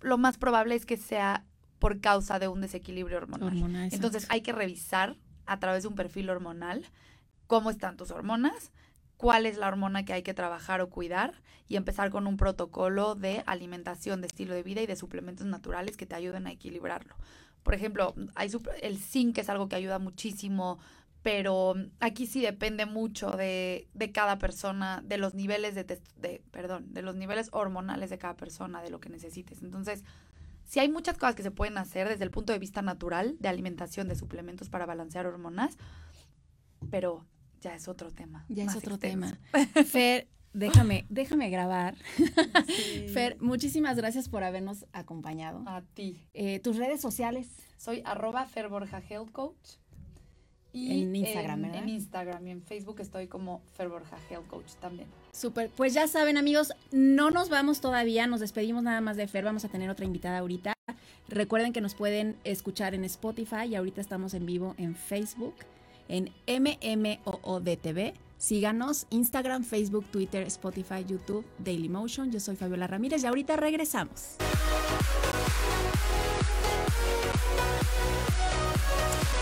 lo 0.00 0.18
más 0.18 0.38
probable 0.38 0.76
es 0.76 0.86
que 0.86 0.96
sea 0.96 1.44
por 1.78 2.00
causa 2.00 2.38
de 2.38 2.48
un 2.48 2.60
desequilibrio 2.60 3.18
hormonal. 3.18 3.90
Entonces 3.92 4.26
hay 4.30 4.42
que 4.42 4.52
revisar 4.52 5.16
a 5.46 5.58
través 5.58 5.82
de 5.82 5.88
un 5.88 5.94
perfil 5.94 6.30
hormonal 6.30 6.86
cómo 7.46 7.70
están 7.70 7.96
tus 7.96 8.10
hormonas, 8.10 8.72
cuál 9.16 9.46
es 9.46 9.56
la 9.58 9.68
hormona 9.68 10.04
que 10.04 10.12
hay 10.12 10.22
que 10.22 10.34
trabajar 10.34 10.80
o 10.80 10.88
cuidar 10.88 11.42
y 11.68 11.76
empezar 11.76 12.10
con 12.10 12.26
un 12.26 12.36
protocolo 12.36 13.14
de 13.14 13.42
alimentación, 13.46 14.20
de 14.20 14.26
estilo 14.26 14.54
de 14.54 14.62
vida 14.62 14.82
y 14.82 14.86
de 14.86 14.96
suplementos 14.96 15.46
naturales 15.46 15.96
que 15.96 16.06
te 16.06 16.14
ayuden 16.14 16.46
a 16.46 16.52
equilibrarlo. 16.52 17.14
Por 17.62 17.74
ejemplo, 17.74 18.14
hay 18.34 18.50
el 18.82 18.98
zinc 18.98 19.38
es 19.38 19.48
algo 19.48 19.68
que 19.68 19.76
ayuda 19.76 19.98
muchísimo 19.98 20.78
pero 21.24 21.74
aquí 22.00 22.26
sí 22.26 22.42
depende 22.42 22.84
mucho 22.84 23.30
de, 23.30 23.88
de 23.94 24.12
cada 24.12 24.36
persona, 24.36 25.02
de 25.06 25.16
los 25.16 25.32
niveles 25.32 25.74
de, 25.74 25.82
de, 25.84 26.42
perdón, 26.50 26.92
de 26.92 27.00
los 27.00 27.16
niveles 27.16 27.48
hormonales 27.52 28.10
de 28.10 28.18
cada 28.18 28.36
persona, 28.36 28.82
de 28.82 28.90
lo 28.90 29.00
que 29.00 29.08
necesites. 29.08 29.62
Entonces, 29.62 30.04
sí 30.64 30.80
hay 30.80 30.90
muchas 30.90 31.16
cosas 31.16 31.34
que 31.34 31.42
se 31.42 31.50
pueden 31.50 31.78
hacer 31.78 32.10
desde 32.10 32.24
el 32.24 32.30
punto 32.30 32.52
de 32.52 32.58
vista 32.58 32.82
natural, 32.82 33.36
de 33.40 33.48
alimentación, 33.48 34.06
de 34.06 34.16
suplementos 34.16 34.68
para 34.68 34.84
balancear 34.84 35.26
hormonas, 35.26 35.78
pero 36.90 37.24
ya 37.62 37.74
es 37.74 37.88
otro 37.88 38.10
tema. 38.10 38.44
Ya 38.50 38.64
es 38.64 38.76
otro 38.76 38.98
tema. 38.98 39.38
Fer, 39.86 40.28
déjame, 40.52 41.06
déjame 41.08 41.48
grabar. 41.48 41.96
Fer, 43.14 43.38
muchísimas 43.40 43.96
gracias 43.96 44.28
por 44.28 44.44
habernos 44.44 44.84
acompañado. 44.92 45.62
A 45.66 45.80
ti. 45.80 46.28
Eh, 46.34 46.60
Tus 46.60 46.76
redes 46.76 47.00
sociales. 47.00 47.48
Soy 47.78 48.02
arroba 48.04 48.44
Fer 48.44 48.68
Borja 48.68 49.00
Health 49.00 49.30
Coach 49.32 49.78
en 50.74 51.14
Instagram, 51.14 51.64
en, 51.66 51.74
En 51.74 51.88
Instagram 51.88 52.46
y 52.46 52.50
en 52.50 52.62
Facebook 52.62 53.00
estoy 53.00 53.28
como 53.28 53.62
Ferborja 53.76 54.18
Health 54.28 54.46
Coach 54.48 54.72
también. 54.80 55.08
Súper, 55.32 55.70
pues 55.70 55.94
ya 55.94 56.06
saben 56.08 56.36
amigos, 56.36 56.72
no 56.92 57.30
nos 57.30 57.48
vamos 57.48 57.80
todavía, 57.80 58.26
nos 58.26 58.40
despedimos 58.40 58.82
nada 58.82 59.00
más 59.00 59.16
de 59.16 59.26
Fer, 59.26 59.44
vamos 59.44 59.64
a 59.64 59.68
tener 59.68 59.90
otra 59.90 60.04
invitada 60.04 60.38
ahorita. 60.38 60.74
Recuerden 61.28 61.72
que 61.72 61.80
nos 61.80 61.94
pueden 61.94 62.36
escuchar 62.44 62.94
en 62.94 63.04
Spotify 63.04 63.66
y 63.70 63.74
ahorita 63.76 64.00
estamos 64.00 64.34
en 64.34 64.46
vivo 64.46 64.74
en 64.78 64.94
Facebook, 64.94 65.54
en 66.08 66.30
MMOODTV. 66.46 68.14
Síganos, 68.36 69.06
Instagram, 69.10 69.64
Facebook, 69.64 70.04
Twitter, 70.10 70.42
Spotify, 70.48 71.04
YouTube, 71.06 71.46
Dailymotion. 71.58 72.30
Yo 72.30 72.40
soy 72.40 72.56
Fabiola 72.56 72.86
Ramírez 72.86 73.22
y 73.22 73.26
ahorita 73.26 73.56
regresamos. 73.56 74.36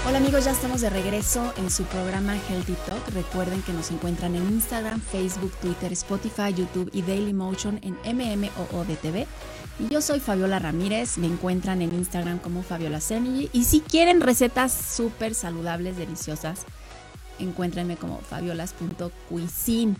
Hola 0.04 0.18
amigos, 0.18 0.44
ya 0.44 0.50
estamos 0.50 0.80
de 0.80 0.90
regreso 0.90 1.54
en 1.56 1.70
su 1.70 1.84
programa 1.84 2.36
Healthy 2.36 2.74
Talk. 2.86 3.08
Recuerden 3.14 3.62
que 3.62 3.72
nos 3.72 3.92
encuentran 3.92 4.34
en 4.34 4.42
Instagram, 4.48 5.00
Facebook, 5.00 5.52
Twitter, 5.60 5.92
Spotify, 5.92 6.52
YouTube 6.52 6.90
y 6.92 7.02
Dailymotion 7.02 7.78
en 7.82 7.96
MMOODTV. 8.02 9.26
Y 9.78 9.88
yo 9.88 10.00
soy 10.00 10.18
Fabiola 10.18 10.58
Ramírez, 10.58 11.18
me 11.18 11.28
encuentran 11.28 11.82
en 11.82 11.92
Instagram 11.92 12.40
como 12.40 12.64
Fabiola 12.64 13.00
Semilli. 13.00 13.48
Y 13.52 13.62
si 13.62 13.78
quieren 13.78 14.20
recetas 14.20 14.72
súper 14.72 15.36
saludables, 15.36 15.96
deliciosas, 15.96 16.66
encuéntrenme 17.38 17.96
como 17.96 18.18
fabiolas.cuisine. 18.18 19.94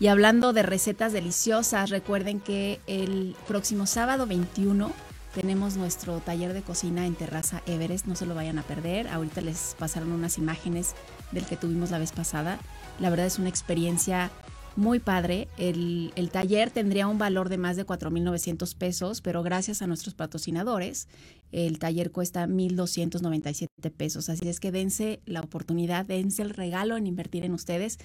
Y 0.00 0.08
hablando 0.08 0.52
de 0.52 0.64
recetas 0.64 1.12
deliciosas, 1.12 1.90
recuerden 1.90 2.40
que 2.40 2.80
el 2.88 3.36
próximo 3.46 3.86
sábado 3.86 4.26
21 4.26 4.90
tenemos 5.34 5.76
nuestro 5.76 6.20
taller 6.20 6.52
de 6.52 6.62
cocina 6.62 7.06
en 7.06 7.14
Terraza 7.14 7.62
Everest, 7.66 8.06
no 8.06 8.14
se 8.14 8.26
lo 8.26 8.34
vayan 8.34 8.58
a 8.58 8.62
perder. 8.62 9.08
Ahorita 9.08 9.40
les 9.40 9.74
pasaron 9.78 10.12
unas 10.12 10.38
imágenes 10.38 10.94
del 11.32 11.44
que 11.44 11.56
tuvimos 11.56 11.90
la 11.90 11.98
vez 11.98 12.12
pasada. 12.12 12.58
La 13.00 13.10
verdad 13.10 13.26
es 13.26 13.38
una 13.38 13.48
experiencia 13.48 14.30
muy 14.76 15.00
padre. 15.00 15.48
El, 15.56 16.12
taller 16.32 16.70
tendría 16.70 17.08
un 17.08 17.18
valor 17.18 17.48
de 17.48 17.58
más 17.58 17.76
de 17.76 17.84
4.900 17.84 18.76
pesos, 18.76 19.20
pero 19.20 19.42
gracias 19.42 19.82
a 19.82 19.86
nuestros 19.86 20.14
patrocinadores, 20.14 21.08
el 21.52 21.78
taller 21.78 22.12
cuesta 22.12 22.46
1.297 22.46 23.68
pesos. 23.90 24.28
Así 24.28 24.48
es 24.48 24.60
que 24.60 24.72
dense 24.72 25.20
la 25.26 25.40
oportunidad, 25.40 26.06
dense 26.06 26.42
el 26.42 26.50
regalo 26.50 26.96
en 26.96 27.06
invertir 27.06 27.44
en 27.44 27.54
ustedes. 27.54 27.98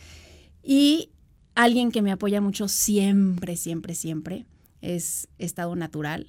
Y 0.64 1.12
alguien 1.56 1.92
que 1.92 2.02
me 2.02 2.12
apoya 2.12 2.42
mucho 2.42 2.68
siempre, 2.68 3.56
siempre, 3.56 3.94
siempre 3.94 4.46
es 4.82 5.28
Estado 5.38 5.76
Natural. 5.76 6.28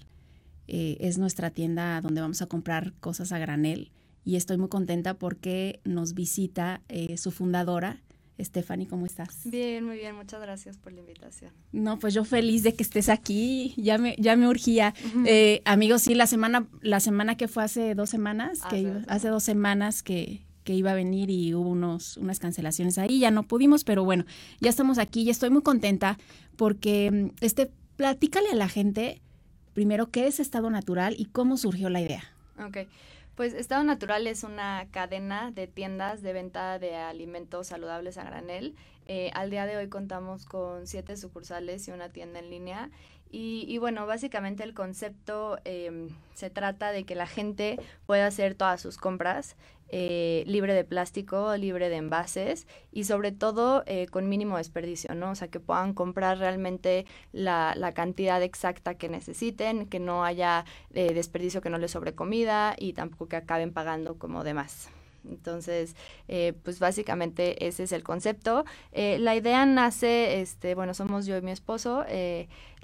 Eh, 0.72 0.96
es 1.00 1.18
nuestra 1.18 1.50
tienda 1.50 2.00
donde 2.00 2.20
vamos 2.20 2.42
a 2.42 2.46
comprar 2.46 2.92
cosas 3.00 3.32
a 3.32 3.40
granel 3.40 3.90
y 4.24 4.36
estoy 4.36 4.56
muy 4.56 4.68
contenta 4.68 5.14
porque 5.14 5.80
nos 5.82 6.14
visita 6.14 6.80
eh, 6.88 7.16
su 7.16 7.32
fundadora. 7.32 8.04
Stephanie, 8.38 8.86
¿cómo 8.86 9.04
estás? 9.04 9.40
Bien, 9.46 9.84
muy 9.84 9.96
bien, 9.96 10.14
muchas 10.14 10.40
gracias 10.40 10.78
por 10.78 10.92
la 10.92 11.00
invitación. 11.00 11.50
No, 11.72 11.98
pues 11.98 12.14
yo 12.14 12.24
feliz 12.24 12.62
de 12.62 12.72
que 12.72 12.84
estés 12.84 13.08
aquí, 13.08 13.74
ya 13.76 13.98
me, 13.98 14.14
ya 14.16 14.36
me 14.36 14.46
urgía. 14.46 14.94
Eh, 15.26 15.60
amigos, 15.64 16.02
sí, 16.02 16.14
la 16.14 16.28
semana, 16.28 16.68
la 16.82 17.00
semana 17.00 17.36
que 17.36 17.48
fue 17.48 17.64
hace 17.64 17.96
dos 17.96 18.08
semanas, 18.08 18.60
que 18.70 18.94
hace 19.08 19.28
dos 19.28 19.42
semanas 19.42 20.04
que, 20.04 20.46
que 20.62 20.72
iba 20.72 20.92
a 20.92 20.94
venir 20.94 21.30
y 21.30 21.52
hubo 21.52 21.68
unos, 21.68 22.16
unas 22.16 22.38
cancelaciones 22.38 22.96
ahí, 22.96 23.18
ya 23.18 23.32
no 23.32 23.42
pudimos, 23.42 23.82
pero 23.82 24.04
bueno, 24.04 24.24
ya 24.60 24.70
estamos 24.70 24.98
aquí 24.98 25.22
y 25.22 25.30
estoy 25.30 25.50
muy 25.50 25.62
contenta 25.62 26.16
porque, 26.56 27.10
mm, 27.10 27.44
este, 27.44 27.72
platícale 27.96 28.50
a 28.50 28.54
la 28.54 28.68
gente 28.68 29.20
primero, 29.74 30.10
¿qué 30.10 30.26
es 30.26 30.40
Estado 30.40 30.70
Natural 30.70 31.14
y 31.18 31.26
cómo 31.26 31.56
surgió 31.56 31.88
la 31.88 32.00
idea? 32.00 32.22
Ok, 32.64 32.88
pues 33.34 33.54
Estado 33.54 33.84
Natural 33.84 34.26
es 34.26 34.44
una 34.44 34.86
cadena 34.90 35.50
de 35.50 35.66
tiendas 35.66 36.22
de 36.22 36.32
venta 36.32 36.78
de 36.78 36.96
alimentos 36.96 37.68
saludables 37.68 38.18
a 38.18 38.24
granel. 38.24 38.74
Eh, 39.06 39.30
al 39.34 39.50
día 39.50 39.66
de 39.66 39.76
hoy 39.76 39.88
contamos 39.88 40.44
con 40.44 40.86
siete 40.86 41.16
sucursales 41.16 41.88
y 41.88 41.90
una 41.90 42.10
tienda 42.10 42.38
en 42.38 42.50
línea. 42.50 42.90
Y, 43.32 43.78
bueno, 43.78 44.06
básicamente 44.06 44.64
el 44.64 44.74
concepto 44.74 45.58
em, 45.64 46.08
se 46.34 46.50
trata 46.50 46.90
de 46.90 47.04
que 47.04 47.14
la 47.14 47.28
gente 47.28 47.78
pueda 48.04 48.26
hacer 48.26 48.56
todas 48.56 48.80
sus 48.80 48.96
compras 48.96 49.56
eh, 49.92 50.44
libre 50.46 50.72
de 50.72 50.84
plástico, 50.84 51.56
libre 51.56 51.88
de 51.88 51.96
envases 51.96 52.68
y 52.92 53.04
sobre 53.04 53.32
todo 53.32 53.82
eh, 53.86 54.06
con 54.06 54.28
mínimo 54.28 54.56
desperdicio, 54.56 55.16
¿no? 55.16 55.32
O 55.32 55.34
sea, 55.34 55.48
que 55.48 55.58
puedan 55.58 55.94
comprar 55.94 56.38
realmente 56.38 57.06
la, 57.32 57.74
cantidad 57.94 58.40
exacta 58.40 58.94
que 58.94 59.08
necesiten, 59.08 59.86
que 59.86 59.98
no 59.98 60.24
haya 60.24 60.64
eh, 60.94 61.12
desperdicio 61.12 61.60
que 61.60 61.70
no 61.70 61.78
les 61.78 61.90
sobre 61.90 62.14
comida 62.14 62.76
y 62.78 62.92
tampoco 62.92 63.26
que 63.28 63.36
acaben 63.36 63.72
pagando 63.72 64.16
como 64.16 64.44
demás. 64.44 64.90
Entonces, 65.28 65.96
pues 66.62 66.78
básicamente 66.78 67.66
ese 67.66 67.82
es 67.82 67.92
el 67.92 68.02
concepto. 68.02 68.64
La 68.92 69.36
idea 69.36 69.66
nace, 69.66 70.40
este, 70.40 70.74
bueno, 70.74 70.94
somos 70.94 71.26
yo 71.26 71.36
y 71.36 71.42
mi 71.42 71.50
esposo. 71.50 72.06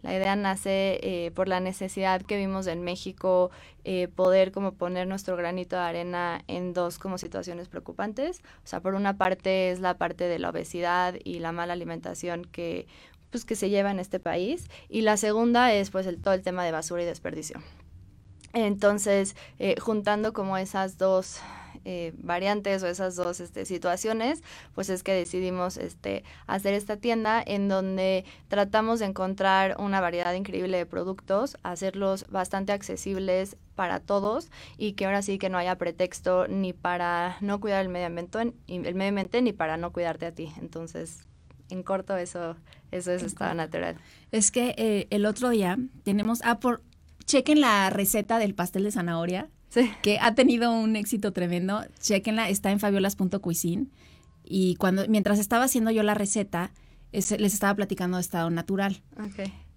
La 0.02 0.14
idea 0.14 0.36
nace 0.36 1.32
por 1.34 1.48
la 1.48 1.60
necesidad 1.60 2.22
que 2.22 2.36
vimos 2.36 2.66
en 2.66 2.82
México 2.82 3.50
poder 4.14 4.52
como 4.52 4.72
poner 4.72 5.06
nuestro 5.06 5.36
granito 5.36 5.76
de 5.76 5.82
arena 5.82 6.42
en 6.46 6.72
dos 6.72 6.98
como 6.98 7.18
situaciones 7.18 7.68
preocupantes. 7.68 8.40
O 8.64 8.66
sea, 8.66 8.80
por 8.80 8.94
una 8.94 9.16
parte 9.16 9.70
es 9.70 9.80
la 9.80 9.94
parte 9.94 10.24
de 10.24 10.38
la 10.38 10.50
obesidad 10.50 11.14
y 11.24 11.38
la 11.38 11.52
mala 11.52 11.72
alimentación 11.72 12.44
que 12.44 12.86
pues 13.30 13.44
que 13.44 13.56
se 13.56 13.68
lleva 13.68 13.90
en 13.90 13.98
este 13.98 14.20
país 14.20 14.68
y 14.88 15.00
la 15.00 15.16
segunda 15.16 15.72
es 15.72 15.90
pues 15.90 16.06
el, 16.06 16.20
todo 16.20 16.34
el 16.34 16.42
tema 16.42 16.64
de 16.64 16.72
basura 16.72 17.02
y 17.02 17.06
desperdicio. 17.06 17.60
Entonces, 18.52 19.36
juntando 19.80 20.32
como 20.32 20.56
esas 20.56 20.96
dos 20.96 21.40
eh, 21.88 22.12
variantes 22.18 22.82
o 22.82 22.88
esas 22.88 23.14
dos 23.14 23.38
este, 23.38 23.64
situaciones, 23.64 24.42
pues 24.74 24.88
es 24.88 25.04
que 25.04 25.12
decidimos 25.12 25.76
este, 25.76 26.24
hacer 26.48 26.74
esta 26.74 26.96
tienda 26.96 27.40
en 27.46 27.68
donde 27.68 28.24
tratamos 28.48 28.98
de 28.98 29.06
encontrar 29.06 29.76
una 29.78 30.00
variedad 30.00 30.34
increíble 30.34 30.78
de 30.78 30.84
productos, 30.84 31.56
hacerlos 31.62 32.26
bastante 32.28 32.72
accesibles 32.72 33.56
para 33.76 34.00
todos 34.00 34.50
y 34.76 34.94
que 34.94 35.06
ahora 35.06 35.22
sí 35.22 35.38
que 35.38 35.48
no 35.48 35.58
haya 35.58 35.78
pretexto 35.78 36.48
ni 36.48 36.72
para 36.72 37.36
no 37.40 37.60
cuidar 37.60 37.82
el 37.82 37.88
medio 37.88 38.06
ambiente, 38.06 38.52
el 38.66 38.94
medio 38.96 39.10
ambiente 39.10 39.40
ni 39.40 39.52
para 39.52 39.76
no 39.76 39.92
cuidarte 39.92 40.26
a 40.26 40.32
ti. 40.32 40.52
Entonces, 40.60 41.20
en 41.70 41.84
corto 41.84 42.16
eso, 42.16 42.56
eso 42.90 43.12
es 43.12 43.22
estado 43.22 43.54
natural. 43.54 43.96
Es 44.32 44.50
que 44.50 44.74
eh, 44.76 45.06
el 45.10 45.24
otro 45.24 45.50
día 45.50 45.78
tenemos, 46.02 46.40
ah, 46.42 46.58
por, 46.58 46.82
chequen 47.26 47.60
la 47.60 47.90
receta 47.90 48.40
del 48.40 48.56
pastel 48.56 48.82
de 48.82 48.90
zanahoria 48.90 49.50
que 50.02 50.18
ha 50.20 50.34
tenido 50.34 50.72
un 50.72 50.96
éxito 50.96 51.32
tremendo. 51.32 51.84
Chequenla, 52.00 52.48
está 52.48 52.70
en 52.70 52.80
fabiolas.cuisine. 52.80 53.86
Y 54.44 54.76
cuando, 54.76 55.06
mientras 55.08 55.38
estaba 55.38 55.64
haciendo 55.64 55.90
yo 55.90 56.02
la 56.02 56.14
receta, 56.14 56.72
les 57.12 57.30
estaba 57.30 57.74
platicando 57.74 58.16
de 58.16 58.20
estado 58.20 58.50
natural. 58.50 59.02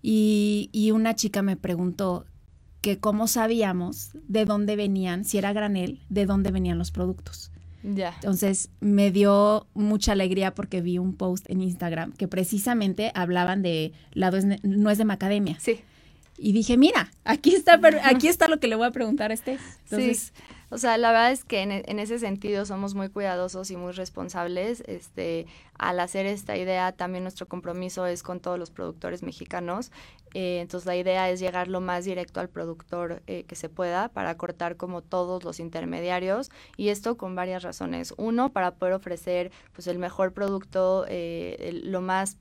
Y, 0.02 0.70
y 0.72 0.92
una 0.92 1.16
chica 1.16 1.42
me 1.42 1.58
preguntó 1.58 2.26
que 2.82 3.00
cómo 3.00 3.28
sabíamos 3.28 4.12
de 4.28 4.46
dónde 4.46 4.76
venían, 4.76 5.26
si 5.26 5.38
era 5.38 5.52
granel, 5.54 6.02
de 6.10 6.26
dónde 6.26 6.52
venían 6.52 6.78
los 6.78 6.92
productos. 6.92 7.52
Entonces 7.84 8.70
me 8.82 9.10
dio 9.10 9.68
mucha 9.74 10.12
alegría 10.12 10.54
porque 10.54 10.82
vi 10.82 10.98
un 10.98 11.16
post 11.16 11.50
en 11.50 11.62
Instagram 11.62 12.12
que 12.12 12.28
precisamente 12.28 13.12
hablaban 13.16 13.62
de 13.62 13.94
la 14.12 14.32
nuez 14.64 14.98
de 14.98 15.06
macadamia. 15.06 15.58
Sí 15.60 15.82
y 16.40 16.54
dije, 16.54 16.78
mira, 16.78 17.12
aquí 17.24 17.54
está, 17.54 17.80
aquí 18.04 18.28
está 18.28 18.48
lo 18.48 18.60
que 18.60 18.68
le 18.68 18.76
voy 18.76 18.88
a 18.88 18.92
preguntar 18.92 19.32
a 19.32 19.34
este. 19.34 19.58
sí. 19.86 20.14
O 20.72 20.78
sea, 20.78 20.98
la 20.98 21.12
verdad 21.12 21.32
es 21.32 21.44
que 21.44 21.62
en, 21.62 21.72
en, 21.72 21.98
ese 21.98 22.20
sentido 22.20 22.64
somos 22.64 22.94
muy 22.94 23.10
cuidadosos 23.10 23.72
y 23.72 23.76
muy 23.76 23.92
responsables. 23.92 24.84
Este, 24.86 25.48
al 25.74 26.00
hacer 26.00 26.28
esta 26.28 26.58
idea, 26.58 26.92
también 26.92 27.24
nuestro 27.24 27.48
compromiso 27.48 28.06
es 28.06 28.22
con 28.22 28.40
todos 28.40 28.60
los 28.60 28.70
productores 28.70 29.24
mexicanos. 29.24 29.92
Eh, 30.36 30.60
entonces, 30.62 30.86
la 30.86 30.96
idea 30.96 31.28
es 31.32 31.40
llegar 31.40 31.68
lo 31.68 31.82
más 31.82 32.06
directo 32.06 32.40
al 32.40 32.50
productor 32.50 33.24
eh, 33.26 33.46
que 33.46 33.56
se 33.56 33.68
pueda 33.68 34.10
para 34.10 34.38
cortar 34.38 34.78
como 34.78 35.02
todos 35.02 35.44
los 35.44 35.60
intermediarios. 35.60 36.52
Y 36.78 36.90
esto 36.90 37.18
con 37.18 37.36
varias 37.36 37.64
razones. 37.64 38.14
Uno, 38.18 38.54
para 38.54 38.76
poder 38.76 38.94
ofrecer 38.94 39.52
pues 39.74 39.88
el 39.88 39.98
mejor 39.98 40.34
producto, 40.34 41.06
eh, 41.08 41.82
lo 41.84 42.02
más 42.02 42.38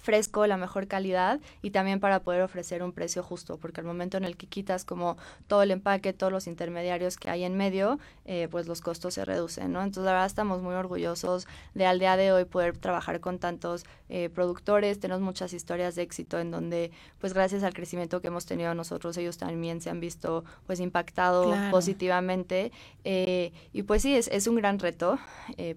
fresco, 0.00 0.46
la 0.46 0.56
mejor 0.56 0.86
calidad 0.86 1.40
y 1.62 1.70
también 1.70 2.00
para 2.00 2.20
poder 2.20 2.42
ofrecer 2.42 2.82
un 2.82 2.92
precio 2.92 3.22
justo, 3.22 3.56
porque 3.58 3.80
al 3.80 3.86
momento 3.86 4.16
en 4.16 4.24
el 4.24 4.36
que 4.36 4.46
quitas 4.46 4.84
como 4.84 5.16
todo 5.46 5.62
el 5.62 5.70
empaque, 5.70 6.12
todos 6.12 6.32
los 6.32 6.46
intermediarios 6.46 7.16
que 7.16 7.30
hay 7.30 7.44
en 7.44 7.56
medio, 7.56 7.98
eh, 8.24 8.48
pues 8.50 8.66
los 8.66 8.80
costos 8.80 9.14
se 9.14 9.24
reducen, 9.24 9.72
¿no? 9.72 9.82
Entonces 9.82 10.04
la 10.04 10.12
verdad 10.12 10.26
estamos 10.26 10.62
muy 10.62 10.74
orgullosos 10.74 11.46
de 11.74 11.86
al 11.86 11.98
día 11.98 12.16
de 12.16 12.32
hoy 12.32 12.44
poder 12.44 12.76
trabajar 12.76 13.20
con 13.20 13.38
tantos 13.38 13.84
eh, 14.08 14.28
productores, 14.28 15.00
tenemos 15.00 15.22
muchas 15.22 15.52
historias 15.52 15.94
de 15.94 16.02
éxito 16.02 16.38
en 16.38 16.50
donde 16.50 16.90
pues 17.18 17.34
gracias 17.34 17.62
al 17.62 17.74
crecimiento 17.74 18.20
que 18.20 18.28
hemos 18.28 18.46
tenido 18.46 18.74
nosotros, 18.74 19.16
ellos 19.16 19.38
también 19.38 19.80
se 19.80 19.90
han 19.90 20.00
visto 20.00 20.44
pues 20.66 20.80
impactado 20.80 21.54
positivamente. 21.70 22.72
Eh, 23.04 23.52
y 23.72 23.82
pues 23.82 24.02
sí, 24.02 24.14
es, 24.14 24.28
es 24.28 24.46
un 24.46 24.56
gran 24.56 24.78
reto 24.78 25.18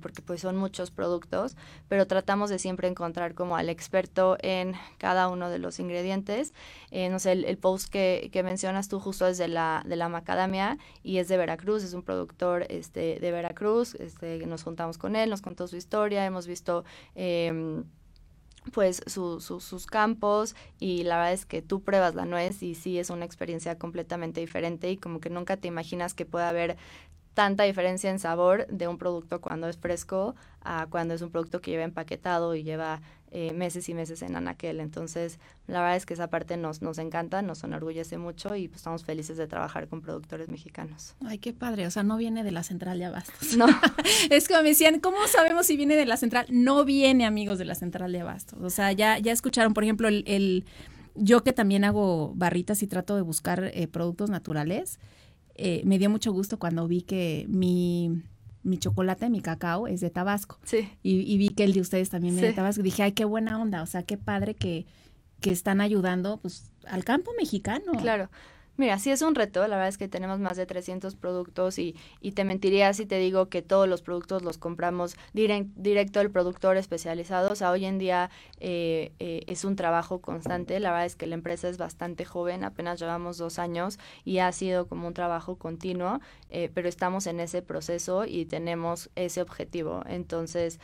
porque 0.02 0.22
pues 0.22 0.42
son 0.42 0.58
muchos 0.58 0.92
productos, 0.92 1.56
pero 1.88 2.06
tratamos 2.06 2.50
de 2.50 2.60
siempre 2.60 2.88
encontrar 2.88 3.34
como 3.34 3.56
al 3.56 3.70
experto 3.70 4.11
en 4.42 4.74
cada 4.98 5.30
uno 5.30 5.50
de 5.50 5.60
los 5.60 5.80
ingredientes. 5.80 6.54
Eh, 6.92 7.10
no 7.10 7.20
sé, 7.20 7.32
el, 7.34 7.58
post 7.58 7.90
que, 7.90 8.42
mencionas 8.44 8.88
tú 8.88 9.00
justo 9.00 9.28
es 9.28 9.38
de 9.38 9.48
la, 9.48 9.84
de 9.86 9.96
la 9.96 10.10
macadamia 10.10 10.78
y 11.04 11.18
es 11.18 11.28
de 11.28 11.38
Veracruz, 11.38 11.84
es 11.84 11.94
un 11.94 12.04
productor 12.04 12.66
este, 12.70 13.20
de 13.20 13.32
Veracruz, 13.32 13.96
este, 13.96 14.46
nos 14.46 14.64
juntamos 14.64 14.98
con 14.98 15.16
él, 15.16 15.30
nos 15.30 15.42
contó 15.42 15.68
su 15.68 15.78
historia, 15.78 16.26
hemos 16.26 16.48
visto... 16.48 16.84
Eh, 17.16 17.84
pues 18.74 19.02
sus 19.08 19.88
campos 19.88 20.56
y 20.80 21.04
la 21.04 21.18
verdad 21.18 21.34
es 21.34 21.46
que 21.46 21.62
tú 21.62 21.82
pruebas 21.82 22.14
la 22.14 22.26
nuez 22.26 22.62
y 22.62 22.76
sí 22.76 23.00
es 23.00 23.10
una 23.10 23.26
experiencia 23.26 23.78
completamente 23.78 24.40
diferente 24.40 24.92
y 24.92 24.98
como 24.98 25.20
que 25.20 25.30
nunca 25.30 25.58
te 25.58 25.68
imaginas 25.68 26.14
que 26.14 26.26
pueda 26.26 26.50
haber 26.50 26.78
tanta 27.34 27.64
diferencia 27.64 28.10
en 28.10 28.20
sabor 28.20 28.68
de 28.68 28.88
un 28.88 28.98
producto 28.98 29.42
cuando 29.42 29.68
es 29.68 29.78
fresco 29.78 30.36
a 30.62 30.88
cuando 30.90 31.14
es 31.14 31.22
un 31.22 31.32
producto 31.32 31.62
que 31.62 31.72
lleva 31.72 31.84
empaquetado 31.84 32.56
y 32.56 32.64
lleva 32.64 33.02
eh, 33.34 33.54
meses 33.54 33.88
y 33.88 33.94
meses 33.94 34.22
en 34.24 34.36
Anaquel. 34.36 34.82
Entonces, 34.82 35.40
la 35.66 35.80
verdad 35.80 35.96
es 35.96 36.06
que 36.06 36.14
esa 36.14 36.28
parte 36.28 36.58
nos, 36.58 36.82
nos 36.82 36.98
encanta, 36.98 37.42
nos 37.42 37.64
enorgullece 37.64 38.18
mucho 38.18 38.56
y 38.58 38.68
pues, 38.68 38.82
estamos 38.82 39.06
felices 39.06 39.38
de 39.38 39.48
trabajar 39.48 39.88
con 39.88 40.02
productores 40.02 40.50
mexicanos. 40.50 41.16
Ay, 41.26 41.38
qué 41.38 41.54
padre. 41.54 41.88
O 41.88 41.92
sea, 41.92 42.04
no 42.04 42.18
viene 42.18 42.44
de 42.44 42.52
la 42.52 42.64
central 42.64 43.00
de 43.00 43.06
abastos. 43.06 43.56
No. 43.62 43.68
es 44.30 44.48
como 44.48 44.64
me 44.64 44.70
decían, 44.70 45.00
¿cómo 45.00 45.18
sabemos 45.28 45.68
si 45.68 45.78
viene 45.78 45.96
de 45.96 46.06
la 46.06 46.18
central? 46.18 46.46
No 46.50 46.84
viene, 46.84 47.26
amigos, 47.26 47.58
de 47.58 47.66
la 47.66 47.76
central 47.76 48.12
de 48.12 48.20
abastos. 48.20 48.60
O 48.62 48.70
sea, 48.70 48.92
ya, 48.92 49.18
ya 49.20 49.32
escucharon, 49.32 49.74
por 49.74 49.84
ejemplo, 49.84 50.08
el, 50.10 50.66
yo 51.16 51.44
que 51.44 51.54
también 51.54 51.86
hago 51.86 52.34
barritas 52.36 52.84
y 52.84 52.88
trato 52.88 53.16
de 53.16 53.22
buscar 53.22 53.72
eh, 53.74 53.88
productos 53.88 54.30
naturales. 54.30 55.00
Eh, 55.64 55.82
me 55.86 56.00
dio 56.00 56.10
mucho 56.10 56.32
gusto 56.32 56.58
cuando 56.58 56.88
vi 56.88 57.04
que 57.04 57.46
mi 57.48 58.24
mi 58.64 58.78
chocolate, 58.78 59.30
mi 59.30 59.42
cacao 59.42 59.88
es 59.88 60.02
de 60.02 60.10
Tabasco. 60.10 60.60
Sí. 60.64 60.88
Y, 61.02 61.38
vi 61.38 61.50
que 61.50 61.64
el 61.64 61.74
de 61.74 61.82
ustedes 61.82 62.10
también 62.10 62.36
es 62.36 62.42
de 62.42 62.54
Tabasco. 62.54 62.84
Dije, 62.84 63.04
ay, 63.04 63.12
qué 63.14 63.26
buena 63.26 63.60
onda, 63.60 63.82
o 63.82 63.86
sea, 63.86 64.04
qué 64.04 64.18
padre 64.18 64.54
que, 64.56 64.86
que 65.40 65.52
están 65.52 65.82
ayudando 65.82 66.38
pues 66.38 66.72
al 66.86 67.04
campo 67.04 67.32
mexicano. 67.38 67.94
Claro. 68.00 68.30
Mira, 68.78 68.98
sí 69.00 69.12
es 69.12 69.22
un 69.22 69.36
reto, 69.36 69.60
la 69.68 69.76
verdad 69.76 69.90
es 69.90 69.98
que 69.98 70.08
tenemos 70.08 70.40
más 70.40 70.56
de 70.56 70.66
300 70.66 71.16
productos 71.16 71.78
y, 71.78 71.96
y 72.22 72.32
te 72.32 72.46
mentiría 72.46 72.94
si 72.94 73.06
te 73.06 73.18
digo 73.18 73.50
que 73.50 73.62
todos 73.62 73.88
los 73.88 74.02
productos 74.02 74.44
los 74.44 74.58
compramos 74.58 75.18
directo 75.34 76.20
del 76.20 76.32
productor 76.32 76.78
especializado. 76.78 77.52
O 77.52 77.56
sea, 77.56 77.70
hoy 77.72 77.86
en 77.86 78.00
día 78.00 78.32
eh, 78.60 79.12
eh, 79.20 79.44
es 79.48 79.66
un 79.66 79.76
trabajo 79.76 80.22
constante, 80.22 80.80
la 80.80 80.92
verdad 80.92 81.06
es 81.06 81.16
que 81.16 81.28
la 81.28 81.36
empresa 81.36 81.68
es 81.68 81.78
bastante 81.78 82.24
joven, 82.26 82.64
apenas 82.64 83.00
llevamos 83.00 83.38
dos 83.38 83.60
años 83.60 84.00
y 84.24 84.40
ha 84.40 84.52
sido 84.52 84.88
como 84.88 85.06
un 85.06 85.14
trabajo 85.14 85.58
continuo, 85.58 86.20
eh, 86.50 86.72
pero 86.74 86.88
estamos 86.88 87.28
en 87.28 87.42
ese 87.42 87.62
proceso 87.62 88.26
y 88.26 88.46
tenemos 88.46 89.10
ese 89.16 89.42
objetivo. 89.42 90.02
Entonces, 90.08 90.80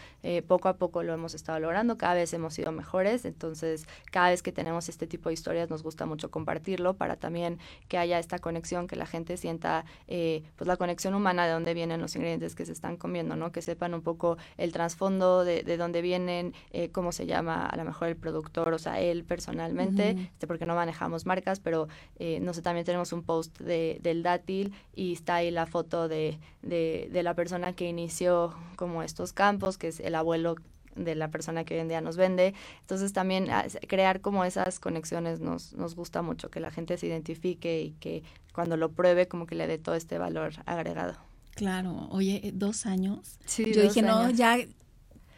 poco 0.48 0.68
a 0.68 0.76
poco 0.78 1.04
lo 1.04 1.14
hemos 1.14 1.34
estado 1.34 1.60
logrando, 1.60 1.98
cada 1.98 2.16
vez 2.16 2.34
hemos 2.34 2.54
sido 2.54 2.72
mejores, 2.74 3.24
entonces 3.24 3.88
cada 4.12 4.30
vez 4.30 4.44
que 4.44 4.52
tenemos 4.52 4.90
este 4.90 5.08
tipo 5.08 5.30
de 5.30 5.34
historias 5.34 5.70
nos 5.70 5.84
gusta 5.84 6.06
mucho 6.06 6.30
compartirlo 6.30 6.96
para 6.96 7.16
también 7.16 7.60
que 7.88 7.98
haya 7.98 8.20
esta 8.20 8.40
conexión, 8.40 8.88
que 8.88 8.96
la 8.96 9.06
gente 9.06 9.38
sienta 9.38 9.86
eh, 10.08 10.44
pues 10.56 10.68
la 10.68 10.78
conexión 10.78 11.14
humana 11.14 11.46
de 11.46 11.54
dónde 11.54 11.74
vienen 11.74 12.02
los 12.02 12.16
ingredientes 12.16 12.56
que 12.56 12.66
se 12.66 12.72
están 12.72 12.98
comiendo, 12.98 13.36
¿no? 13.36 13.52
Que 13.52 13.62
sepan 13.62 13.94
un 13.94 14.02
poco 14.02 14.38
el 14.58 14.72
trasfondo 14.72 15.44
de, 15.44 15.64
de 15.64 15.78
dónde 15.78 16.02
vienen, 16.02 16.54
eh, 16.72 16.90
cómo 16.90 17.12
se 17.12 17.26
llama 17.26 17.66
a 17.66 17.76
lo 17.78 17.86
mejor 17.86 18.08
el 18.10 18.16
productor, 18.16 18.74
o 18.74 18.80
sea, 18.80 19.00
él 19.00 19.24
personalmente, 19.24 20.12
este, 20.12 20.48
porque 20.48 20.66
no 20.66 20.76
manejamos 20.76 21.26
marcas, 21.26 21.60
pero 21.60 21.88
eh, 22.20 22.40
no 22.42 22.54
sé, 22.54 22.62
también 22.62 22.86
tenemos 22.86 23.14
un 23.14 23.24
post 23.24 23.60
de, 23.60 24.00
del 24.02 24.24
dátil 24.24 24.74
y 24.96 25.14
está 25.14 25.36
ahí 25.36 25.52
la 25.52 25.66
foto 25.66 26.08
de, 26.08 26.40
de, 26.62 27.10
de 27.12 27.24
la 27.24 27.34
persona 27.34 27.74
que 27.74 27.88
inició 27.88 28.54
como 28.76 29.04
estos 29.04 29.34
campos, 29.34 29.78
que 29.78 29.90
es 29.90 30.00
el 30.00 30.16
abuelo 30.16 30.56
de 30.98 31.16
la 31.16 31.30
persona 31.30 31.64
que 31.64 31.76
hoy 31.76 31.80
en 31.82 31.88
día 31.88 32.02
nos 32.02 32.18
vende. 32.18 32.54
Entonces 32.82 33.14
también 33.14 33.50
ah, 33.50 33.66
crear 33.88 34.22
como 34.22 34.44
esas 34.44 34.80
conexiones 34.80 35.40
nos, 35.40 35.74
nos 35.74 35.96
gusta 35.96 36.22
mucho, 36.22 36.50
que 36.50 36.60
la 36.60 36.72
gente 36.72 36.98
se 36.98 37.08
identifique 37.08 37.82
y 37.82 37.92
que 37.94 38.24
cuando 38.54 38.78
lo 38.78 38.92
pruebe 38.92 39.28
como 39.28 39.46
que 39.46 39.56
le 39.56 39.68
dé 39.68 39.78
todo 39.78 39.96
este 39.96 40.18
valor 40.18 40.54
agregado. 40.66 41.16
Claro, 41.56 42.08
oye, 42.12 42.42
eh, 42.44 42.52
dos 42.54 42.86
años. 42.86 43.40
Sí, 43.46 43.74
Yo 43.74 43.82
dije, 43.82 44.04
no, 44.04 44.30
ya 44.30 44.58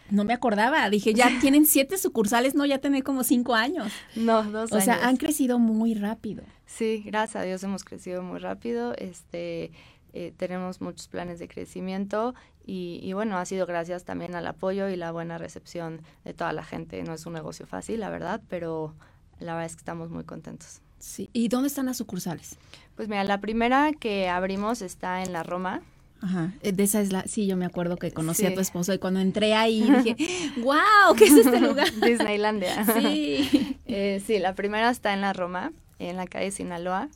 no 0.09 0.23
me 0.25 0.33
acordaba. 0.33 0.89
Dije, 0.89 1.13
ya 1.13 1.29
tienen 1.41 1.65
siete 1.65 1.97
sucursales, 1.97 2.55
no, 2.55 2.65
ya 2.65 2.79
tienen 2.79 3.01
como 3.01 3.23
cinco 3.23 3.55
años. 3.55 3.91
No, 4.15 4.43
dos 4.43 4.71
años. 4.71 4.83
O 4.83 4.85
sea, 4.85 5.07
han 5.07 5.17
crecido 5.17 5.59
muy 5.59 5.93
rápido. 5.93 6.43
Sí, 6.65 7.03
gracias 7.05 7.37
a 7.37 7.45
Dios 7.45 7.63
hemos 7.63 7.83
crecido 7.83 8.21
muy 8.21 8.39
rápido. 8.39 8.93
Este, 8.97 9.71
eh, 10.13 10.33
tenemos 10.35 10.81
muchos 10.81 11.07
planes 11.07 11.39
de 11.39 11.47
crecimiento 11.47 12.33
y, 12.71 13.13
bueno, 13.13 13.37
ha 13.39 13.45
sido 13.45 13.65
gracias 13.65 14.05
también 14.05 14.35
al 14.35 14.45
apoyo 14.45 14.89
y 14.89 14.95
la 14.95 15.11
buena 15.11 15.39
recepción 15.39 16.01
de 16.23 16.35
toda 16.35 16.53
la 16.53 16.63
gente. 16.63 17.01
No 17.01 17.15
es 17.15 17.25
un 17.25 17.33
negocio 17.33 17.65
fácil, 17.65 17.99
la 17.99 18.11
verdad, 18.11 18.41
pero 18.47 18.93
la 19.39 19.53
verdad 19.53 19.65
es 19.65 19.75
que 19.75 19.79
estamos 19.79 20.11
muy 20.11 20.23
contentos. 20.23 20.81
Sí. 20.99 21.31
¿Y 21.33 21.47
dónde 21.47 21.67
están 21.67 21.87
las 21.87 21.97
sucursales? 21.97 22.57
Pues 22.95 23.07
mira, 23.07 23.23
la 23.23 23.39
primera 23.39 23.91
que 23.93 24.29
abrimos 24.29 24.83
está 24.83 25.23
en 25.23 25.33
la 25.33 25.41
Roma. 25.41 25.81
Ajá, 26.21 26.53
eh, 26.61 26.71
de 26.71 26.83
esa 26.83 27.01
es 27.01 27.11
la, 27.11 27.23
sí, 27.23 27.47
yo 27.47 27.55
me 27.57 27.65
acuerdo 27.65 27.97
que 27.97 28.11
conocí 28.11 28.45
a 28.45 28.53
tu 28.53 28.59
esposo 28.59 28.93
y 28.93 28.99
cuando 28.99 29.19
entré 29.19 29.55
ahí 29.55 29.81
dije, 30.03 30.15
wow, 30.61 31.15
¿qué 31.17 31.25
es 31.25 31.33
este 31.33 31.59
lugar? 31.61 31.87
Disneylandia. 32.01 32.85
Sí. 32.85 33.75
Eh, 33.91 34.21
sí, 34.23 34.37
la 34.37 34.53
primera 34.53 34.91
está 34.91 35.13
en 35.13 35.21
la 35.21 35.33
Roma, 35.33 35.71
en 35.97 36.15
la 36.15 36.27
calle 36.27 36.51
Sinaloa. 36.51 37.09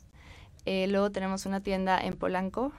Eh, 0.66 0.86
luego 0.88 1.10
tenemos 1.10 1.46
una 1.46 1.60
tienda 1.60 2.00
en 2.00 2.16
Polanco. 2.16 2.72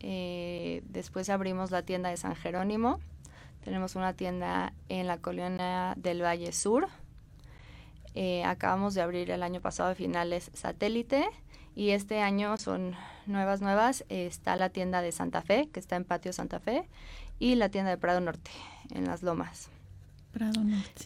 después 0.00 1.28
abrimos 1.28 1.70
la 1.70 1.82
tienda 1.82 2.08
de 2.08 2.16
San 2.16 2.34
Jerónimo. 2.36 3.00
Tenemos 3.64 3.96
una 3.96 4.14
tienda 4.14 4.72
en 4.88 5.06
la 5.06 5.18
colonia 5.18 5.94
del 5.96 6.22
Valle 6.22 6.52
Sur. 6.52 6.88
acabamos 8.44 8.94
de 8.94 9.02
abrir 9.02 9.30
el 9.30 9.42
año 9.42 9.60
pasado 9.60 9.88
de 9.90 9.94
finales 9.94 10.50
Satélite 10.54 11.28
y 11.74 11.90
este 11.90 12.20
año 12.20 12.56
son 12.56 12.96
nuevas, 13.26 13.60
nuevas. 13.60 14.04
está 14.08 14.56
la 14.56 14.70
tienda 14.70 15.02
de 15.02 15.12
Santa 15.12 15.42
Fe, 15.42 15.68
que 15.72 15.80
está 15.80 15.96
en 15.96 16.04
Patio 16.04 16.32
Santa 16.32 16.60
Fe, 16.60 16.88
y 17.38 17.54
la 17.54 17.68
tienda 17.70 17.90
de 17.90 17.98
Prado 17.98 18.20
Norte, 18.20 18.50
en 18.90 19.06
Las 19.06 19.22
Lomas. 19.22 19.70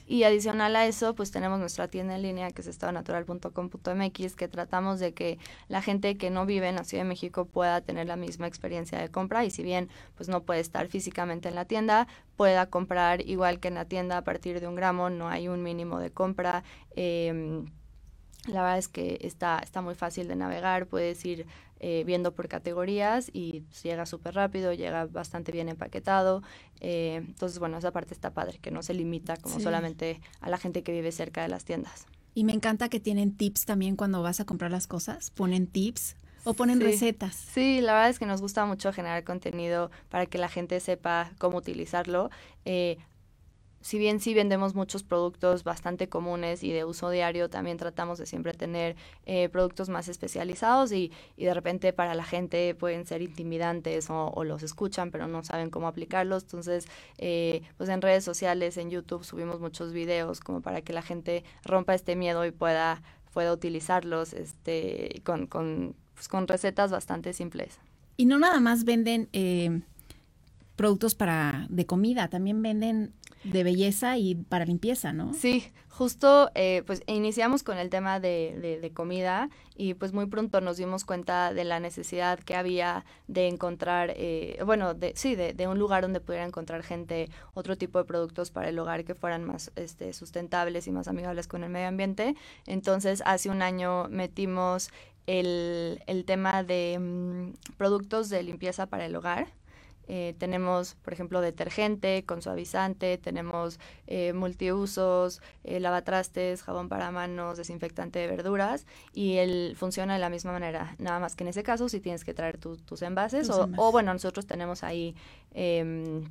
Y 0.06 0.24
adicional 0.24 0.76
a 0.76 0.86
eso, 0.86 1.14
pues 1.14 1.30
tenemos 1.30 1.58
nuestra 1.58 1.88
tienda 1.88 2.16
en 2.16 2.22
línea 2.22 2.50
que 2.50 2.60
es 2.62 2.66
estadonatural.com.mx, 2.66 4.36
que 4.36 4.48
tratamos 4.48 5.00
de 5.00 5.14
que 5.14 5.38
la 5.68 5.82
gente 5.82 6.16
que 6.16 6.30
no 6.30 6.46
vive 6.46 6.68
en 6.68 6.76
la 6.76 6.84
Ciudad 6.84 7.04
de 7.04 7.08
México 7.08 7.46
pueda 7.46 7.80
tener 7.80 8.06
la 8.06 8.16
misma 8.16 8.46
experiencia 8.46 8.98
de 8.98 9.10
compra 9.10 9.44
y 9.44 9.50
si 9.50 9.62
bien 9.62 9.88
pues 10.16 10.28
no 10.28 10.42
puede 10.42 10.60
estar 10.60 10.88
físicamente 10.88 11.48
en 11.48 11.54
la 11.54 11.64
tienda, 11.64 12.06
pueda 12.36 12.66
comprar 12.66 13.20
igual 13.26 13.60
que 13.60 13.68
en 13.68 13.74
la 13.74 13.84
tienda 13.84 14.18
a 14.18 14.24
partir 14.24 14.60
de 14.60 14.68
un 14.68 14.74
gramo, 14.74 15.10
no 15.10 15.28
hay 15.28 15.48
un 15.48 15.62
mínimo 15.62 15.98
de 15.98 16.10
compra. 16.10 16.64
Eh, 16.96 17.64
la 18.46 18.62
verdad 18.62 18.78
es 18.78 18.88
que 18.88 19.18
está, 19.22 19.58
está 19.62 19.80
muy 19.80 19.94
fácil 19.94 20.28
de 20.28 20.36
navegar, 20.36 20.86
puedes 20.86 21.24
ir 21.24 21.46
eh, 21.80 22.02
viendo 22.04 22.32
por 22.32 22.48
categorías 22.48 23.30
y 23.32 23.64
llega 23.82 24.06
súper 24.06 24.34
rápido, 24.34 24.72
llega 24.72 25.06
bastante 25.06 25.52
bien 25.52 25.68
empaquetado. 25.68 26.42
Eh, 26.80 27.16
entonces, 27.16 27.58
bueno, 27.58 27.78
esa 27.78 27.90
parte 27.90 28.14
está 28.14 28.32
padre, 28.32 28.58
que 28.58 28.70
no 28.70 28.82
se 28.82 28.94
limita 28.94 29.36
como 29.36 29.60
solamente 29.60 30.20
a 30.40 30.48
la 30.50 30.58
gente 30.58 30.82
que 30.82 30.92
vive 30.92 31.12
cerca 31.12 31.42
de 31.42 31.48
las 31.48 31.64
tiendas. 31.64 32.06
Y 32.34 32.44
me 32.44 32.52
encanta 32.52 32.88
que 32.88 33.00
tienen 33.00 33.36
tips 33.36 33.64
también 33.64 33.96
cuando 33.96 34.22
vas 34.22 34.40
a 34.40 34.44
comprar 34.44 34.70
las 34.70 34.86
cosas, 34.86 35.30
ponen 35.30 35.66
tips 35.66 36.16
o 36.44 36.54
ponen 36.54 36.80
recetas. 36.80 37.34
Sí, 37.34 37.80
la 37.80 37.92
verdad 37.92 38.10
es 38.10 38.18
que 38.18 38.26
nos 38.26 38.40
gusta 38.40 38.66
mucho 38.66 38.92
generar 38.92 39.24
contenido 39.24 39.90
para 40.10 40.26
que 40.26 40.38
la 40.38 40.48
gente 40.48 40.78
sepa 40.80 41.32
cómo 41.38 41.58
utilizarlo. 41.58 42.30
Eh, 42.64 42.98
si 43.84 43.98
bien 43.98 44.18
sí 44.18 44.32
vendemos 44.32 44.74
muchos 44.74 45.02
productos 45.02 45.62
bastante 45.62 46.08
comunes 46.08 46.64
y 46.64 46.72
de 46.72 46.86
uso 46.86 47.10
diario, 47.10 47.50
también 47.50 47.76
tratamos 47.76 48.16
de 48.18 48.24
siempre 48.24 48.54
tener 48.54 48.96
eh, 49.26 49.50
productos 49.50 49.90
más 49.90 50.08
especializados 50.08 50.90
y, 50.90 51.12
y, 51.36 51.44
de 51.44 51.52
repente 51.52 51.92
para 51.92 52.14
la 52.14 52.24
gente 52.24 52.74
pueden 52.74 53.04
ser 53.04 53.20
intimidantes 53.20 54.06
o, 54.08 54.42
los 54.42 54.62
escuchan 54.62 55.10
pero 55.10 55.26
no 55.26 55.44
saben 55.44 55.68
cómo 55.68 55.86
aplicarlos. 55.86 56.44
Entonces, 56.44 56.86
eh, 57.18 57.60
pues 57.76 57.90
en 57.90 58.00
redes 58.00 58.24
sociales, 58.24 58.78
en 58.78 58.88
YouTube 58.88 59.22
subimos 59.22 59.60
muchos 59.60 59.92
videos 59.92 60.40
como 60.40 60.62
para 60.62 60.80
que 60.80 60.94
la 60.94 61.02
gente 61.02 61.44
rompa 61.62 61.94
este 61.94 62.16
miedo 62.16 62.46
y 62.46 62.52
pueda, 62.52 63.02
pueda 63.34 63.52
utilizarlos 63.52 64.32
este, 64.32 65.20
con, 65.24 65.46
con, 65.46 65.94
pues, 66.14 66.28
con 66.28 66.48
recetas 66.48 66.90
bastante 66.90 67.34
simples. 67.34 67.78
Y 68.16 68.24
no 68.24 68.38
nada 68.38 68.60
más 68.60 68.84
venden... 68.84 69.28
Eh, 69.34 69.82
productos 70.76 71.14
para 71.14 71.66
de 71.68 71.86
comida, 71.86 72.28
también 72.28 72.62
venden 72.62 73.12
de 73.44 73.62
belleza 73.62 74.16
y 74.18 74.34
para 74.34 74.64
limpieza, 74.64 75.12
¿no? 75.12 75.32
Sí, 75.34 75.70
justo 75.88 76.50
eh, 76.54 76.82
pues 76.86 77.02
iniciamos 77.06 77.62
con 77.62 77.78
el 77.78 77.90
tema 77.90 78.18
de, 78.18 78.78
de, 78.80 78.92
comida 78.92 79.48
y 79.76 79.94
pues 79.94 80.12
muy 80.12 80.26
pronto 80.26 80.60
nos 80.60 80.76
dimos 80.76 81.04
cuenta 81.04 81.52
de 81.52 81.64
la 81.64 81.78
necesidad 81.78 82.38
que 82.40 82.56
había 82.56 83.04
de 83.28 83.48
encontrar, 83.48 84.12
eh, 84.16 84.58
bueno, 84.64 84.94
de, 84.94 85.12
sí, 85.14 85.36
de, 85.36 85.52
de, 85.52 85.68
un 85.68 85.78
lugar 85.78 86.02
donde 86.02 86.20
pudiera 86.20 86.44
encontrar 86.44 86.82
gente 86.82 87.28
otro 87.52 87.76
tipo 87.76 87.98
de 87.98 88.04
productos 88.04 88.50
para 88.50 88.70
el 88.70 88.78
hogar 88.78 89.04
que 89.04 89.14
fueran 89.14 89.44
más 89.44 89.70
este, 89.76 90.12
sustentables 90.12 90.86
y 90.86 90.92
más 90.92 91.06
amigables 91.06 91.46
con 91.46 91.62
el 91.64 91.70
medio 91.70 91.88
ambiente. 91.88 92.34
Entonces, 92.66 93.22
hace 93.26 93.50
un 93.50 93.62
año 93.62 94.08
metimos 94.08 94.90
el, 95.26 96.02
el 96.06 96.24
tema 96.24 96.62
de 96.64 96.98
mm, 96.98 97.76
productos 97.76 98.30
de 98.30 98.42
limpieza 98.42 98.86
para 98.86 99.06
el 99.06 99.14
hogar 99.16 99.48
eh, 100.06 100.34
tenemos, 100.38 100.96
por 100.96 101.12
ejemplo, 101.12 101.40
detergente 101.40 102.24
con 102.24 102.42
suavizante, 102.42 103.18
tenemos 103.18 103.78
eh, 104.06 104.32
multiusos, 104.32 105.40
eh, 105.64 105.80
lavatrastes, 105.80 106.62
jabón 106.62 106.88
para 106.88 107.10
manos, 107.10 107.56
desinfectante 107.56 108.18
de 108.18 108.26
verduras 108.26 108.86
y 109.12 109.36
él 109.36 109.74
funciona 109.76 110.14
de 110.14 110.20
la 110.20 110.30
misma 110.30 110.52
manera. 110.52 110.94
Nada 110.98 111.20
más 111.20 111.36
que 111.36 111.44
en 111.44 111.48
ese 111.48 111.62
caso 111.62 111.88
si 111.88 112.00
tienes 112.00 112.24
que 112.24 112.34
traer 112.34 112.58
tus 112.58 113.02
envases, 113.02 113.48
o, 113.50 113.68
o, 113.76 113.92
bueno, 113.92 114.12
nosotros 114.12 114.46
tenemos 114.46 114.84
ahí 114.84 115.14
em, 115.52 116.24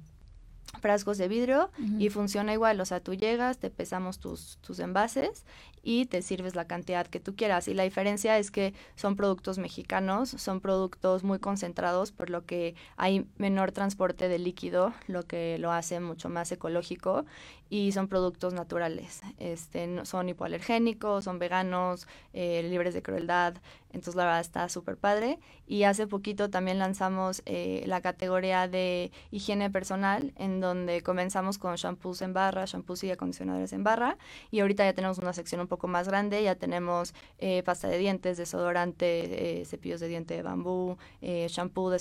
frascos 0.79 1.17
de 1.17 1.27
vidrio 1.27 1.69
y 1.99 2.09
funciona 2.09 2.53
igual, 2.53 2.79
o 2.81 2.85
sea, 2.85 2.99
tú 2.99 3.13
llegas, 3.13 3.57
te 3.57 3.69
pesamos 3.69 4.19
tus, 4.19 4.57
tus 4.57 4.79
envases 4.79 5.45
y 5.83 6.05
te 6.05 6.21
sirves 6.21 6.55
la 6.55 6.65
cantidad 6.65 7.05
que 7.05 7.19
tú 7.19 7.35
quieras. 7.35 7.67
Y 7.67 7.73
la 7.73 7.83
diferencia 7.83 8.39
es 8.39 8.49
que 8.49 8.73
son 8.95 9.15
productos 9.15 9.57
mexicanos, 9.57 10.29
son 10.29 10.61
productos 10.61 11.23
muy 11.23 11.39
concentrados, 11.39 12.11
por 12.11 12.29
lo 12.29 12.45
que 12.45 12.75
hay 12.95 13.27
menor 13.37 13.73
transporte 13.73 14.29
de 14.29 14.39
líquido, 14.39 14.93
lo 15.07 15.23
que 15.23 15.57
lo 15.59 15.71
hace 15.71 15.99
mucho 15.99 16.29
más 16.29 16.51
ecológico 16.51 17.25
y 17.69 17.91
son 17.91 18.07
productos 18.07 18.53
naturales. 18.53 19.21
Este, 19.39 20.05
son 20.05 20.29
hipoalergénicos, 20.29 21.23
son 21.23 21.39
veganos, 21.39 22.07
eh, 22.33 22.61
libres 22.69 22.93
de 22.93 23.01
crueldad. 23.01 23.55
Entonces 23.89 24.15
la 24.15 24.25
verdad 24.25 24.41
está 24.41 24.69
súper 24.69 24.95
padre. 24.95 25.39
Y 25.65 25.83
hace 25.83 26.05
poquito 26.05 26.49
también 26.49 26.77
lanzamos 26.77 27.41
eh, 27.45 27.83
la 27.87 28.01
categoría 28.01 28.67
de 28.67 29.11
higiene 29.31 29.71
personal, 29.71 30.33
en 30.35 30.59
donde 30.59 31.01
comenzamos 31.01 31.57
con 31.57 31.75
shampoos 31.75 32.21
en 32.21 32.33
barra, 32.33 32.65
shampoos 32.65 33.03
y 33.03 33.11
acondicionadores 33.11 33.73
en 33.73 33.83
barra. 33.83 34.17
Y 34.51 34.59
ahorita 34.59 34.85
ya 34.85 34.93
tenemos 34.93 35.17
una 35.17 35.33
sección 35.33 35.61
un 35.61 35.67
poco 35.73 35.87
más 35.87 36.07
grande, 36.07 36.43
ya 36.43 36.55
tenemos 36.55 37.13
eh, 37.39 37.63
pasta 37.63 37.87
de 37.87 37.97
dientes, 37.97 38.37
desodorante, 38.37 39.63
cepillos 39.65 39.99
de 39.99 40.07
diente 40.07 40.35
de 40.35 40.43
bambú, 40.43 40.97
shampoo, 41.21 41.91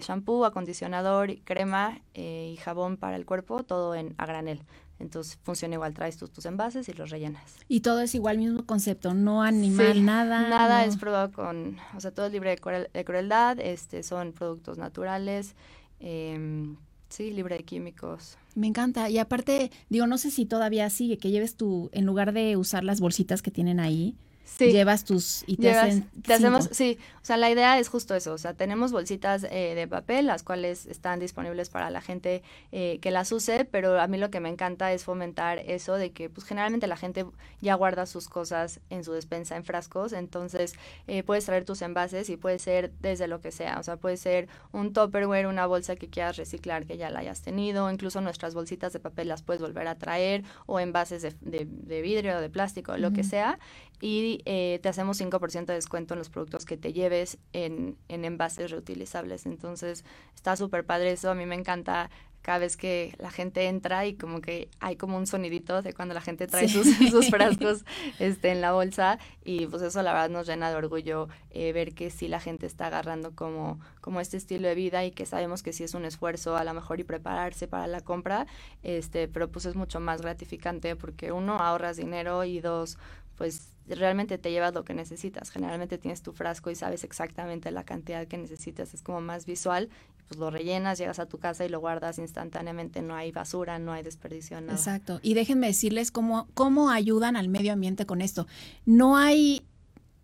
shampoo, 0.00 0.44
acondicionador, 0.44 1.40
crema 1.44 2.00
y 2.14 2.56
jabón 2.62 2.96
para 2.96 3.16
el 3.16 3.26
cuerpo, 3.26 3.62
todo 3.64 3.94
en 3.94 4.14
a 4.18 4.26
granel. 4.26 4.62
Entonces 5.00 5.38
funciona 5.42 5.74
igual, 5.74 5.94
traes 5.94 6.18
tus, 6.18 6.30
tus 6.30 6.44
envases 6.46 6.88
y 6.88 6.92
los 6.92 7.10
rellenas. 7.10 7.56
Y 7.68 7.80
todo 7.80 8.02
es 8.02 8.14
igual, 8.14 8.38
mismo 8.38 8.66
concepto, 8.66 9.14
no 9.14 9.42
animal, 9.42 10.04
nada. 10.04 10.48
Nada 10.48 10.84
es 10.84 10.96
probado 10.98 11.32
con, 11.32 11.78
o 11.96 12.00
sea, 12.00 12.12
todo 12.12 12.26
es 12.26 12.32
libre 12.32 12.50
de, 12.50 13.04
crueldad, 13.04 13.58
este, 13.58 14.02
son 14.02 14.32
productos 14.32 14.76
naturales, 14.76 15.56
em, 16.00 16.76
sí, 17.10 17.30
libre 17.30 17.58
de 17.58 17.64
químicos. 17.64 18.38
Me 18.54 18.66
encanta. 18.66 19.10
Y 19.10 19.18
aparte, 19.18 19.70
digo, 19.88 20.06
no 20.06 20.18
sé 20.18 20.30
si 20.30 20.46
todavía 20.46 20.88
sigue, 20.90 21.18
que 21.18 21.30
lleves 21.30 21.56
tu, 21.56 21.90
en 21.92 22.06
lugar 22.06 22.32
de 22.32 22.56
usar 22.56 22.84
las 22.84 23.00
bolsitas 23.00 23.42
que 23.42 23.50
tienen 23.50 23.78
ahí, 23.80 24.16
Llevas 24.58 25.04
tus 25.04 25.42
y 25.46 25.56
te 25.56 25.70
hacen 25.70 26.10
te 26.22 26.34
hacemos 26.34 26.68
sí 26.72 26.98
o 27.22 27.24
sea 27.24 27.36
la 27.36 27.50
idea 27.50 27.78
es 27.78 27.88
justo 27.88 28.14
eso 28.14 28.32
o 28.34 28.38
sea 28.38 28.54
tenemos 28.54 28.92
bolsitas 28.92 29.44
eh, 29.44 29.74
de 29.74 29.88
papel 29.88 30.26
las 30.26 30.42
cuales 30.42 30.86
están 30.86 31.18
disponibles 31.18 31.70
para 31.70 31.88
la 31.90 32.00
gente 32.00 32.42
eh, 32.72 32.98
que 33.00 33.10
las 33.10 33.32
use 33.32 33.64
pero 33.64 33.98
a 34.00 34.06
mí 34.06 34.18
lo 34.18 34.30
que 34.30 34.40
me 34.40 34.48
encanta 34.48 34.92
es 34.92 35.04
fomentar 35.04 35.58
eso 35.58 35.94
de 35.94 36.12
que 36.12 36.28
pues 36.28 36.46
generalmente 36.46 36.86
la 36.86 36.96
gente 36.96 37.24
ya 37.60 37.74
guarda 37.74 38.06
sus 38.06 38.28
cosas 38.28 38.80
en 38.90 39.04
su 39.04 39.12
despensa 39.12 39.56
en 39.56 39.64
frascos 39.64 40.12
entonces 40.12 40.74
eh, 41.06 41.22
puedes 41.22 41.46
traer 41.46 41.64
tus 41.64 41.80
envases 41.82 42.28
y 42.28 42.36
puede 42.36 42.58
ser 42.58 42.92
desde 43.00 43.28
lo 43.28 43.40
que 43.40 43.52
sea 43.52 43.78
o 43.78 43.82
sea 43.82 43.96
puede 43.96 44.16
ser 44.16 44.48
un 44.72 44.92
topperware 44.92 45.46
una 45.46 45.66
bolsa 45.66 45.96
que 45.96 46.08
quieras 46.08 46.36
reciclar 46.36 46.84
que 46.84 46.96
ya 46.96 47.08
la 47.08 47.20
hayas 47.20 47.40
tenido 47.40 47.90
incluso 47.90 48.20
nuestras 48.20 48.54
bolsitas 48.54 48.92
de 48.92 49.00
papel 49.00 49.28
las 49.28 49.42
puedes 49.42 49.62
volver 49.62 49.86
a 49.88 49.96
traer 49.96 50.44
o 50.66 50.80
envases 50.80 51.22
de, 51.22 51.34
de, 51.40 51.66
de 51.66 52.02
vidrio 52.02 52.40
de 52.40 52.50
plástico 52.50 52.96
lo 52.98 53.12
que 53.12 53.24
sea 53.24 53.58
y 54.00 54.42
eh, 54.46 54.80
te 54.82 54.88
hacemos 54.88 55.20
5% 55.20 55.66
de 55.66 55.74
descuento 55.74 56.14
en 56.14 56.18
los 56.18 56.30
productos 56.30 56.64
que 56.64 56.76
te 56.76 56.92
lleves 56.92 57.38
en, 57.52 57.96
en 58.08 58.24
envases 58.24 58.70
reutilizables. 58.70 59.46
Entonces, 59.46 60.04
está 60.34 60.56
súper 60.56 60.84
padre 60.84 61.12
eso. 61.12 61.30
A 61.30 61.34
mí 61.34 61.46
me 61.46 61.54
encanta 61.54 62.10
cada 62.42 62.58
vez 62.58 62.76
que 62.76 63.14
la 63.18 63.30
gente 63.30 63.66
entra 63.66 64.06
y 64.06 64.14
como 64.14 64.40
que 64.40 64.70
hay 64.80 64.96
como 64.96 65.16
un 65.16 65.26
sonidito 65.26 65.82
de 65.82 65.92
cuando 65.92 66.14
la 66.14 66.20
gente 66.20 66.46
trae 66.46 66.68
sus, 66.68 66.86
sus, 67.10 67.28
frascos 67.30 67.84
este, 68.18 68.50
en 68.50 68.60
la 68.60 68.72
bolsa 68.72 69.18
y 69.44 69.66
pues 69.66 69.82
eso 69.82 70.02
la 70.02 70.12
verdad 70.12 70.30
nos 70.30 70.46
llena 70.46 70.70
de 70.70 70.76
orgullo 70.76 71.28
eh, 71.50 71.72
ver 71.72 71.94
que 71.94 72.10
sí 72.10 72.28
la 72.28 72.40
gente 72.40 72.66
está 72.66 72.86
agarrando 72.86 73.34
como, 73.34 73.78
como 74.00 74.20
este 74.20 74.38
estilo 74.38 74.68
de 74.68 74.74
vida 74.74 75.04
y 75.04 75.10
que 75.10 75.26
sabemos 75.26 75.62
que 75.62 75.72
sí 75.72 75.84
es 75.84 75.94
un 75.94 76.06
esfuerzo 76.06 76.56
a 76.56 76.64
lo 76.64 76.72
mejor 76.72 76.98
y 76.98 77.04
prepararse 77.04 77.68
para 77.68 77.86
la 77.86 78.00
compra, 78.00 78.46
este, 78.82 79.28
pero 79.28 79.50
pues 79.50 79.66
es 79.66 79.76
mucho 79.76 80.00
más 80.00 80.22
gratificante 80.22 80.96
porque 80.96 81.32
uno 81.32 81.58
ahorras 81.58 81.98
dinero 81.98 82.44
y 82.44 82.60
dos 82.60 82.96
pues 83.36 83.69
realmente 83.94 84.38
te 84.38 84.50
llevas 84.50 84.74
lo 84.74 84.84
que 84.84 84.94
necesitas. 84.94 85.50
Generalmente 85.50 85.98
tienes 85.98 86.22
tu 86.22 86.32
frasco 86.32 86.70
y 86.70 86.74
sabes 86.74 87.04
exactamente 87.04 87.70
la 87.70 87.84
cantidad 87.84 88.26
que 88.26 88.38
necesitas. 88.38 88.94
Es 88.94 89.02
como 89.02 89.20
más 89.20 89.46
visual. 89.46 89.88
Pues 90.28 90.38
lo 90.38 90.50
rellenas, 90.50 90.98
llegas 90.98 91.18
a 91.18 91.26
tu 91.26 91.38
casa 91.38 91.64
y 91.64 91.68
lo 91.68 91.80
guardas 91.80 92.18
instantáneamente. 92.18 93.02
No 93.02 93.14
hay 93.14 93.32
basura, 93.32 93.78
no 93.78 93.92
hay 93.92 94.02
desperdicio, 94.02 94.58
Exacto. 94.58 95.18
Y 95.22 95.34
déjenme 95.34 95.66
decirles 95.66 96.10
cómo, 96.12 96.48
cómo 96.54 96.90
ayudan 96.90 97.36
al 97.36 97.48
medio 97.48 97.72
ambiente 97.72 98.06
con 98.06 98.20
esto. 98.20 98.46
No 98.86 99.16
hay, 99.16 99.66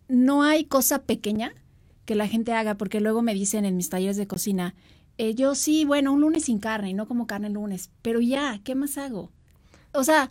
no 0.07 0.43
hay 0.43 0.63
cosa 0.65 1.03
pequeña 1.03 1.53
que 2.05 2.15
la 2.15 2.27
gente 2.27 2.53
haga, 2.53 2.75
porque 2.75 3.01
luego 3.01 3.21
me 3.21 3.33
dicen 3.33 3.65
en 3.65 3.75
mis 3.75 3.89
talleres 3.89 4.15
de 4.15 4.27
cocina, 4.27 4.75
eh, 5.17 5.35
yo 5.35 5.55
sí, 5.55 5.83
bueno, 5.83 6.13
un 6.13 6.21
lunes 6.21 6.45
sin 6.45 6.59
carne, 6.59 6.93
no 6.93 7.07
como 7.07 7.27
carne 7.27 7.47
el 7.47 7.53
lunes, 7.53 7.89
pero 8.01 8.21
ya, 8.21 8.61
¿qué 8.63 8.75
más 8.75 8.97
hago? 8.97 9.31
O 9.91 10.05
sea, 10.05 10.29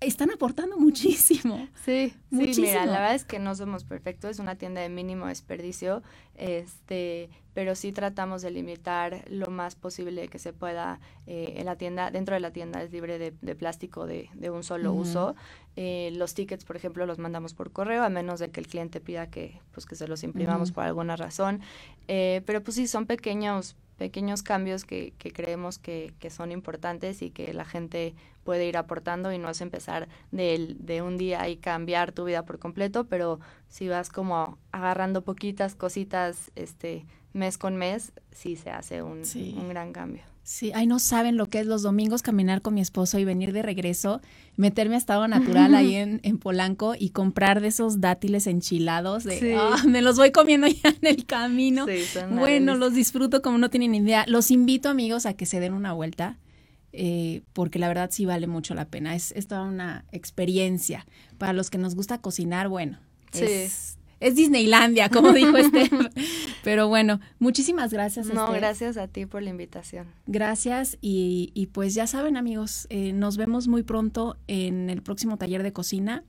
están 0.00 0.30
aportando 0.30 0.76
muchísimo. 0.76 1.68
Sí, 1.84 2.12
sí, 2.30 2.60
mira, 2.60 2.84
la 2.84 2.98
verdad 3.00 3.14
es 3.14 3.24
que 3.24 3.38
no 3.38 3.54
somos 3.54 3.84
perfectos, 3.84 4.32
es 4.32 4.38
una 4.40 4.56
tienda 4.56 4.82
de 4.82 4.90
mínimo 4.90 5.26
desperdicio, 5.26 6.02
este, 6.34 7.30
pero 7.54 7.74
sí 7.74 7.92
tratamos 7.92 8.42
de 8.42 8.50
limitar 8.50 9.24
lo 9.30 9.46
más 9.46 9.74
posible 9.74 10.28
que 10.28 10.38
se 10.38 10.52
pueda 10.52 11.00
eh, 11.26 11.54
en 11.56 11.64
la 11.64 11.76
tienda, 11.76 12.10
dentro 12.10 12.34
de 12.34 12.40
la 12.40 12.52
tienda 12.52 12.82
es 12.82 12.92
libre 12.92 13.18
de, 13.18 13.54
plástico 13.54 14.06
de, 14.06 14.28
un 14.50 14.64
solo 14.64 14.92
uso. 14.92 15.34
Eh, 15.76 16.10
los 16.14 16.34
tickets, 16.34 16.64
por 16.64 16.76
ejemplo, 16.76 17.06
los 17.06 17.18
mandamos 17.18 17.54
por 17.54 17.72
correo, 17.72 18.04
a 18.04 18.10
menos 18.10 18.38
de 18.38 18.50
que 18.50 18.60
el 18.60 18.66
cliente 18.66 19.00
pida 19.00 19.30
que, 19.30 19.60
pues, 19.72 19.86
que 19.86 19.94
se 19.94 20.06
los 20.06 20.22
imprimamos 20.24 20.72
por 20.72 20.84
alguna 20.84 21.16
razón. 21.16 21.60
Eh, 22.06 22.42
pero 22.44 22.62
pues 22.62 22.74
sí, 22.74 22.86
son 22.86 23.06
pequeños 23.06 23.76
pequeños 23.98 24.42
cambios 24.42 24.84
que, 24.84 25.12
que 25.18 25.32
creemos 25.32 25.78
que, 25.78 26.14
que, 26.20 26.30
son 26.30 26.52
importantes 26.52 27.20
y 27.20 27.30
que 27.30 27.52
la 27.52 27.64
gente 27.64 28.14
puede 28.44 28.66
ir 28.66 28.76
aportando 28.76 29.32
y 29.32 29.38
no 29.38 29.50
es 29.50 29.60
empezar 29.60 30.08
de, 30.30 30.76
de 30.78 31.02
un 31.02 31.18
día 31.18 31.48
y 31.48 31.56
cambiar 31.56 32.12
tu 32.12 32.24
vida 32.24 32.44
por 32.44 32.58
completo, 32.58 33.04
pero 33.04 33.40
si 33.68 33.88
vas 33.88 34.08
como 34.08 34.56
agarrando 34.72 35.22
poquitas 35.22 35.74
cositas 35.74 36.50
este 36.54 37.04
mes 37.32 37.58
con 37.58 37.76
mes, 37.76 38.12
sí 38.32 38.56
se 38.56 38.70
hace 38.70 39.02
un, 39.02 39.22
un 39.56 39.68
gran 39.68 39.92
cambio. 39.92 40.22
Sí, 40.48 40.72
ay, 40.74 40.86
no 40.86 40.98
saben 40.98 41.36
lo 41.36 41.50
que 41.50 41.60
es 41.60 41.66
los 41.66 41.82
domingos 41.82 42.22
caminar 42.22 42.62
con 42.62 42.72
mi 42.72 42.80
esposo 42.80 43.18
y 43.18 43.24
venir 43.26 43.52
de 43.52 43.60
regreso, 43.60 44.22
meterme 44.56 44.94
a 44.94 44.98
estado 44.98 45.28
natural 45.28 45.74
ahí 45.74 45.94
en, 45.96 46.20
en 46.22 46.38
Polanco 46.38 46.94
y 46.98 47.10
comprar 47.10 47.60
de 47.60 47.68
esos 47.68 48.00
dátiles 48.00 48.46
enchilados. 48.46 49.24
De, 49.24 49.56
ah, 49.56 49.82
me 49.86 50.00
los 50.00 50.16
voy 50.16 50.32
comiendo 50.32 50.66
ya 50.82 50.88
en 50.88 51.06
el 51.06 51.26
camino. 51.26 51.86
bueno, 52.30 52.76
los 52.76 52.94
disfruto 52.94 53.42
como 53.42 53.58
no 53.58 53.68
tienen 53.68 53.94
idea. 53.94 54.24
Los 54.26 54.50
invito, 54.50 54.88
amigos, 54.88 55.26
a 55.26 55.34
que 55.34 55.44
se 55.44 55.60
den 55.60 55.74
una 55.74 55.92
vuelta. 55.92 56.38
Eh, 56.94 57.42
porque 57.52 57.78
la 57.78 57.88
verdad 57.88 58.08
sí 58.10 58.24
vale 58.24 58.46
mucho 58.46 58.74
la 58.74 58.86
pena. 58.86 59.14
Es, 59.14 59.32
es 59.32 59.48
toda 59.48 59.64
una 59.64 60.06
experiencia. 60.12 61.06
Para 61.36 61.52
los 61.52 61.68
que 61.68 61.76
nos 61.76 61.94
gusta 61.94 62.22
cocinar, 62.22 62.68
bueno, 62.68 62.98
es, 63.34 63.97
es 64.20 64.34
Disneylandia, 64.34 65.08
como 65.08 65.32
dijo 65.32 65.56
este. 65.56 65.90
Pero 66.62 66.88
bueno, 66.88 67.20
muchísimas 67.38 67.92
gracias. 67.92 68.26
No, 68.26 68.50
gracias 68.52 68.96
a 68.96 69.08
ti 69.08 69.26
por 69.26 69.42
la 69.42 69.50
invitación. 69.50 70.06
Gracias 70.26 70.98
y, 71.00 71.50
y 71.54 71.66
pues 71.66 71.94
ya 71.94 72.06
saben 72.06 72.36
amigos, 72.36 72.86
eh, 72.90 73.12
nos 73.12 73.36
vemos 73.36 73.68
muy 73.68 73.82
pronto 73.82 74.36
en 74.46 74.90
el 74.90 75.02
próximo 75.02 75.36
taller 75.36 75.62
de 75.62 75.72
cocina 75.72 76.24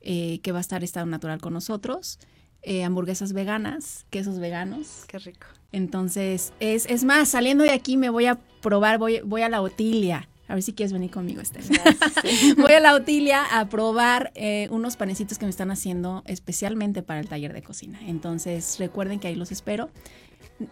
eh, 0.00 0.40
que 0.42 0.52
va 0.52 0.58
a 0.58 0.62
estar 0.62 0.82
Estado 0.82 1.06
Natural 1.06 1.40
con 1.40 1.52
nosotros. 1.52 2.18
Eh, 2.62 2.84
hamburguesas 2.84 3.32
veganas, 3.32 4.06
quesos 4.10 4.38
veganos. 4.38 5.04
Qué 5.06 5.18
rico. 5.18 5.46
Entonces, 5.72 6.52
es, 6.60 6.84
es 6.86 7.04
más, 7.04 7.28
saliendo 7.30 7.64
de 7.64 7.70
aquí 7.70 7.96
me 7.96 8.10
voy 8.10 8.26
a 8.26 8.38
probar, 8.60 8.98
voy, 8.98 9.20
voy 9.24 9.42
a 9.42 9.48
la 9.48 9.62
Otilia 9.62 10.29
a 10.50 10.54
ver 10.54 10.64
si 10.64 10.72
quieres 10.72 10.92
venir 10.92 11.12
conmigo, 11.12 11.40
Esther. 11.40 11.62
Voy 12.56 12.72
a 12.72 12.80
la 12.80 12.96
Utilia 12.96 13.44
a 13.44 13.68
probar 13.68 14.32
eh, 14.34 14.66
unos 14.72 14.96
panecitos 14.96 15.38
que 15.38 15.46
me 15.46 15.50
están 15.50 15.70
haciendo 15.70 16.24
especialmente 16.26 17.02
para 17.02 17.20
el 17.20 17.28
taller 17.28 17.52
de 17.52 17.62
cocina. 17.62 18.00
Entonces, 18.04 18.76
recuerden 18.80 19.20
que 19.20 19.28
ahí 19.28 19.36
los 19.36 19.52
espero. 19.52 19.90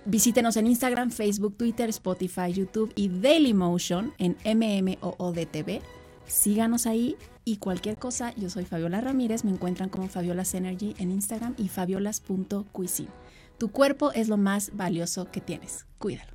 Visítenos 0.05 0.57
en 0.57 0.67
Instagram, 0.67 1.13
Facebook, 1.13 1.57
Twitter, 1.57 1.89
Spotify, 1.91 2.53
YouTube 2.53 2.93
y 2.97 3.09
Dailymotion 3.09 4.13
en 4.19 4.37
MMOODTV. 4.45 5.81
Síganos 6.27 6.87
ahí 6.87 7.17
y 7.45 7.59
cualquier 7.59 7.99
cosa, 7.99 8.35
yo 8.35 8.51
soy 8.51 8.65
Fabiola 8.65 9.01
Ramírez, 9.01 9.45
me 9.45 9.53
encuentran 9.53 9.91
como 9.91 10.09
Fabiolas 10.09 10.55
Energy 10.55 10.95
en 10.99 11.13
Instagram 11.13 11.55
y 11.57 11.69
fabiolas.cuisine. 11.69 13.11
Tu 13.59 13.71
cuerpo 13.71 14.11
es 14.11 14.29
lo 14.29 14.39
más 14.39 14.73
valioso 14.75 15.31
que 15.31 15.41
tienes. 15.41 15.87
Cuídalo. 15.99 16.33